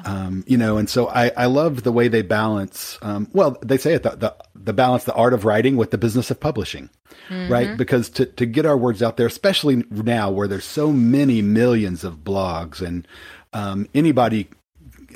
Um, 0.05 0.43
you 0.47 0.57
know, 0.57 0.77
and 0.77 0.89
so 0.89 1.09
I, 1.09 1.31
I 1.37 1.45
love 1.45 1.83
the 1.83 1.91
way 1.91 2.07
they 2.07 2.21
balance. 2.21 2.97
Um, 3.01 3.27
well, 3.33 3.57
they 3.61 3.77
say 3.77 3.93
it 3.93 4.03
the, 4.03 4.11
the 4.11 4.35
the 4.55 4.73
balance 4.73 5.03
the 5.03 5.13
art 5.13 5.33
of 5.33 5.45
writing 5.45 5.77
with 5.77 5.91
the 5.91 5.97
business 5.97 6.31
of 6.31 6.39
publishing, 6.39 6.89
right? 7.49 7.77
Because 7.77 8.09
to 8.11 8.25
to 8.25 8.45
get 8.45 8.65
our 8.65 8.77
words 8.77 9.03
out 9.03 9.17
there, 9.17 9.27
especially 9.27 9.83
now 9.91 10.31
where 10.31 10.47
there's 10.47 10.65
so 10.65 10.91
many 10.91 11.41
millions 11.41 12.03
of 12.03 12.23
blogs 12.23 12.85
and 12.85 13.07
um, 13.53 13.87
anybody, 13.93 14.49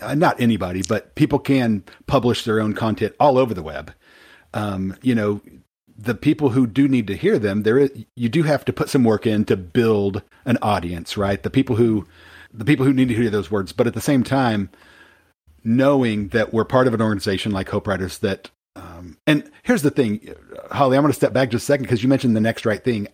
uh, 0.02 0.14
not 0.14 0.40
anybody, 0.40 0.84
but 0.88 1.16
people 1.16 1.40
can 1.40 1.84
publish 2.06 2.44
their 2.44 2.60
own 2.60 2.74
content 2.74 3.16
all 3.20 3.38
over 3.38 3.54
the 3.54 3.64
web. 3.64 3.94
Um, 4.54 4.96
you 5.02 5.16
know, 5.16 5.42
the 5.98 6.16
people 6.16 6.50
who 6.50 6.68
do 6.68 6.88
need 6.88 7.08
to 7.08 7.16
hear 7.16 7.40
them, 7.40 7.64
there 7.64 7.78
is, 7.78 7.92
you 8.16 8.30
do 8.30 8.44
have 8.44 8.66
to 8.66 8.74
put 8.74 8.90
some 8.90 9.04
work 9.04 9.26
in 9.26 9.46
to 9.46 9.56
build 9.56 10.22
an 10.46 10.58
audience, 10.62 11.18
right? 11.18 11.42
The 11.42 11.50
people 11.50 11.76
who 11.76 12.06
the 12.54 12.66
people 12.66 12.86
who 12.86 12.94
need 12.94 13.10
to 13.10 13.14
hear 13.14 13.30
those 13.30 13.52
words, 13.52 13.74
but 13.74 13.86
at 13.86 13.94
the 13.94 14.02
same 14.02 14.24
time, 14.24 14.70
knowing 15.64 16.30
that 16.30 16.54
we're 16.54 16.64
part 16.64 16.88
of 16.88 16.94
an 16.94 17.02
organization 17.02 17.52
like 17.52 17.70
Hope 17.70 17.88
Writers 17.88 18.20
that 18.20 18.50
um, 18.78 19.18
and 19.26 19.50
here's 19.64 19.84
the 19.84 19.92
thing, 19.92 20.36
Holly, 20.70 20.98
I'm 20.98 21.04
going 21.04 21.12
to 21.12 21.16
step 21.16 21.32
back 21.32 21.50
just 21.50 21.64
a 21.64 21.66
second 21.66 21.84
because 21.84 22.04
you 22.04 22.10
mentioned 22.10 22.36
the 22.36 22.42
next 22.42 22.66
right 22.66 22.84
thing. 22.84 23.08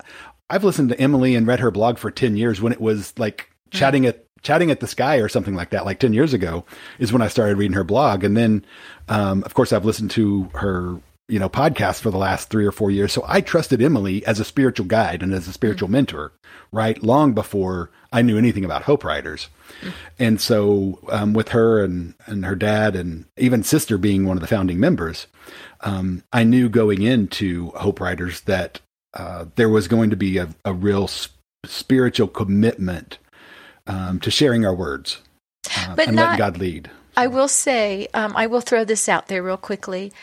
I've 0.49 0.63
listened 0.63 0.89
to 0.89 0.99
Emily 0.99 1.35
and 1.35 1.45
read 1.45 1.59
her 1.59 1.69
blog 1.69 1.97
for 1.97 2.09
10 2.09 2.35
years 2.35 2.61
when 2.61 2.73
it 2.73 2.81
was 2.81 3.13
like 3.17 3.49
chatting 3.69 4.05
at 4.05 4.25
chatting 4.41 4.71
at 4.71 4.79
the 4.79 4.87
sky 4.87 5.17
or 5.17 5.29
something 5.29 5.53
like 5.53 5.69
that 5.69 5.85
like 5.85 5.99
10 5.99 6.13
years 6.13 6.33
ago 6.33 6.65
is 6.97 7.13
when 7.13 7.21
I 7.21 7.27
started 7.27 7.57
reading 7.57 7.75
her 7.75 7.83
blog 7.83 8.23
and 8.23 8.35
then 8.35 8.65
um, 9.07 9.43
of 9.43 9.53
course 9.53 9.71
I've 9.71 9.85
listened 9.85 10.09
to 10.11 10.49
her 10.55 10.99
you 11.31 11.39
know, 11.39 11.49
podcast 11.49 12.01
for 12.01 12.11
the 12.11 12.17
last 12.17 12.49
three 12.49 12.65
or 12.65 12.71
four 12.71 12.91
years. 12.91 13.13
So 13.13 13.23
I 13.27 13.41
trusted 13.41 13.81
Emily 13.81 14.25
as 14.25 14.39
a 14.39 14.45
spiritual 14.45 14.85
guide 14.85 15.23
and 15.23 15.33
as 15.33 15.47
a 15.47 15.53
spiritual 15.53 15.87
Mm-hmm. 15.87 15.93
mentor, 15.93 16.33
right? 16.71 17.01
Long 17.01 17.33
before 17.33 17.89
I 18.11 18.21
knew 18.21 18.37
anything 18.37 18.65
about 18.65 18.83
Hope 18.83 19.03
Writers. 19.05 19.47
Mm-hmm. 19.79 19.89
And 20.19 20.41
so, 20.41 20.99
um, 21.09 21.31
with 21.33 21.49
her 21.49 21.83
and, 21.83 22.13
and 22.25 22.45
her 22.45 22.55
dad 22.55 22.95
and 22.95 23.25
even 23.37 23.63
sister 23.63 23.97
being 23.97 24.25
one 24.25 24.35
of 24.37 24.41
the 24.41 24.47
founding 24.47 24.79
members, 24.79 25.27
um, 25.81 26.23
I 26.33 26.43
knew 26.43 26.67
going 26.69 27.01
into 27.01 27.69
Hope 27.71 28.01
Writers 28.01 28.41
that 28.41 28.81
uh, 29.13 29.45
there 29.55 29.69
was 29.69 29.87
going 29.87 30.09
to 30.09 30.17
be 30.17 30.37
a, 30.37 30.49
a 30.65 30.73
real 30.73 31.07
sp- 31.07 31.31
spiritual 31.65 32.27
commitment 32.27 33.17
um, 33.87 34.19
to 34.19 34.29
sharing 34.29 34.65
our 34.65 34.75
words 34.75 35.19
uh, 35.77 35.95
But 35.95 36.07
and 36.07 36.15
not- 36.17 36.23
letting 36.31 36.37
God 36.37 36.57
lead. 36.57 36.91
I 37.17 37.27
will 37.27 37.49
say, 37.49 38.07
um, 38.13 38.33
I 38.37 38.47
will 38.47 38.61
throw 38.61 38.85
this 38.85 39.09
out 39.09 39.27
there 39.27 39.43
real 39.43 39.57
quickly. 39.57 40.13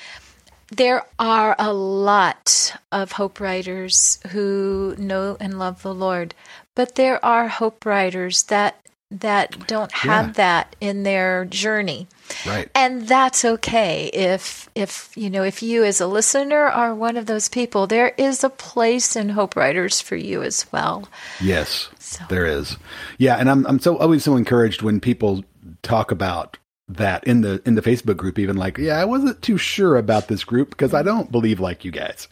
There 0.70 1.02
are 1.18 1.56
a 1.58 1.72
lot 1.72 2.74
of 2.92 3.12
hope 3.12 3.40
writers 3.40 4.18
who 4.30 4.94
know 4.98 5.36
and 5.40 5.58
love 5.58 5.82
the 5.82 5.94
Lord, 5.94 6.34
but 6.74 6.94
there 6.96 7.24
are 7.24 7.48
hope 7.48 7.86
writers 7.86 8.42
that 8.44 8.76
that 9.10 9.66
don't 9.66 9.90
have 9.92 10.26
Yeah. 10.26 10.32
that 10.32 10.76
in 10.82 11.02
their 11.02 11.46
journey. 11.46 12.08
Right. 12.46 12.68
And 12.74 13.08
that's 13.08 13.42
okay 13.42 14.10
if 14.12 14.68
if 14.74 15.10
you 15.16 15.30
know 15.30 15.42
if 15.44 15.62
you 15.62 15.82
as 15.84 15.98
a 16.02 16.06
listener 16.06 16.66
are 16.66 16.94
one 16.94 17.16
of 17.16 17.24
those 17.24 17.48
people, 17.48 17.86
there 17.86 18.12
is 18.18 18.44
a 18.44 18.50
place 18.50 19.16
in 19.16 19.30
hope 19.30 19.56
writers 19.56 20.02
for 20.02 20.16
you 20.16 20.42
as 20.42 20.66
well. 20.70 21.08
Yes, 21.40 21.88
So- 21.98 22.24
there 22.28 22.44
is. 22.44 22.76
Yeah, 23.16 23.36
and 23.36 23.48
I'm 23.50 23.64
I'm 23.66 23.78
so 23.78 23.96
always 23.96 24.24
so 24.24 24.36
encouraged 24.36 24.82
when 24.82 25.00
people 25.00 25.42
talk 25.82 26.10
about 26.10 26.58
that 26.89 27.24
in 27.24 27.43
the 27.43 27.61
in 27.66 27.74
the 27.74 27.82
Facebook 27.82 28.16
group, 28.16 28.39
even 28.39 28.57
like, 28.57 28.78
yeah, 28.78 28.99
I 28.99 29.05
wasn't 29.05 29.41
too 29.43 29.59
sure 29.59 29.97
about 29.97 30.28
this 30.28 30.45
group 30.45 30.70
because 30.70 30.95
I 30.95 31.03
don't 31.03 31.30
believe 31.30 31.61
like 31.61 31.84
you 31.84 31.91
guys, 31.91 32.28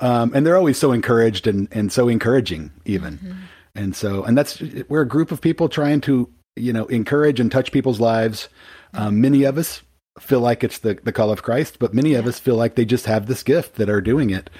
um, 0.00 0.32
and 0.34 0.46
they're 0.46 0.56
always 0.56 0.78
so 0.78 0.92
encouraged 0.92 1.46
and 1.46 1.68
and 1.72 1.90
so 1.90 2.08
encouraging 2.08 2.70
even, 2.84 3.36
and 3.74 3.96
so 3.96 4.24
and 4.24 4.36
that's 4.36 4.60
we're 4.88 5.02
a 5.02 5.08
group 5.08 5.32
of 5.32 5.40
people 5.40 5.68
trying 5.68 6.00
to 6.02 6.28
you 6.56 6.72
know 6.72 6.86
encourage 6.86 7.40
and 7.40 7.50
touch 7.50 7.72
people's 7.72 8.00
lives. 8.00 8.48
Um, 8.94 9.20
many 9.20 9.44
of 9.44 9.58
us 9.58 9.82
feel 10.18 10.40
like 10.40 10.64
it's 10.64 10.78
the 10.78 10.98
the 11.02 11.12
call 11.12 11.30
of 11.30 11.42
Christ, 11.42 11.78
but 11.78 11.94
many 11.94 12.14
of 12.14 12.26
us 12.26 12.38
feel 12.38 12.56
like 12.56 12.74
they 12.74 12.84
just 12.84 13.06
have 13.06 13.26
this 13.26 13.42
gift 13.42 13.76
that 13.76 13.88
are 13.88 14.00
doing 14.00 14.30
it. 14.30 14.50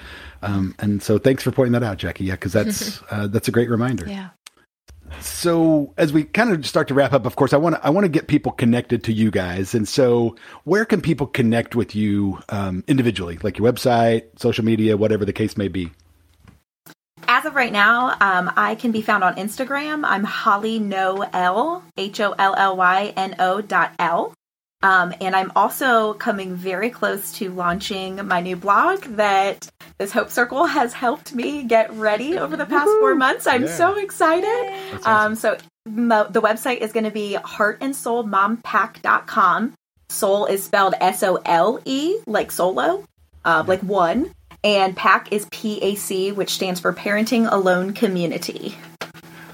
Um, 0.41 0.75
and 0.79 1.01
so, 1.01 1.17
thanks 1.17 1.43
for 1.43 1.51
pointing 1.51 1.73
that 1.73 1.83
out, 1.83 1.97
Jackie. 1.97 2.25
Yeah, 2.25 2.33
because 2.33 2.53
that's 2.53 3.01
uh, 3.11 3.27
that's 3.27 3.47
a 3.47 3.51
great 3.51 3.69
reminder. 3.69 4.07
Yeah. 4.07 4.29
So 5.19 5.93
as 5.97 6.13
we 6.13 6.23
kind 6.23 6.51
of 6.51 6.65
start 6.65 6.87
to 6.89 6.93
wrap 6.93 7.13
up, 7.13 7.25
of 7.25 7.35
course, 7.35 7.53
I 7.53 7.57
want 7.57 7.75
to 7.75 7.85
I 7.85 7.89
want 7.89 8.05
to 8.05 8.09
get 8.09 8.27
people 8.27 8.51
connected 8.51 9.03
to 9.05 9.13
you 9.13 9.31
guys. 9.31 9.73
And 9.73 9.87
so, 9.87 10.35
where 10.63 10.85
can 10.85 11.01
people 11.01 11.27
connect 11.27 11.75
with 11.75 11.95
you 11.95 12.39
um, 12.49 12.83
individually, 12.87 13.39
like 13.43 13.57
your 13.57 13.71
website, 13.71 14.23
social 14.39 14.63
media, 14.63 14.97
whatever 14.97 15.25
the 15.25 15.33
case 15.33 15.57
may 15.57 15.67
be? 15.67 15.91
As 17.27 17.45
of 17.45 17.55
right 17.55 17.73
now, 17.73 18.15
um, 18.21 18.51
I 18.55 18.75
can 18.75 18.91
be 18.91 19.01
found 19.01 19.23
on 19.23 19.35
Instagram. 19.35 20.05
I'm 20.05 20.23
Holly 20.23 20.79
Noel, 20.79 21.83
H 21.97 22.21
O 22.21 22.33
L 22.37 22.55
L 22.55 22.77
Y 22.77 23.13
N 23.17 23.35
O 23.39 23.61
dot 23.61 23.93
L. 23.99 24.33
Um, 24.83 25.11
and 25.21 25.35
I'm 25.35 25.51
also 25.55 26.13
coming 26.13 26.53
very 26.55 26.91
close 26.91 27.31
to 27.33 27.49
launching 27.51 28.25
my 28.27 28.41
new 28.41 28.55
blog 28.55 29.01
that 29.17 29.67
this 29.97 30.11
Hope 30.11 30.29
Circle 30.29 30.65
has 30.65 30.93
helped 30.93 31.33
me 31.33 31.63
get 31.63 31.91
ready 31.93 32.37
over 32.37 32.55
the 32.55 32.65
past 32.67 32.87
four 32.99 33.15
months. 33.15 33.47
I'm 33.47 33.63
Yeah. 33.63 33.75
so 33.75 33.97
excited. 33.97 34.99
Um, 35.03 35.33
so 35.35 35.57
mo- 35.87 36.27
the 36.29 36.41
website 36.41 36.77
is 36.77 36.93
going 36.93 37.05
to 37.05 37.11
be 37.11 37.35
heartandsolemompac.com. 37.43 39.73
Soul 40.09 40.45
is 40.45 40.63
spelled 40.63 40.93
S 41.01 41.23
O 41.23 41.39
L 41.43 41.79
E, 41.85 42.17
like 42.27 42.51
solo, 42.51 43.03
uh, 43.43 43.63
like 43.67 43.81
one. 43.81 44.29
And 44.63 44.95
PAC 44.95 45.31
is 45.31 45.47
P 45.51 45.79
A 45.81 45.95
C, 45.95 46.31
which 46.31 46.51
stands 46.51 46.79
for 46.79 46.93
Parenting 46.93 47.51
Alone 47.51 47.93
Community. 47.93 48.75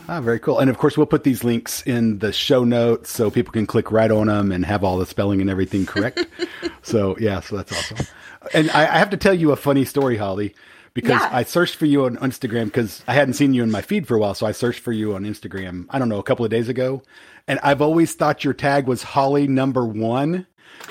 Ah, 0.10 0.20
very 0.20 0.40
cool. 0.40 0.60
And 0.60 0.70
of 0.70 0.78
course, 0.78 0.98
we'll 0.98 1.06
put 1.06 1.24
these 1.24 1.44
links 1.44 1.82
in 1.84 2.20
the 2.20 2.34
show 2.34 2.64
notes 2.64 3.10
so 3.12 3.32
people 3.32 3.54
can 3.54 3.66
click 3.66 3.92
right 3.92 4.12
on 4.12 4.28
them 4.28 4.52
and 4.52 4.66
have 4.66 4.84
all 4.84 4.98
the 4.98 5.06
spelling 5.06 5.40
and 5.42 5.50
everything 5.50 5.86
correct. 5.86 6.26
so 6.82 7.18
yeah, 7.20 7.40
so 7.40 7.56
that's 7.58 7.72
awesome. 7.72 8.06
And 8.54 8.70
I, 8.72 8.82
I 8.82 8.98
have 8.98 9.10
to 9.12 9.18
tell 9.18 9.34
you 9.34 9.52
a 9.52 9.56
funny 9.56 9.86
story, 9.86 10.18
Holly, 10.18 10.56
because 10.94 11.22
Yeah. 11.22 11.30
I 11.32 11.44
searched 11.44 11.76
for 11.76 11.86
you 11.86 12.04
on 12.06 12.18
Instagram 12.18 12.66
because 12.66 13.02
I 13.08 13.14
hadn't 13.14 13.36
seen 13.36 13.54
you 13.54 13.64
in 13.64 13.72
my 13.72 13.82
feed 13.82 14.06
for 14.08 14.16
a 14.16 14.20
while. 14.20 14.34
So 14.34 14.46
I 14.46 14.52
searched 14.52 14.82
for 14.82 14.92
you 14.92 15.16
on 15.16 15.24
Instagram. 15.24 15.86
I 15.90 16.00
don't 16.00 16.10
know, 16.10 16.20
a 16.20 16.24
couple 16.24 16.44
of 16.44 16.52
days 16.52 16.68
ago, 16.68 17.02
and 17.48 17.60
I've 17.64 17.82
always 17.82 18.14
thought 18.14 18.44
your 18.44 18.54
tag 18.54 18.88
was 18.88 19.04
Holly 19.04 19.48
number 19.48 19.86
one, 19.86 20.46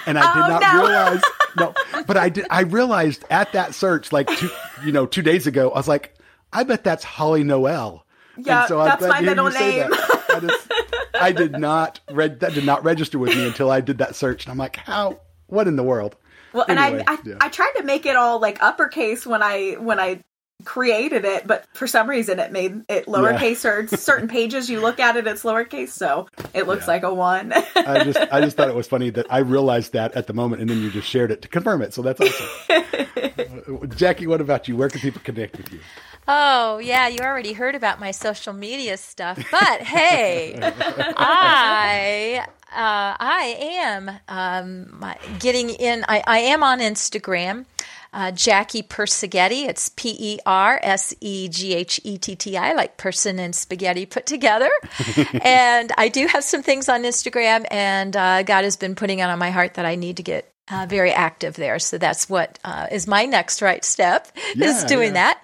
and 0.06 0.18
I 0.18 0.22
Oh, 0.22 0.34
did 0.34 0.48
not 0.52 0.62
no. 0.74 0.80
realize. 0.86 1.22
No, 1.54 1.74
but 2.06 2.16
I 2.16 2.30
did. 2.30 2.46
I 2.48 2.62
realized 2.62 3.26
at 3.28 3.52
that 3.52 3.74
search, 3.74 4.10
like 4.10 4.26
two, 4.26 4.48
you 4.86 4.90
know, 4.90 5.04
two 5.04 5.20
days 5.20 5.46
ago, 5.46 5.70
I 5.70 5.76
was 5.76 5.86
like, 5.86 6.14
I 6.50 6.62
bet 6.64 6.82
that's 6.82 7.04
Holly 7.04 7.44
Noel. 7.44 8.06
Yeah, 8.36 8.66
I'm 8.68 8.84
that's 8.84 9.02
my 9.02 9.20
middle 9.20 9.50
name. 9.50 9.88
I, 9.92 10.38
just, 10.40 10.72
I 11.14 11.32
did 11.32 11.52
not 11.58 12.00
read 12.10 12.40
that 12.40 12.54
did 12.54 12.64
not 12.64 12.82
register 12.84 13.18
with 13.18 13.34
me 13.36 13.46
until 13.46 13.70
I 13.70 13.80
did 13.80 13.98
that 13.98 14.16
search, 14.16 14.44
and 14.44 14.52
I'm 14.52 14.58
like, 14.58 14.76
how? 14.76 15.20
What 15.48 15.68
in 15.68 15.76
the 15.76 15.82
world? 15.82 16.16
Well, 16.54 16.64
Anyway, 16.68 17.00
and 17.00 17.08
I 17.08 17.12
I, 17.14 17.18
yeah. 17.24 17.34
I 17.40 17.48
tried 17.48 17.72
to 17.76 17.82
make 17.84 18.06
it 18.06 18.16
all 18.16 18.40
like 18.40 18.62
uppercase 18.62 19.26
when 19.26 19.42
I 19.42 19.72
when 19.78 20.00
I 20.00 20.20
created 20.64 21.24
it, 21.24 21.46
but 21.46 21.66
for 21.74 21.86
some 21.88 22.08
reason 22.08 22.38
it 22.38 22.52
made 22.52 22.82
it 22.88 23.06
lowercase 23.06 23.64
or 23.64 23.88
certain 23.96 24.28
pages 24.28 24.70
you 24.70 24.80
look 24.80 25.00
at 25.00 25.16
it 25.16 25.26
it's 25.26 25.42
lowercase, 25.42 25.88
so 25.90 26.28
it 26.54 26.66
looks 26.68 26.86
Yeah. 26.86 26.92
like 26.92 27.02
a 27.02 27.12
one. 27.12 27.52
I 27.74 28.04
just 28.04 28.18
I 28.32 28.40
just 28.40 28.56
thought 28.56 28.68
it 28.68 28.74
was 28.74 28.86
funny 28.86 29.10
that 29.10 29.26
I 29.30 29.38
realized 29.38 29.92
that 29.94 30.12
at 30.14 30.26
the 30.26 30.32
moment, 30.32 30.60
and 30.62 30.70
then 30.70 30.80
you 30.80 30.90
just 30.90 31.08
shared 31.08 31.30
it 31.32 31.42
to 31.42 31.48
confirm 31.48 31.82
it. 31.82 31.92
So 31.94 32.00
that's 32.02 32.20
awesome. 32.20 33.88
Jackie, 33.96 34.26
what 34.26 34.40
about 34.40 34.68
you? 34.68 34.76
Where 34.76 34.88
can 34.88 35.00
people 35.00 35.20
connect 35.24 35.56
with 35.56 35.72
you? 35.72 35.80
Oh, 36.28 36.78
yeah, 36.78 37.08
you 37.08 37.18
already 37.20 37.52
heard 37.52 37.74
about 37.74 37.98
my 37.98 38.12
social 38.12 38.52
media 38.52 38.96
stuff. 38.96 39.44
But 39.50 39.82
hey, 39.82 40.58
I 40.62 42.46
uh, 42.72 43.16
I 43.18 43.56
am 43.60 44.10
um, 44.28 45.04
getting 45.38 45.70
in. 45.70 46.04
I, 46.08 46.22
I 46.26 46.38
am 46.40 46.62
on 46.62 46.78
Instagram. 46.80 47.66
Uh, 48.14 48.30
Jackie 48.30 48.82
Perseghetti. 48.82 49.66
It's 49.66 49.88
P 49.88 50.14
E 50.18 50.38
R 50.44 50.78
S 50.82 51.14
E 51.20 51.48
G 51.48 51.74
H 51.74 51.98
E 52.04 52.18
T 52.18 52.36
T 52.36 52.56
I, 52.58 52.74
like 52.74 52.98
person 52.98 53.38
and 53.38 53.54
spaghetti 53.54 54.04
put 54.04 54.26
together. 54.26 54.70
and 55.42 55.90
I 55.96 56.08
do 56.08 56.26
have 56.26 56.44
some 56.44 56.62
things 56.62 56.90
on 56.90 57.04
Instagram, 57.04 57.66
and 57.70 58.14
uh, 58.14 58.42
God 58.42 58.64
has 58.64 58.76
been 58.76 58.94
putting 58.94 59.20
it 59.20 59.24
on 59.24 59.38
my 59.38 59.50
heart 59.50 59.74
that 59.74 59.86
I 59.86 59.94
need 59.94 60.18
to 60.18 60.22
get 60.22 60.51
uh, 60.70 60.86
very 60.88 61.12
active 61.12 61.54
there. 61.54 61.78
So 61.78 61.98
that's 61.98 62.28
what 62.28 62.58
uh, 62.64 62.88
is 62.90 63.06
my 63.06 63.26
next 63.26 63.62
right 63.62 63.84
step 63.84 64.26
Yeah, 64.54 64.68
is 64.68 64.84
doing 64.84 65.14
yeah. 65.14 65.34
that. 65.34 65.40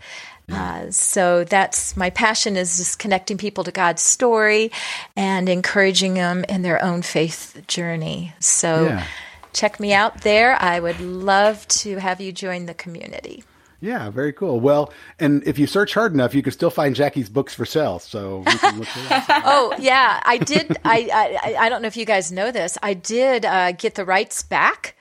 Uh, 0.54 0.91
so 0.91 1.43
that's 1.43 1.95
my 1.95 2.10
passion 2.10 2.58
is 2.58 2.78
just 2.78 2.99
connecting 2.99 3.38
people 3.38 3.64
to 3.64 3.72
God's 3.72 4.02
story 4.02 4.72
and 5.16 5.47
encouraging 5.49 6.14
them 6.16 6.43
in 6.49 6.62
their 6.62 6.84
own 6.84 7.02
faith 7.02 7.62
journey. 7.68 8.34
So 8.39 8.86
Yeah. 8.88 9.06
check 9.54 9.80
me 9.80 9.93
out 9.93 10.22
there. 10.22 10.62
I 10.62 10.80
would 10.80 10.99
love 10.99 11.68
to 11.70 11.97
have 11.97 12.20
you 12.22 12.32
join 12.32 12.66
the 12.66 12.74
community. 12.74 13.43
Yeah, 13.84 14.12
very 14.12 14.32
cool. 14.32 14.60
Well, 14.60 14.93
and 15.20 15.41
if 15.47 15.58
you 15.58 15.66
search 15.66 15.95
hard 15.95 16.14
enough, 16.14 16.36
you 16.36 16.43
can 16.43 16.52
still 16.52 16.70
find 16.70 16.95
Jackie's 16.95 17.30
books 17.30 17.56
for 17.56 17.66
sale. 17.66 17.97
So 17.97 18.43
you 18.45 18.60
can 18.60 18.78
look 18.78 18.88
for 18.88 18.99
that. 19.10 19.41
Oh 19.45 19.74
yeah, 19.80 20.20
I 20.24 20.38
did. 20.38 20.78
I, 20.86 21.10
I 21.12 21.56
I 21.66 21.70
don't 21.70 21.82
know 21.82 21.88
if 21.88 21.97
you 21.97 22.06
guys 22.06 22.32
know 22.32 22.52
this. 22.52 22.78
I 22.84 22.93
did 22.93 23.43
uh, 23.43 23.72
get 23.72 23.95
the 23.95 24.06
rights 24.06 24.43
back 24.43 24.95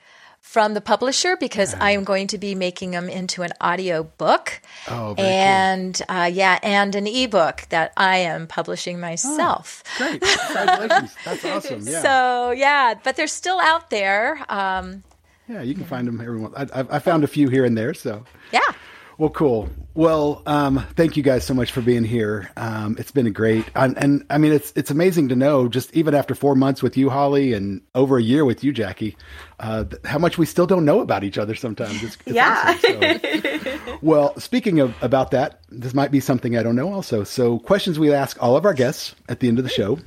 from 0.51 0.73
the 0.73 0.81
publisher 0.81 1.37
because 1.37 1.73
I 1.75 1.91
am 1.91 2.03
going 2.03 2.27
to 2.27 2.37
be 2.37 2.55
making 2.55 2.91
them 2.91 3.07
into 3.07 3.41
an 3.41 3.51
audio 3.61 4.03
book. 4.03 4.61
Oh, 4.89 5.13
very 5.13 5.15
cool. 5.15 5.25
and 5.25 6.01
uh, 6.09 6.29
yeah, 6.33 6.59
and 6.61 6.93
an 6.93 7.07
ebook 7.07 7.67
that 7.69 7.93
I 7.95 8.17
am 8.17 8.47
publishing 8.47 8.99
myself. 8.99 9.81
Great. 9.97 10.21
Congratulations. 10.47 11.15
That's 11.23 11.45
awesome. 11.45 11.87
Yeah. 11.87 12.01
So 12.01 12.51
yeah, 12.51 12.95
but 13.01 13.15
they're 13.15 13.27
still 13.27 13.61
out 13.61 13.91
there. 13.91 14.43
Um, 14.49 15.03
yeah, 15.47 15.61
you 15.61 15.73
can 15.73 15.85
find 15.85 16.05
them 16.05 16.19
everyone. 16.19 16.53
I, 16.57 16.85
I 16.97 16.99
found 16.99 17.23
a 17.23 17.27
few 17.27 17.47
here 17.47 17.63
and 17.63 17.77
there. 17.77 17.93
So 17.93 18.25
yeah. 18.51 18.59
Well, 19.21 19.29
cool. 19.29 19.69
Well, 19.93 20.41
um, 20.47 20.83
thank 20.95 21.15
you 21.15 21.21
guys 21.21 21.43
so 21.43 21.53
much 21.53 21.71
for 21.71 21.81
being 21.81 22.03
here. 22.03 22.49
Um, 22.57 22.95
it's 22.97 23.11
been 23.11 23.27
a 23.27 23.29
great, 23.29 23.63
and, 23.75 23.95
and 23.99 24.25
I 24.31 24.39
mean, 24.39 24.51
it's 24.51 24.73
it's 24.75 24.89
amazing 24.89 25.29
to 25.29 25.35
know 25.35 25.67
just 25.67 25.93
even 25.93 26.15
after 26.15 26.33
four 26.33 26.55
months 26.55 26.81
with 26.81 26.97
you, 26.97 27.11
Holly, 27.11 27.53
and 27.53 27.81
over 27.93 28.17
a 28.17 28.21
year 28.23 28.45
with 28.45 28.63
you, 28.63 28.73
Jackie, 28.73 29.15
uh, 29.59 29.83
th- 29.83 30.01
how 30.05 30.17
much 30.17 30.39
we 30.39 30.47
still 30.47 30.65
don't 30.65 30.85
know 30.85 31.01
about 31.01 31.23
each 31.23 31.37
other. 31.37 31.53
Sometimes, 31.53 32.01
it's, 32.01 32.17
it's 32.25 32.35
Yeah. 32.35 32.63
awesome. 32.65 33.75
So- 33.83 33.97
well, 34.01 34.39
speaking 34.39 34.79
of 34.79 34.95
about 35.03 35.29
that, 35.29 35.59
this 35.69 35.93
might 35.93 36.09
be 36.09 36.19
something 36.19 36.57
I 36.57 36.63
don't 36.63 36.75
know. 36.75 36.91
Also, 36.91 37.23
so 37.23 37.59
questions 37.59 37.99
we 37.99 38.11
ask 38.11 38.41
all 38.41 38.57
of 38.57 38.65
our 38.65 38.73
guests 38.73 39.13
at 39.29 39.39
the 39.39 39.47
end 39.49 39.59
of 39.59 39.63
the 39.63 39.69
show 39.69 39.99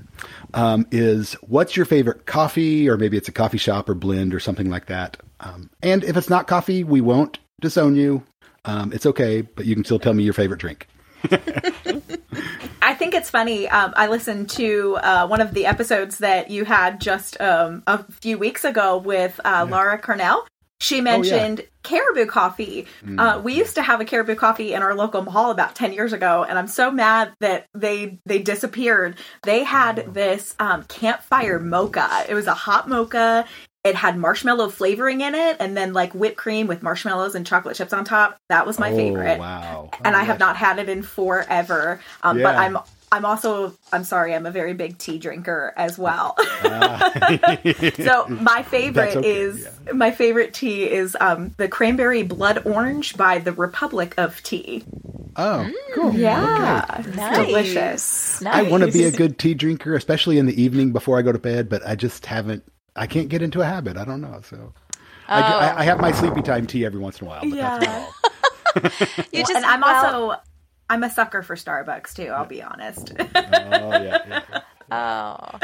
um, 0.54 0.88
is, 0.90 1.34
"What's 1.42 1.76
your 1.76 1.86
favorite 1.86 2.26
coffee?" 2.26 2.88
Or 2.90 2.96
maybe 2.96 3.16
it's 3.16 3.28
a 3.28 3.32
coffee 3.32 3.58
shop 3.58 3.88
or 3.88 3.94
blend 3.94 4.34
or 4.34 4.40
something 4.40 4.68
like 4.70 4.86
that. 4.86 5.18
Um, 5.38 5.70
and 5.84 6.02
if 6.02 6.16
it's 6.16 6.28
not 6.28 6.48
coffee, 6.48 6.82
we 6.82 7.00
won't 7.00 7.38
disown 7.60 7.94
you. 7.94 8.24
Um, 8.64 8.92
it's 8.92 9.06
okay, 9.06 9.42
but 9.42 9.66
you 9.66 9.74
can 9.74 9.84
still 9.84 9.98
tell 9.98 10.14
me 10.14 10.24
your 10.24 10.32
favorite 10.32 10.60
drink. 10.60 10.88
I 12.82 12.94
think 12.94 13.14
it's 13.14 13.30
funny. 13.30 13.68
Um, 13.68 13.94
I 13.96 14.08
listened 14.08 14.50
to 14.50 14.98
uh, 15.02 15.26
one 15.26 15.40
of 15.40 15.54
the 15.54 15.66
episodes 15.66 16.18
that 16.18 16.50
you 16.50 16.64
had 16.64 17.00
just 17.00 17.40
um, 17.40 17.82
a 17.86 18.04
few 18.12 18.38
weeks 18.38 18.64
ago 18.64 18.98
with 18.98 19.40
uh, 19.44 19.66
Laura 19.68 19.98
Cornell. 19.98 20.46
She 20.80 21.00
mentioned 21.00 21.62
Caribou 21.82 22.26
Coffee. 22.26 22.86
Uh, 23.16 23.40
we 23.42 23.54
used 23.54 23.76
to 23.76 23.82
have 23.82 24.02
a 24.02 24.04
Caribou 24.04 24.34
Coffee 24.34 24.74
in 24.74 24.82
our 24.82 24.94
local 24.94 25.22
mall 25.22 25.50
about 25.50 25.74
ten 25.74 25.94
years 25.94 26.12
ago, 26.12 26.44
and 26.46 26.58
I'm 26.58 26.66
so 26.66 26.90
mad 26.90 27.32
that 27.40 27.68
they 27.72 28.18
they 28.26 28.40
disappeared. 28.40 29.16
They 29.44 29.64
had 29.64 30.12
this 30.12 30.54
um, 30.58 30.82
campfire 30.84 31.58
mocha. 31.58 32.26
It 32.28 32.34
was 32.34 32.46
a 32.46 32.54
hot 32.54 32.86
mocha. 32.86 33.46
It 33.84 33.94
had 33.94 34.16
marshmallow 34.16 34.70
flavoring 34.70 35.20
in 35.20 35.34
it, 35.34 35.58
and 35.60 35.76
then 35.76 35.92
like 35.92 36.14
whipped 36.14 36.38
cream 36.38 36.66
with 36.66 36.82
marshmallows 36.82 37.34
and 37.34 37.46
chocolate 37.46 37.76
chips 37.76 37.92
on 37.92 38.04
top. 38.04 38.38
That 38.48 38.66
was 38.66 38.78
my 38.78 38.90
oh, 38.90 38.96
favorite 38.96 39.38
Wow. 39.38 39.90
and 40.04 40.16
Oh, 40.16 40.18
I 40.18 40.24
have 40.24 40.38
not 40.38 40.56
had 40.56 40.78
it 40.78 40.88
in 40.88 41.02
forever. 41.02 42.00
Um, 42.22 42.40
But 42.40 42.56
I'm 42.56 42.78
I'm 43.12 43.24
also 43.24 43.76
I'm 43.92 44.02
sorry 44.02 44.34
I'm 44.34 44.44
a 44.46 44.50
very 44.50 44.74
big 44.74 44.98
tea 44.98 45.18
drinker 45.18 45.72
as 45.76 45.96
well. 45.98 46.34
so 47.96 48.26
my 48.28 48.64
favorite 48.68 49.16
okay, 49.16 49.30
is 49.30 49.68
my 49.92 50.10
favorite 50.10 50.52
tea 50.54 50.90
is 50.90 51.16
um, 51.20 51.54
the 51.58 51.68
cranberry 51.68 52.22
blood 52.24 52.66
orange 52.66 53.16
by 53.16 53.38
the 53.38 53.52
Republic 53.52 54.14
of 54.16 54.42
Tea. 54.42 54.82
Oh, 55.36 55.70
cool. 55.94 56.14
Yeah, 56.14 56.86
Okay. 57.00 57.10
Nice. 57.16 57.46
delicious. 57.46 58.40
Nice. 58.40 58.54
I 58.54 58.62
want 58.62 58.84
to 58.84 58.90
be 58.90 59.04
a 59.04 59.10
good 59.12 59.38
tea 59.38 59.54
drinker, 59.54 59.94
especially 59.94 60.38
in 60.38 60.46
the 60.46 60.60
evening 60.60 60.92
before 60.92 61.18
I 61.18 61.22
go 61.22 61.32
to 61.32 61.38
bed, 61.38 61.68
but 61.68 61.86
I 61.86 61.94
just 61.96 62.26
haven't. 62.26 62.64
I 62.96 63.06
can't 63.06 63.28
get 63.28 63.42
into 63.42 63.60
a 63.60 63.64
habit. 63.64 63.96
I 63.96 64.04
don't 64.04 64.20
know. 64.20 64.40
So 64.48 64.72
I, 65.28 65.40
Oh. 65.40 65.58
I, 65.58 65.80
I 65.80 65.84
have 65.84 66.00
my 66.00 66.12
sleepy 66.12 66.42
time 66.42 66.66
tea 66.66 66.84
every 66.84 67.00
once 67.00 67.20
in 67.20 67.26
a 67.26 67.30
while. 67.30 67.40
But 67.42 67.50
that's 67.56 67.84
Yeah. 67.84 67.86
about 67.86 67.98
all. 67.98 68.14
You 69.32 69.40
just, 69.42 69.54
and 69.54 69.64
I'm 69.64 69.80
well, 69.80 70.26
also 70.32 70.40
I'm 70.90 71.02
a 71.04 71.10
sucker 71.10 71.42
for 71.42 71.54
Starbucks 71.56 72.14
too. 72.14 72.26
I'll 72.28 72.44
be 72.44 72.62
honest. 72.62 73.12
Oh 73.18 73.24
yeah. 73.34 74.18
yeah. 74.28 74.60
Oh. 74.92 75.58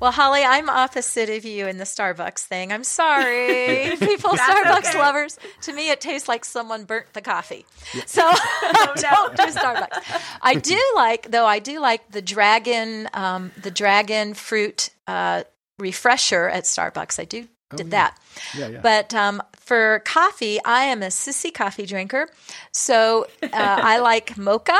Well, 0.00 0.10
Holly, 0.10 0.42
I'm 0.42 0.68
opposite 0.68 1.30
of 1.30 1.44
you 1.44 1.68
in 1.68 1.78
the 1.78 1.84
Starbucks 1.84 2.40
thing. 2.40 2.72
I'm 2.72 2.82
sorry. 2.82 3.94
People, 4.00 4.30
Starbucks 4.30 4.88
okay. 4.88 4.98
lovers, 4.98 5.38
to 5.62 5.72
me, 5.72 5.90
it 5.90 6.00
tastes 6.00 6.28
like 6.28 6.44
someone 6.44 6.84
burnt 6.84 7.06
the 7.12 7.22
coffee. 7.22 7.64
So 8.04 8.22
I 8.24 8.92
don't 8.96 9.36
do 9.36 9.44
Starbucks. 9.44 10.38
I 10.42 10.54
do 10.56 10.78
like, 10.96 11.30
though, 11.30 11.46
I 11.46 11.60
do 11.60 11.78
like 11.78 12.10
the 12.10 12.20
dragon, 12.20 13.08
um, 13.14 13.52
the 13.62 13.70
dragon 13.70 14.34
fruit 14.34 14.90
uh, 15.06 15.44
refresher 15.78 16.48
at 16.48 16.64
Starbucks. 16.64 17.18
I 17.18 17.24
do 17.24 17.46
did 17.76 17.90
that. 17.90 18.16
Yeah, 18.56 18.68
yeah. 18.68 18.80
But 18.82 19.12
um, 19.14 19.42
for 19.56 20.00
coffee, 20.04 20.60
I 20.64 20.84
am 20.84 21.02
a 21.02 21.06
sissy 21.06 21.52
coffee 21.52 21.86
drinker. 21.86 22.28
So 22.72 23.26
uh, 23.42 23.48
I 23.52 23.98
like 23.98 24.36
mocha. 24.38 24.78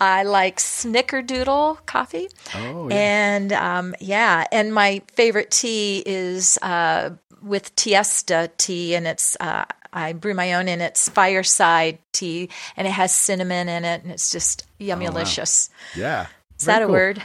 I 0.00 0.22
like 0.24 0.58
snickerdoodle 0.58 1.86
coffee. 1.86 2.28
Oh, 2.54 2.88
yeah. 2.88 2.94
And 2.96 3.52
um, 3.52 3.94
yeah, 4.00 4.44
and 4.50 4.72
my 4.74 5.02
favorite 5.14 5.50
tea 5.50 6.02
is 6.04 6.58
uh, 6.62 7.10
with 7.42 7.74
Tiesta 7.76 8.50
tea, 8.58 8.94
and 8.94 9.06
it's 9.06 9.36
uh, 9.40 9.64
I 9.92 10.12
brew 10.12 10.34
my 10.34 10.54
own, 10.54 10.68
and 10.68 10.82
it's 10.82 11.08
fireside 11.08 11.98
tea, 12.12 12.48
and 12.76 12.86
it 12.86 12.92
has 12.92 13.14
cinnamon 13.14 13.68
in 13.68 13.84
it, 13.84 14.02
and 14.02 14.10
it's 14.12 14.30
just 14.30 14.64
yummy 14.78 15.06
yummylicious. 15.06 15.68
yeah. 15.96 16.26
Is 16.58 16.64
that 16.64 16.80
a 16.80 16.84
Oh, 16.84 16.88
cool. 16.88 16.94
word? 16.94 17.22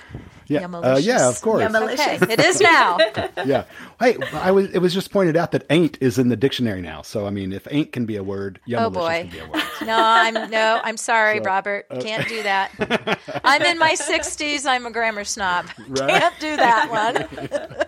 Yeah. 0.51 0.65
Uh, 0.65 0.97
yeah, 1.01 1.29
of 1.29 1.41
course. 1.41 1.63
Yummalicious. 1.63 2.21
Okay, 2.21 2.33
it 2.33 2.39
is 2.39 2.59
now. 2.59 2.97
yeah. 3.45 3.63
Hey, 3.99 4.17
I 4.33 4.51
was. 4.51 4.69
It 4.73 4.79
was 4.79 4.93
just 4.93 5.11
pointed 5.11 5.37
out 5.37 5.51
that 5.53 5.65
"ain't" 5.69 5.97
is 6.01 6.19
in 6.19 6.27
the 6.29 6.35
dictionary 6.35 6.81
now. 6.81 7.01
So 7.03 7.25
I 7.25 7.29
mean, 7.29 7.53
if 7.53 7.67
"ain't" 7.71 7.91
can 7.93 8.05
be 8.05 8.17
a 8.17 8.23
word, 8.23 8.59
Oh, 8.67 8.71
"yummalicious" 8.71 8.93
boy. 8.93 9.19
can 9.23 9.29
be 9.29 9.39
a 9.39 9.47
word. 9.47 9.63
No, 9.85 9.97
I'm 9.97 10.33
no, 10.51 10.81
I'm 10.83 10.97
sorry, 10.97 11.37
So, 11.37 11.43
Robert. 11.45 11.87
Can't 12.01 12.27
do 12.27 12.43
that. 12.43 13.19
I'm 13.43 13.61
in 13.63 13.79
my 13.79 13.93
60s. 13.93 14.65
I'm 14.65 14.85
a 14.85 14.91
grammar 14.91 15.23
snob. 15.23 15.67
Right. 15.87 16.09
Can't 16.09 16.39
do 16.39 16.55
that 16.57 16.89
one. 16.91 17.87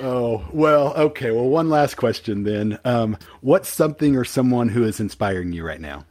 Oh 0.00 0.44
well. 0.52 0.94
Okay. 0.94 1.30
Well, 1.30 1.44
one 1.48 1.68
last 1.68 1.96
question 1.96 2.42
then. 2.42 2.78
Um, 2.84 3.16
what's 3.42 3.68
something 3.68 4.16
or 4.16 4.24
someone 4.24 4.68
who 4.70 4.82
is 4.84 4.98
inspiring 4.98 5.52
you 5.52 5.64
right 5.64 5.80
now? 5.80 6.04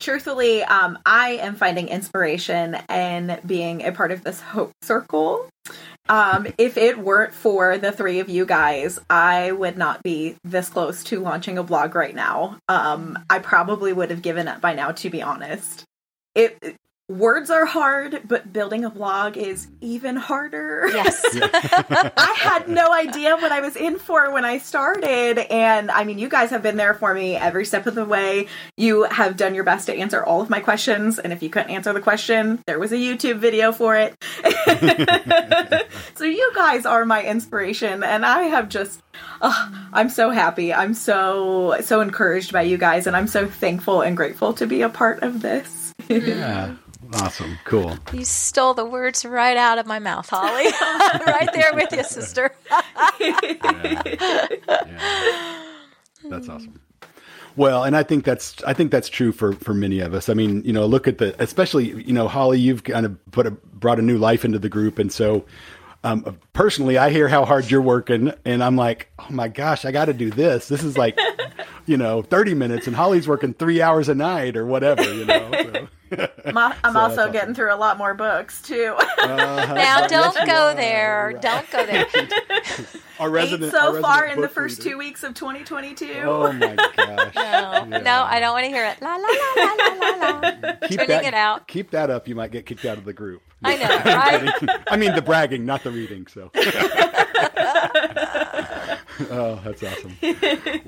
Truthfully, 0.00 0.64
um, 0.64 0.98
I 1.04 1.32
am 1.32 1.56
finding 1.56 1.88
inspiration 1.88 2.74
in 2.88 3.38
being 3.44 3.84
a 3.84 3.92
part 3.92 4.12
of 4.12 4.24
this 4.24 4.40
hope 4.40 4.72
circle. 4.80 5.46
Um, 6.08 6.46
if 6.56 6.78
it 6.78 6.98
weren't 6.98 7.34
for 7.34 7.76
the 7.76 7.92
three 7.92 8.18
of 8.18 8.30
you 8.30 8.46
guys, 8.46 8.98
I 9.10 9.52
would 9.52 9.76
not 9.76 10.02
be 10.02 10.36
this 10.42 10.70
close 10.70 11.04
to 11.04 11.20
launching 11.20 11.58
a 11.58 11.62
blog 11.62 11.94
right 11.94 12.14
now. 12.14 12.56
Um, 12.66 13.18
I 13.28 13.40
probably 13.40 13.92
would 13.92 14.10
have 14.10 14.22
given 14.22 14.48
up 14.48 14.62
by 14.62 14.74
now, 14.74 14.90
to 14.92 15.10
be 15.10 15.20
honest. 15.20 15.84
It 16.34 16.76
words 17.10 17.50
are 17.50 17.66
hard, 17.66 18.22
but 18.24 18.52
building 18.52 18.84
a 18.84 18.90
blog 18.90 19.36
is 19.36 19.66
even 19.80 20.14
harder. 20.14 20.88
Yes. 20.92 21.20
I 21.34 22.36
had 22.38 22.68
no 22.68 22.92
idea 22.92 23.36
what 23.36 23.50
I 23.50 23.60
was 23.60 23.74
in 23.74 23.98
for 23.98 24.30
when 24.30 24.44
I 24.44 24.58
started. 24.58 25.38
And 25.50 25.90
I 25.90 26.04
mean, 26.04 26.18
you 26.18 26.28
guys 26.28 26.50
have 26.50 26.62
been 26.62 26.76
there 26.76 26.94
for 26.94 27.12
me 27.12 27.34
every 27.34 27.64
step 27.64 27.86
of 27.86 27.96
the 27.96 28.04
way. 28.04 28.46
You 28.76 29.02
have 29.04 29.36
done 29.36 29.56
your 29.56 29.64
best 29.64 29.86
to 29.86 29.94
answer 29.94 30.22
all 30.22 30.40
of 30.40 30.50
my 30.50 30.60
questions. 30.60 31.18
And 31.18 31.32
if 31.32 31.42
you 31.42 31.50
couldn't 31.50 31.70
answer 31.70 31.92
the 31.92 32.00
question, 32.00 32.62
there 32.66 32.78
was 32.78 32.92
a 32.92 32.96
YouTube 32.96 33.38
video 33.38 33.72
for 33.72 33.96
it. 33.96 34.14
so 36.14 36.24
you 36.24 36.52
guys 36.54 36.86
are 36.86 37.04
my 37.04 37.24
inspiration. 37.24 38.04
And 38.04 38.24
I 38.24 38.42
have 38.42 38.68
just, 38.68 39.02
oh, 39.42 39.88
I'm 39.92 40.10
so 40.10 40.30
happy. 40.30 40.72
I'm 40.72 40.94
so, 40.94 41.76
so 41.80 42.02
encouraged 42.02 42.52
by 42.52 42.62
you 42.62 42.78
guys. 42.78 43.08
And 43.08 43.16
I'm 43.16 43.26
so 43.26 43.48
thankful 43.48 44.02
and 44.02 44.16
grateful 44.16 44.52
to 44.54 44.66
be 44.68 44.82
a 44.82 44.88
part 44.88 45.24
of 45.24 45.42
this. 45.42 45.92
Yeah. 46.08 46.76
Awesome. 47.14 47.58
Cool. 47.64 47.96
You 48.12 48.24
stole 48.24 48.74
the 48.74 48.84
words 48.84 49.24
right 49.24 49.56
out 49.56 49.78
of 49.78 49.86
my 49.86 49.98
mouth, 49.98 50.28
Holly. 50.28 50.64
right 51.26 51.48
there 51.52 51.72
with 51.74 51.92
you, 51.92 52.04
sister. 52.04 52.52
That's 56.28 56.48
awesome. 56.48 56.80
Well, 57.56 57.84
and 57.84 57.96
I 57.96 58.02
think 58.02 58.24
that's 58.24 58.62
I 58.64 58.74
think 58.74 58.90
that's 58.90 59.08
true 59.08 59.32
for 59.32 59.54
for 59.54 59.74
many 59.74 60.00
of 60.00 60.14
us. 60.14 60.28
I 60.28 60.34
mean, 60.34 60.62
you 60.64 60.72
know, 60.72 60.86
look 60.86 61.08
at 61.08 61.18
the 61.18 61.34
especially 61.42 61.88
you 62.02 62.12
know 62.12 62.28
Holly, 62.28 62.60
you've 62.60 62.84
kind 62.84 63.04
of 63.04 63.32
put 63.32 63.46
a 63.46 63.50
brought 63.50 63.98
a 63.98 64.02
new 64.02 64.18
life 64.18 64.44
into 64.44 64.58
the 64.58 64.68
group, 64.68 64.98
and 64.98 65.12
so 65.12 65.44
um, 66.02 66.38
personally, 66.52 66.96
I 66.96 67.10
hear 67.10 67.28
how 67.28 67.44
hard 67.44 67.70
you're 67.70 67.82
working, 67.82 68.32
and 68.44 68.62
I'm 68.62 68.76
like, 68.76 69.10
oh 69.18 69.26
my 69.30 69.48
gosh, 69.48 69.84
I 69.84 69.92
got 69.92 70.06
to 70.06 70.14
do 70.14 70.30
this. 70.30 70.68
This 70.68 70.82
is 70.82 70.96
like, 70.96 71.18
you 71.86 71.96
know, 71.96 72.22
30 72.22 72.54
minutes, 72.54 72.86
and 72.86 72.94
Holly's 72.96 73.26
working 73.28 73.54
three 73.54 73.80
hours 73.82 74.08
a 74.08 74.14
night 74.14 74.56
or 74.56 74.66
whatever. 74.66 75.02
You 75.02 75.24
know, 75.24 75.50
so. 75.52 75.88
I'm, 76.44 76.74
I'm 76.82 76.96
also 76.96 77.30
getting 77.30 77.54
through 77.54 77.72
a 77.72 77.76
lot 77.76 77.96
more 77.96 78.14
books 78.14 78.60
too. 78.62 78.96
Uh-huh. 79.20 79.74
Now, 79.74 79.98
Yes, 80.00 80.10
don't 80.10 80.34
you 80.34 80.46
go 80.46 80.68
are. 80.70 80.74
there. 80.74 81.30
Right. 81.34 81.42
Don't 81.42 81.70
go 81.70 81.86
there. 81.86 82.06
Our 83.20 83.28
Eight 83.28 83.32
resident, 83.32 83.72
so 83.72 83.94
our 83.94 84.00
far 84.00 84.14
resident 84.22 84.36
in 84.36 84.40
the 84.42 84.48
first 84.48 84.78
reader. 84.78 84.90
two 84.90 84.98
weeks 84.98 85.22
of 85.22 85.34
2022. 85.34 86.22
Oh 86.24 86.52
my 86.52 86.74
gosh! 86.96 87.34
No, 87.34 87.84
no, 87.98 88.22
I 88.24 88.40
don't 88.40 88.52
want 88.54 88.64
to 88.64 88.70
hear 88.70 88.84
it. 88.86 89.00
La, 89.02 89.14
la, 89.14 89.28
la, 89.28 89.64
la, 89.64 89.74
la, 89.74 89.94
la, 89.94 90.40
la. 90.40 90.72
Keep 90.88 90.98
Turning 91.00 91.08
that, 91.08 91.24
it 91.26 91.34
out. 91.34 91.68
Keep 91.68 91.90
that 91.90 92.08
up. 92.10 92.26
You 92.26 92.34
might 92.34 92.50
get 92.50 92.64
kicked 92.66 92.84
out 92.86 92.96
of 92.98 93.04
the 93.04 93.12
group. 93.12 93.42
I 93.62 93.76
know, 93.76 93.88
right? 93.88 94.80
I 94.90 94.96
mean 94.96 95.14
the 95.14 95.22
bragging, 95.22 95.66
not 95.66 95.84
the 95.84 95.90
reading. 95.90 96.26
So. 96.26 96.50
oh, 99.30 99.60
that's 99.64 99.82
awesome. 99.82 100.16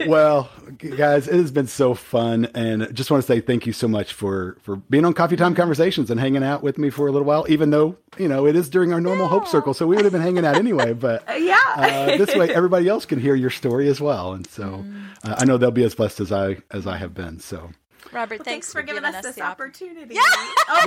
Well, 0.06 0.50
guys, 0.78 1.28
it 1.28 1.34
has 1.34 1.50
been 1.50 1.66
so 1.66 1.94
fun, 1.94 2.46
and 2.54 2.94
just 2.94 3.10
want 3.10 3.22
to 3.22 3.26
say 3.26 3.40
thank 3.40 3.66
you 3.66 3.72
so 3.72 3.88
much 3.88 4.12
for 4.12 4.56
for 4.62 4.76
being 4.76 5.04
on 5.04 5.12
Coffee 5.14 5.36
Time 5.36 5.54
Conversations 5.54 6.10
and 6.10 6.18
hanging 6.18 6.42
out 6.42 6.62
with 6.62 6.78
me 6.78 6.90
for 6.90 7.06
a 7.06 7.12
little 7.12 7.26
while. 7.26 7.46
Even 7.48 7.70
though 7.70 7.96
you 8.18 8.28
know 8.28 8.46
it 8.46 8.56
is 8.56 8.68
during 8.68 8.92
our 8.92 9.00
normal 9.00 9.28
Hope 9.28 9.46
Circle, 9.46 9.74
so 9.74 9.86
we 9.86 9.96
would 9.96 10.04
have 10.04 10.12
been 10.12 10.22
hanging 10.22 10.44
out 10.44 10.56
anyway. 10.56 10.92
But 11.02 11.24
yeah. 11.42 11.58
uh, 11.76 12.16
this 12.16 12.34
way, 12.36 12.48
everybody 12.54 12.88
else 12.88 13.06
can 13.06 13.18
hear 13.18 13.34
your 13.34 13.50
story 13.50 13.88
as 13.88 14.00
well, 14.00 14.32
and 14.34 14.46
so 14.46 14.84
uh, 15.24 15.34
I 15.38 15.44
know 15.44 15.56
they'll 15.58 15.70
be 15.72 15.84
as 15.84 15.94
blessed 15.94 16.20
as 16.20 16.30
I 16.32 16.58
as 16.70 16.86
I 16.86 16.96
have 16.96 17.14
been. 17.14 17.40
So. 17.40 17.70
Robert, 18.12 18.44
Thanks, 18.44 18.70
for 18.70 18.82
giving 18.82 19.04
us 19.06 19.22
this 19.22 19.36
the 19.36 19.42
opportunity. 19.42 20.18
opportunity. 20.18 20.20
Oh, 20.68 20.82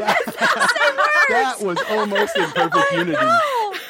That 1.30 1.56
was 1.62 1.78
almost 1.90 2.36
in 2.38 2.46
perfect 2.52 2.92
unity. 2.92 3.18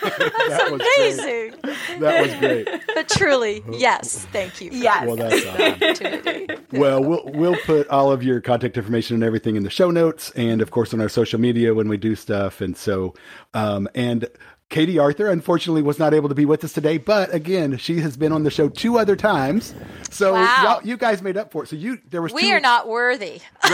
That 0.10 0.68
was 0.72 0.82
great. 0.82 1.54
Amazing. 1.64 2.00
That 2.00 2.22
was 2.22 2.34
great. 2.36 2.68
But 2.94 3.10
truly, 3.10 3.64
yes. 3.72 4.26
Thank 4.32 4.62
you. 4.62 4.70
Yes. 4.72 5.06
Well, 5.08 5.16
that's 5.16 5.46
awesome. 5.46 5.62
opportunity. 5.74 6.48
Well, 6.72 7.02
we'll 7.02 7.24
we'll 7.34 7.56
put 7.66 7.88
all 7.88 8.12
of 8.12 8.22
your 8.22 8.42
contact 8.42 8.76
information 8.76 9.14
and 9.16 9.24
everything 9.24 9.56
in 9.56 9.64
the 9.64 9.70
show 9.70 9.92
notes, 9.92 10.32
and 10.32 10.62
of 10.62 10.72
course 10.72 10.94
on 10.94 11.00
our 11.00 11.08
social 11.08 11.40
media 11.40 11.74
when 11.74 11.88
we 11.88 11.96
do 11.96 12.16
stuff. 12.16 12.60
And 12.60 12.76
so, 12.76 13.14
um, 13.54 13.88
and 13.96 14.28
Katie 14.70 14.98
Arthur 14.98 15.30
unfortunately 15.30 15.84
was 15.84 16.00
not 16.00 16.14
able 16.14 16.28
to 16.28 16.34
be 16.36 16.44
with 16.46 16.64
us 16.64 16.74
today, 16.74 16.98
but 16.98 17.32
again, 17.34 17.78
she 17.78 18.00
has 18.02 18.18
been 18.18 18.32
on 18.32 18.44
the 18.44 18.50
show 18.50 18.68
two 18.68 18.98
other 18.98 19.16
times. 19.16 19.76
So 20.10 20.34
Wow. 20.34 20.82
you 20.84 20.98
guys 20.98 21.22
made 21.22 21.38
up 21.38 21.52
for 21.52 21.64
it. 21.64 21.70
So 21.70 21.76
you 21.76 22.00
there 22.10 22.22
was 22.22 22.34
We 22.34 22.42
two, 22.44 22.48
are 22.50 22.60
not 22.60 22.88
worthy. 22.88 23.42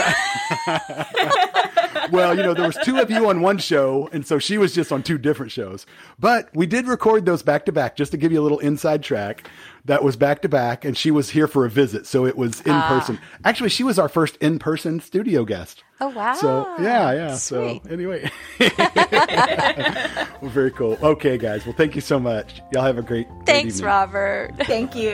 well, 2.12 2.36
you 2.36 2.44
know, 2.44 2.54
there 2.54 2.68
was 2.68 2.78
two 2.84 3.00
of 3.00 3.10
you 3.10 3.30
on 3.30 3.42
one 3.42 3.58
show, 3.58 4.10
and 4.12 4.26
so 4.28 4.38
she 4.38 4.58
was 4.58 4.74
just 4.74 4.92
on 4.92 5.02
two 5.02 5.18
different 5.18 5.52
shows. 5.52 5.86
But 6.20 6.50
we 6.54 6.66
did 6.66 6.88
record 6.88 7.26
those 7.26 7.42
back 7.42 7.66
to 7.66 7.72
back, 7.72 7.96
just 7.96 8.12
to 8.12 8.18
give 8.18 8.32
you 8.32 8.42
a 8.42 8.44
little 8.44 8.60
inside 8.60 9.02
track. 9.04 9.50
That 9.86 10.04
was 10.04 10.16
back 10.16 10.44
to 10.44 10.50
back, 10.50 10.86
and 10.86 10.96
she 10.96 11.10
was 11.10 11.32
here 11.32 11.48
for 11.48 11.66
a 11.66 11.70
visit, 11.70 12.06
so 12.06 12.26
it 12.28 12.38
was 12.38 12.62
in 12.62 12.80
person. 12.82 13.20
Actually, 13.44 13.70
she 13.70 13.84
was 13.84 13.98
our 13.98 14.08
first 14.10 14.36
in 14.38 14.60
person 14.60 15.00
studio 15.00 15.44
guest. 15.44 15.84
Oh 16.00 16.10
wow. 16.10 16.34
So 16.34 16.72
yeah, 16.80 17.12
yeah. 17.14 17.36
Sweet. 17.36 17.82
So 17.84 17.92
anyway, 17.92 18.30
well, 18.60 20.52
very 20.52 20.72
cool. 20.72 21.00
Okay, 21.02 21.38
guys. 21.38 21.66
Well, 21.66 21.76
thank 21.76 21.96
you 21.96 22.02
so 22.02 22.20
much. 22.20 22.62
Y'all 22.72 22.84
have 22.84 23.00
a 23.00 23.02
great. 23.02 23.28
great 23.28 23.46
Thanks, 23.48 23.76
evening. 23.76 23.88
Robert. 23.88 24.52
Thank 24.66 24.96
you. 24.96 25.12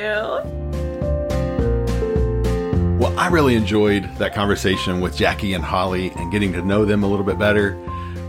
Well, 3.00 3.18
I 3.18 3.30
really 3.30 3.56
enjoyed 3.56 4.04
that 4.18 4.34
conversation 4.34 5.00
with 5.02 5.16
Jackie 5.16 5.54
and 5.54 5.64
Holly 5.64 6.10
and 6.12 6.32
getting 6.32 6.52
to 6.54 6.62
know 6.62 6.84
them 6.84 7.04
a 7.04 7.08
little 7.08 7.26
bit 7.26 7.38
better. 7.40 7.76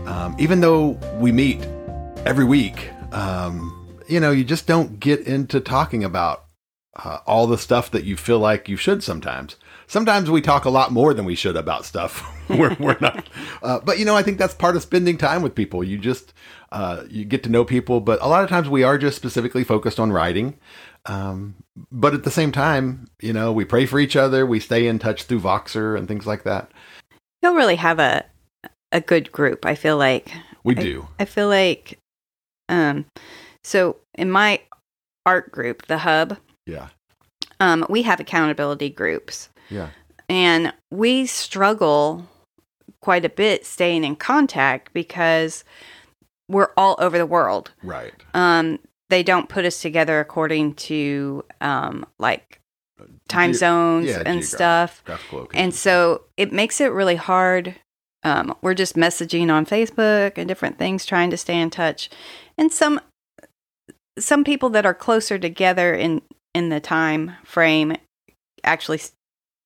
Um, 0.05 0.35
even 0.39 0.61
though 0.61 0.89
we 1.19 1.31
meet 1.31 1.61
every 2.25 2.45
week, 2.45 2.91
um, 3.11 3.75
you 4.09 4.19
know, 4.19 4.31
you 4.31 4.43
just 4.43 4.67
don't 4.67 4.99
get 4.99 5.21
into 5.21 5.59
talking 5.59 6.03
about 6.03 6.45
uh, 6.95 7.19
all 7.25 7.47
the 7.47 7.57
stuff 7.57 7.91
that 7.91 8.03
you 8.03 8.17
feel 8.17 8.39
like 8.39 8.67
you 8.67 8.75
should 8.77 9.03
sometimes. 9.03 9.55
Sometimes 9.87 10.29
we 10.29 10.41
talk 10.41 10.65
a 10.65 10.69
lot 10.69 10.91
more 10.91 11.13
than 11.13 11.25
we 11.25 11.35
should 11.35 11.55
about 11.55 11.85
stuff. 11.85 12.23
we're, 12.49 12.75
we're 12.79 12.97
not, 12.99 13.27
uh, 13.63 13.79
but 13.79 13.99
you 13.99 14.05
know, 14.05 14.15
I 14.15 14.23
think 14.23 14.37
that's 14.37 14.53
part 14.53 14.75
of 14.75 14.81
spending 14.81 15.17
time 15.17 15.41
with 15.41 15.55
people. 15.55 15.83
You 15.83 15.97
just 15.97 16.33
uh, 16.71 17.03
you 17.09 17.25
get 17.25 17.43
to 17.43 17.49
know 17.49 17.63
people, 17.65 17.99
but 18.01 18.21
a 18.21 18.27
lot 18.27 18.43
of 18.43 18.49
times 18.49 18.69
we 18.69 18.83
are 18.83 18.97
just 18.97 19.15
specifically 19.15 19.63
focused 19.63 19.99
on 19.99 20.11
writing. 20.11 20.57
Um, 21.05 21.55
but 21.91 22.13
at 22.13 22.23
the 22.23 22.31
same 22.31 22.51
time, 22.51 23.07
you 23.21 23.33
know, 23.33 23.51
we 23.51 23.65
pray 23.65 23.85
for 23.85 23.99
each 23.99 24.15
other. 24.15 24.45
We 24.45 24.59
stay 24.59 24.85
in 24.85 24.99
touch 24.99 25.23
through 25.23 25.39
Voxer 25.39 25.97
and 25.97 26.07
things 26.07 26.27
like 26.27 26.43
that. 26.43 26.69
You'll 27.41 27.55
really 27.55 27.77
have 27.77 27.99
a 27.99 28.25
a 28.91 28.99
good 28.99 29.31
group. 29.31 29.65
I 29.65 29.75
feel 29.75 29.97
like 29.97 30.31
We 30.63 30.75
I- 30.75 30.81
do. 30.81 31.07
I 31.19 31.25
feel 31.25 31.47
like, 31.47 31.97
um, 32.67 33.05
so 33.69 33.97
in 34.15 34.31
my 34.31 34.61
art 35.25 35.51
group, 35.51 35.85
the 35.85 35.99
Hub, 35.99 36.37
Yeah. 36.65 36.87
um, 37.59 37.85
we 37.87 38.01
have 38.01 38.19
accountability 38.19 38.89
groups, 38.89 39.49
Yeah. 39.69 39.89
and 40.27 40.73
we 40.91 41.27
struggle 41.27 42.27
quite 43.01 43.23
a 43.25 43.29
bit 43.29 43.65
staying 43.65 44.03
in 44.03 44.15
contact 44.15 44.91
because 44.93 45.63
we're 46.49 46.71
all 46.75 46.95
over 46.99 47.17
the 47.17 47.25
world. 47.27 47.71
Right. 47.83 48.13
Um, 48.33 48.79
they 49.09 49.21
don't 49.23 49.49
put 49.49 49.65
us 49.65 49.81
together 49.81 50.19
according 50.19 50.73
to 50.75 51.45
um, 51.61 52.05
like 52.17 52.59
time 53.27 53.53
Ge- 53.53 53.57
zones 53.57 54.07
yeah, 54.07 54.23
and 54.25 54.43
stuff. 54.43 55.03
And 55.53 55.73
so 55.73 56.23
it 56.37 56.51
makes 56.51 56.81
it 56.81 56.91
really 56.91 57.15
hard. 57.15 57.75
Um, 58.23 58.55
we're 58.61 58.73
just 58.73 58.95
messaging 58.95 59.49
on 59.51 59.65
Facebook 59.65 60.37
and 60.37 60.47
different 60.47 60.77
things, 60.77 61.05
trying 61.05 61.29
to 61.29 61.37
stay 61.37 61.59
in 61.59 61.69
touch. 61.69 62.09
And 62.57 62.71
some 62.73 62.99
some 64.17 64.43
people 64.43 64.69
that 64.69 64.85
are 64.85 64.93
closer 64.93 65.37
together 65.39 65.93
in 65.93 66.21
in 66.53 66.69
the 66.69 66.79
time 66.79 67.33
frame 67.43 67.95
actually 68.63 68.99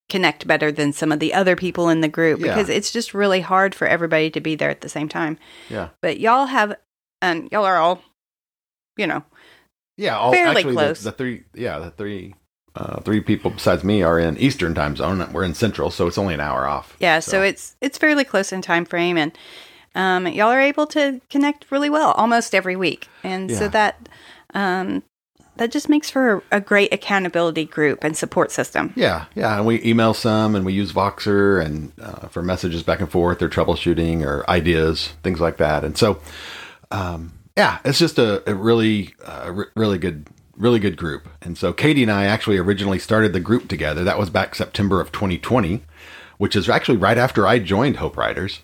connect 0.10 0.46
better 0.46 0.72
than 0.72 0.92
some 0.94 1.12
of 1.12 1.20
the 1.20 1.34
other 1.34 1.56
people 1.56 1.90
in 1.90 2.02
the 2.02 2.08
group 2.08 2.40
Yeah. 2.40 2.48
because 2.48 2.70
it's 2.70 2.92
just 2.92 3.14
really 3.14 3.40
hard 3.42 3.74
for 3.74 3.88
everybody 3.88 4.30
to 4.32 4.42
be 4.42 4.56
there 4.56 4.70
at 4.70 4.82
the 4.82 4.90
same 4.90 5.08
time. 5.10 5.40
yeah. 5.70 5.90
But 6.02 6.20
y'all 6.20 6.46
have, 6.48 6.76
um, 7.22 7.48
y'all 7.52 7.64
are 7.66 7.78
all, 7.78 8.04
you 8.98 9.08
know, 9.08 9.24
Yeah. 9.98 10.18
All, 10.18 10.32
fairly 10.34 10.58
actually, 10.58 10.74
the- 10.76 10.78
close. 10.80 11.04
The, 11.04 11.12
three, 11.14 11.44
yeah, 11.56 11.80
the 11.80 11.90
three, 11.92 12.36
uh, 12.76 13.00
three 13.00 13.22
people 13.22 13.50
besides 13.52 13.84
me 13.84 14.04
are 14.04 14.20
in 14.20 14.38
Eastern 14.38 14.76
time 14.76 14.96
zone. 14.96 15.28
We're 15.32 15.46
in 15.46 15.54
Central, 15.56 15.90
so 15.90 16.06
it's 16.06 16.18
only 16.18 16.34
an 16.34 16.42
hour 16.42 16.68
off. 16.68 16.96
Yeah, 17.00 17.20
so, 17.20 17.42
it's 17.42 17.76
it's 17.82 17.98
fairly 17.98 18.24
close 18.26 18.52
in 18.52 18.62
time 18.62 18.84
frame, 18.86 19.18
and 19.18 19.32
um, 19.96 20.28
y'all 20.28 20.50
are 20.52 20.60
able 20.62 20.86
to 20.88 21.22
connect 21.30 21.72
really 21.72 21.90
well 21.90 22.12
almost 22.12 22.54
every 22.54 22.76
week, 22.76 23.08
and 23.24 23.50
so 23.52 23.68
that 23.70 24.10
um, 24.54 25.04
that 25.58 25.72
just 25.72 25.88
makes 25.88 26.10
for 26.10 26.44
a 26.52 26.60
great 26.60 26.92
accountability 26.92 27.66
group 27.66 28.04
and 28.04 28.18
support 28.18 28.52
system. 28.52 28.92
Yeah, 28.96 29.26
yeah, 29.36 29.58
and 29.58 29.66
we 29.66 29.84
email 29.84 30.14
some, 30.14 30.56
and 30.56 30.66
we 30.66 30.74
use 30.74 30.92
Voxer 30.92 31.64
and 31.64 31.92
uh, 32.02 32.28
for 32.28 32.42
messages 32.42 32.84
back 32.84 33.00
and 33.00 33.10
forth, 33.12 33.42
or 33.42 33.50
troubleshooting, 33.50 34.26
or 34.26 34.50
ideas, 34.50 35.14
things 35.22 35.40
like 35.40 35.58
that. 35.58 35.84
And 35.84 35.98
so, 35.98 36.20
um, 36.90 37.34
yeah, 37.56 37.80
it's 37.86 38.00
just 38.00 38.18
a, 38.18 38.48
a 38.50 38.56
really, 38.56 39.14
uh, 39.24 39.52
re- 39.54 39.66
really 39.76 40.00
good, 40.00 40.28
really 40.58 40.80
good 40.80 40.98
group. 40.98 41.30
And 41.42 41.56
so, 41.56 41.72
Katie 41.72 42.04
and 42.04 42.12
I 42.12 42.26
actually 42.26 42.58
originally 42.58 43.00
started 43.00 43.34
the 43.34 43.40
group 43.40 43.68
together. 43.68 44.04
That 44.04 44.18
was 44.18 44.32
back 44.32 44.56
September 44.56 45.00
of 45.00 45.12
2020, 45.12 45.84
which 46.40 46.56
is 46.56 46.68
actually 46.68 46.98
right 46.98 47.18
after 47.18 47.46
I 47.46 47.60
joined 47.60 47.98
Hope 47.98 48.18
Writers. 48.18 48.62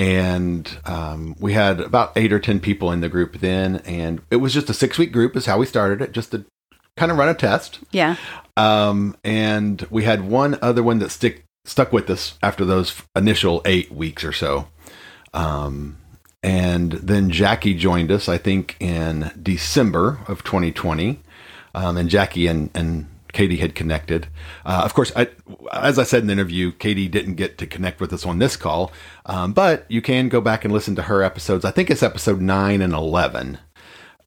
And 0.00 0.78
um, 0.86 1.36
we 1.38 1.52
had 1.52 1.78
about 1.78 2.12
eight 2.16 2.32
or 2.32 2.38
ten 2.38 2.58
people 2.58 2.90
in 2.90 3.00
the 3.00 3.10
group 3.10 3.40
then, 3.40 3.76
and 3.84 4.22
it 4.30 4.36
was 4.36 4.54
just 4.54 4.70
a 4.70 4.74
six-week 4.74 5.12
group. 5.12 5.36
Is 5.36 5.44
how 5.44 5.58
we 5.58 5.66
started 5.66 6.00
it, 6.00 6.12
just 6.12 6.30
to 6.30 6.46
kind 6.96 7.12
of 7.12 7.18
run 7.18 7.28
a 7.28 7.34
test. 7.34 7.80
Yeah, 7.90 8.16
Um, 8.56 9.14
and 9.24 9.86
we 9.90 10.04
had 10.04 10.26
one 10.26 10.58
other 10.62 10.82
one 10.82 11.00
that 11.00 11.10
stick 11.10 11.44
stuck 11.66 11.92
with 11.92 12.08
us 12.08 12.38
after 12.42 12.64
those 12.64 13.02
initial 13.14 13.60
eight 13.66 13.92
weeks 13.92 14.24
or 14.24 14.32
so. 14.32 14.68
Um, 15.34 15.98
and 16.42 16.92
then 16.92 17.28
Jackie 17.28 17.74
joined 17.74 18.10
us, 18.10 18.26
I 18.26 18.38
think, 18.38 18.76
in 18.80 19.30
December 19.40 20.20
of 20.26 20.42
2020. 20.44 21.20
Um, 21.74 21.96
and 21.98 22.08
Jackie 22.08 22.46
and, 22.46 22.70
and 22.74 23.06
Katie 23.32 23.56
had 23.58 23.74
connected. 23.74 24.26
Uh, 24.64 24.82
of 24.84 24.94
course, 24.94 25.12
I, 25.14 25.28
as 25.72 25.98
I 25.98 26.02
said 26.04 26.22
in 26.22 26.26
the 26.26 26.32
interview, 26.32 26.72
Katie 26.72 27.08
didn't 27.08 27.34
get 27.34 27.58
to 27.58 27.66
connect 27.66 28.00
with 28.00 28.12
us 28.12 28.26
on 28.26 28.38
this 28.38 28.56
call, 28.56 28.92
um, 29.26 29.52
but 29.52 29.84
you 29.88 30.02
can 30.02 30.28
go 30.28 30.40
back 30.40 30.64
and 30.64 30.72
listen 30.72 30.94
to 30.96 31.02
her 31.02 31.22
episodes. 31.22 31.64
I 31.64 31.70
think 31.70 31.90
it's 31.90 32.02
episode 32.02 32.40
9 32.40 32.82
and 32.82 32.92
11. 32.92 33.58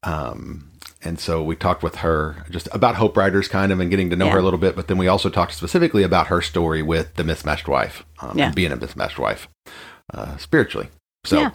Um, 0.02 0.70
and 1.02 1.18
so 1.18 1.42
we 1.42 1.54
talked 1.56 1.82
with 1.82 1.96
her 1.96 2.44
just 2.50 2.68
about 2.72 2.94
Hope 2.96 3.16
Writers, 3.16 3.46
kind 3.48 3.72
of, 3.72 3.80
and 3.80 3.90
getting 3.90 4.10
to 4.10 4.16
know 4.16 4.28
her 4.30 4.38
a 4.38 4.42
little 4.42 4.58
bit. 4.58 4.74
But 4.74 4.88
then 4.88 4.96
we 4.96 5.06
also 5.08 5.28
talked 5.28 5.52
specifically 5.52 6.02
about 6.02 6.28
her 6.28 6.40
story 6.40 6.82
with 6.82 7.14
the 7.16 7.24
mismatched 7.24 7.68
wife, 7.68 8.04
um, 8.20 8.38
Yeah. 8.38 8.50
being 8.52 8.72
a 8.72 8.76
mismatched 8.76 9.18
wife 9.18 9.48
uh, 10.12 10.36
spiritually. 10.38 10.88
So, 11.26 11.40
Yeah. 11.40 11.50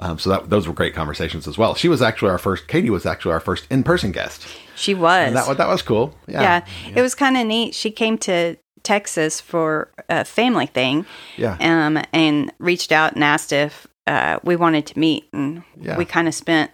Um, 0.00 0.18
so 0.18 0.30
that 0.30 0.50
those 0.50 0.66
were 0.66 0.74
great 0.74 0.94
conversations 0.94 1.46
as 1.46 1.56
well. 1.56 1.74
She 1.76 1.88
was 1.88 2.02
actually 2.02 2.30
our 2.30 2.38
first. 2.38 2.66
Katie 2.66 2.90
was 2.90 3.06
actually 3.06 3.32
our 3.32 3.40
first 3.40 3.66
in 3.70 3.82
person 3.84 4.10
guest. 4.12 4.46
she 4.74 4.94
was. 4.94 5.28
And 5.28 5.36
that 5.36 5.46
was 5.46 5.56
that 5.58 5.68
was 5.68 5.82
cool. 5.82 6.14
Yeah, 6.26 6.42
yeah. 6.86 6.92
it 6.96 7.02
was 7.02 7.14
kind 7.14 7.36
of 7.36 7.46
neat. 7.46 7.74
She 7.74 7.90
came 7.90 8.18
to 8.18 8.56
Texas 8.82 9.40
for 9.40 9.90
a 10.08 10.24
family 10.24 10.66
thing, 10.66 11.06
yeah, 11.36 11.56
um, 11.60 12.02
and 12.12 12.50
reached 12.58 12.90
out 12.92 13.12
and 13.14 13.22
asked 13.22 13.52
if 13.52 13.86
uh, 14.06 14.38
we 14.42 14.56
wanted 14.56 14.86
to 14.86 14.98
meet, 14.98 15.28
and 15.32 15.62
Yeah. 15.80 15.96
we 15.98 16.04
kind 16.06 16.26
of 16.26 16.34
spent 16.34 16.70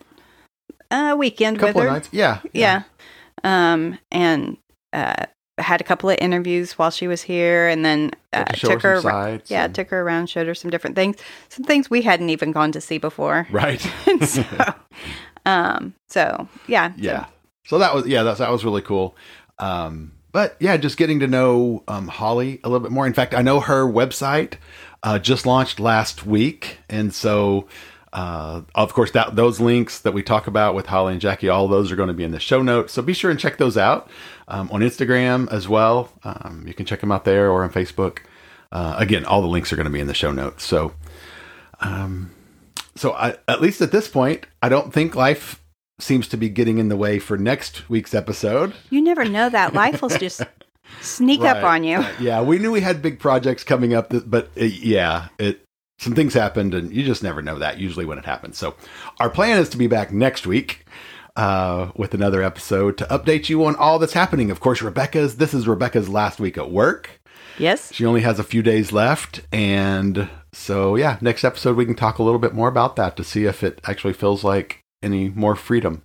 a 0.91 1.17
weekend 1.17 1.57
a 1.57 1.61
couple 1.61 1.81
with 1.81 1.85
of 1.87 1.91
her. 1.91 1.93
nights. 1.99 2.09
Yeah, 2.13 2.41
yeah. 2.53 2.83
Um, 3.43 3.99
and 4.13 4.57
uh, 4.93 5.27
had 5.59 5.81
a 5.81 5.85
couple 5.85 6.11
of 6.11 6.17
interviews 6.21 6.73
while 6.79 6.91
she 6.91 7.09
was 7.09 7.23
here, 7.23 7.67
and 7.69 7.85
then 7.85 8.11
uh, 8.33 8.45
to 8.45 8.57
took 8.61 8.83
her 8.83 8.97
her. 8.97 9.01
some 9.01 9.11
ar- 9.13 9.23
sides 9.25 9.51
yeah, 9.51 9.65
and- 9.65 9.75
took 9.75 9.89
her 9.91 10.03
around, 10.03 10.29
showed 10.29 10.47
her 10.47 10.55
some 10.55 10.71
different 10.71 10.97
things, 10.97 11.17
some 11.49 11.65
things 11.65 11.89
we 11.89 12.03
hadn't 12.03 12.31
even 12.31 12.53
gone 12.53 12.73
to 12.73 12.81
see 12.81 12.99
before. 12.99 13.47
right. 13.53 13.81
So, 14.27 14.45
um, 15.45 15.95
so 16.09 16.49
yeah, 16.67 16.93
yeah 16.97 17.27
so 17.65 17.79
that 17.79 17.95
was 17.95 18.07
yeah 18.07 18.23
that, 18.23 18.39
that 18.39 18.51
was 18.51 18.65
really 18.65 18.83
cool 18.83 19.17
um 19.59 20.13
but 20.33 20.57
yeah 20.61 20.77
just 20.77 20.97
getting 20.97 21.21
to 21.21 21.27
know 21.27 21.83
um 21.89 22.09
holly 22.09 22.61
a 22.65 22.69
little 22.69 22.81
bit 22.83 22.93
more 22.93 23.07
in 23.07 23.13
fact 23.13 23.35
i 23.35 23.43
know 23.43 23.61
her 23.61 23.85
website 23.85 24.55
uh 25.03 25.19
just 25.19 25.47
launched 25.47 25.79
last 25.81 26.27
week 26.27 26.79
and 26.89 27.13
so 27.15 27.67
uh, 28.17 28.63
of 28.75 28.95
course, 28.95 29.11
that 29.11 29.37
those 29.37 29.61
links 29.61 30.01
that 30.01 30.15
we 30.15 30.23
talk 30.23 30.47
about 30.47 30.75
with 30.75 30.87
Holly 30.87 31.13
and 31.13 31.21
Jackie, 31.21 31.51
all 31.51 31.69
those 31.69 31.93
are 31.93 31.97
going 31.97 32.09
to 32.09 32.15
be 32.15 32.25
in 32.25 32.31
the 32.31 32.41
show 32.41 32.63
notes. 32.63 32.95
So 32.95 33.03
be 33.03 33.13
sure 33.13 33.31
and 33.31 33.39
check 33.39 33.59
those 33.59 33.77
out 33.77 34.09
um, 34.49 34.71
on 34.73 34.81
Instagram 34.81 35.53
as 35.53 35.69
well. 35.69 36.11
Um, 36.25 36.65
you 36.67 36.73
can 36.73 36.87
check 36.87 37.01
them 37.01 37.13
out 37.13 37.27
there 37.27 37.51
or 37.51 37.63
on 37.63 37.71
Facebook. 37.71 38.21
Uh, 38.73 38.97
again, 38.97 39.27
all 39.27 39.43
the 39.43 39.47
links 39.47 39.71
are 39.71 39.77
going 39.77 39.85
to 39.85 39.93
be 39.93 40.01
in 40.01 40.07
the 40.07 40.15
show 40.15 40.33
notes. 40.33 40.65
So, 40.65 40.95
um, 41.81 42.31
so 42.95 43.13
I, 43.13 43.37
at 43.49 43.61
least 43.61 43.83
at 43.83 43.93
this 43.93 44.09
point, 44.09 44.47
I 44.63 44.71
don't 44.71 44.95
think 44.95 45.15
life 45.15 45.63
seems 45.99 46.27
to 46.29 46.39
be 46.39 46.49
getting 46.49 46.79
in 46.79 46.89
the 46.89 46.97
way 46.97 47.19
for 47.19 47.37
next 47.37 47.91
week's 47.91 48.15
episode. 48.15 48.73
You 48.89 49.03
never 49.03 49.27
know 49.27 49.51
that 49.51 49.75
life 49.75 50.01
will 50.01 50.09
just 50.09 50.41
sneak 51.03 51.43
up 51.43 51.63
on 51.63 51.85
you. 51.85 52.03
Yeah, 52.19 52.41
we 52.41 52.59
knew 52.59 52.73
we 52.73 52.81
had 52.81 53.03
big 53.03 53.19
projects 53.19 53.63
coming 53.63 53.93
up, 53.93 54.11
but 54.25 54.49
uh, 54.59 54.65
yeah, 54.65 55.29
it 55.39 55.66
some 55.99 56.15
things 56.15 56.35
happened, 56.35 56.75
and 56.75 56.93
you 56.93 57.05
just 57.05 57.23
never 57.23 57.43
know 57.43 57.59
that 57.59 57.79
usually 57.79 58.05
when 58.05 58.19
it 58.19 58.25
happens. 58.25 58.59
So, 58.59 58.75
our 59.21 59.31
plan 59.31 59.59
is 59.59 59.69
to 59.71 59.77
be 59.79 59.87
back 59.87 60.13
next 60.13 60.47
week 60.47 60.85
uh, 61.37 61.91
with 61.97 62.13
another 62.15 62.43
episode 62.43 62.99
to 62.99 63.05
update 63.07 63.49
you 63.49 63.65
on 63.65 63.77
all 63.77 63.99
that's 63.99 64.13
happening. 64.13 64.51
Of 64.51 64.61
course, 64.61 64.83
Rebecca's 64.83 65.37
this 65.37 65.55
is 65.55 65.67
Rebecca's 65.69 66.09
last 66.09 66.39
week 66.41 66.59
at 66.59 66.71
work. 66.71 67.21
Yes. 67.59 67.93
She 67.95 68.05
only 68.05 68.21
has 68.21 68.39
a 68.39 68.45
few 68.45 68.63
days 68.63 68.93
left, 68.93 69.41
and 69.53 70.29
so 70.53 70.97
yeah, 70.97 71.17
next 71.23 71.45
episode 71.45 71.77
we 71.77 71.87
can 71.87 71.95
talk 71.97 72.19
a 72.19 72.23
little 72.23 72.39
bit 72.39 72.53
more 72.55 72.69
about 72.69 72.97
that 72.97 73.17
to 73.17 73.25
see 73.25 73.45
if 73.47 73.63
it 73.63 73.81
actually 73.85 74.13
feels 74.13 74.45
like 74.45 74.81
any 75.03 75.31
more 75.31 75.57
freedom. 75.57 76.03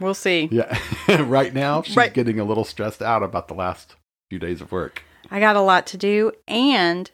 We'll 0.00 0.14
see. 0.14 0.48
Yeah, 0.50 0.78
right 1.24 1.52
now 1.52 1.82
she's 1.82 1.96
Right. 1.96 2.12
getting 2.14 2.40
a 2.40 2.44
little 2.44 2.64
stressed 2.64 3.02
out 3.02 3.22
about 3.22 3.48
the 3.48 3.54
last 3.54 3.96
few 4.30 4.38
days 4.38 4.60
of 4.62 4.72
work. 4.72 5.02
I 5.30 5.40
got 5.40 5.56
a 5.56 5.60
lot 5.60 5.86
to 5.88 5.98
do, 5.98 6.32
and 6.48 7.10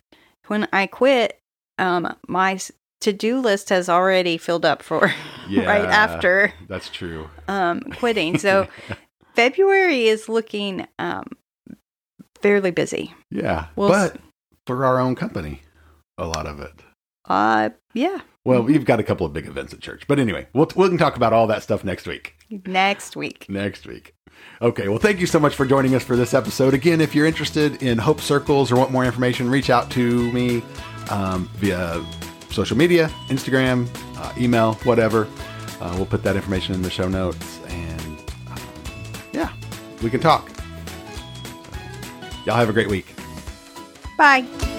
when 0.47 0.69
I 0.73 0.87
quit, 0.87 1.40
um, 1.81 2.15
my 2.29 2.59
to 3.01 3.13
do 3.13 3.41
list 3.41 3.71
has 3.71 3.89
already 3.89 4.37
filled 4.39 4.65
up 4.65 4.83
for 4.83 5.13
Yeah, 5.49 5.65
right 5.65 5.85
after 5.85 6.53
That's 6.69 6.89
true. 6.91 7.29
um, 7.49 7.81
quitting. 7.81 8.39
So 8.39 8.69
February 9.35 10.07
is 10.07 10.29
looking 10.29 10.87
um, 10.99 11.25
fairly 12.41 12.71
busy. 12.71 13.13
Yeah, 13.31 13.67
We'll 13.75 13.89
but 13.89 14.17
for 14.67 14.85
our 14.85 15.01
own 15.01 15.15
company, 15.17 15.63
a 16.19 16.27
lot 16.27 16.47
of 16.47 16.61
it. 16.61 16.73
Uh, 17.29 17.71
yeah, 17.95 18.21
Well, 18.45 18.63
we've 18.63 18.85
got 18.85 19.01
a 19.01 19.03
couple 19.03 19.25
of 19.27 19.33
big 19.33 19.47
events 19.47 19.73
at 19.73 19.81
church, 19.81 20.05
but 20.09 20.19
anyway, 20.19 20.47
we'll 20.53 20.69
we 20.77 20.89
can 20.89 20.99
talk 20.99 21.17
about 21.17 21.33
all 21.33 21.47
that 21.49 21.63
stuff 21.63 21.85
next 21.85 22.07
week. 22.07 22.35
next 22.67 23.17
week. 23.17 23.47
Next 23.49 23.87
week. 23.87 24.15
Okay, 24.63 24.89
well, 24.89 24.99
thank 24.99 25.21
you 25.21 25.27
so 25.27 25.39
much 25.39 25.55
for 25.55 25.67
joining 25.67 25.95
us 25.95 26.03
for 26.05 26.17
this 26.17 26.35
episode. 26.35 26.75
Again, 26.75 27.01
if 27.01 27.15
you're 27.15 27.27
interested 27.27 27.83
in 27.83 27.99
Hope 27.99 28.21
Circles 28.21 28.71
or 28.73 28.77
want 28.77 28.91
more 28.91 29.05
information, 29.05 29.51
reach 29.51 29.71
out 29.71 29.91
to 29.93 30.33
me 30.33 30.63
um, 31.09 31.49
via 31.57 32.05
social 32.51 32.77
media, 32.77 33.09
Instagram, 33.29 33.89
uh, 34.17 34.33
email, 34.39 34.75
whatever. 34.85 35.27
Uh, 35.81 35.95
we'll 35.97 36.07
put 36.07 36.23
that 36.23 36.37
information 36.37 36.75
in 36.75 36.83
the 36.83 36.91
show 36.91 37.09
notes, 37.09 37.61
and 37.69 38.19
um, 38.49 38.61
yeah, 39.33 39.53
we 40.03 40.11
can 40.11 40.21
talk. 40.21 40.51
Y'all 42.45 42.57
have 42.57 42.69
a 42.69 42.73
great 42.73 42.89
week. 42.89 43.15
Bye. 44.19 44.70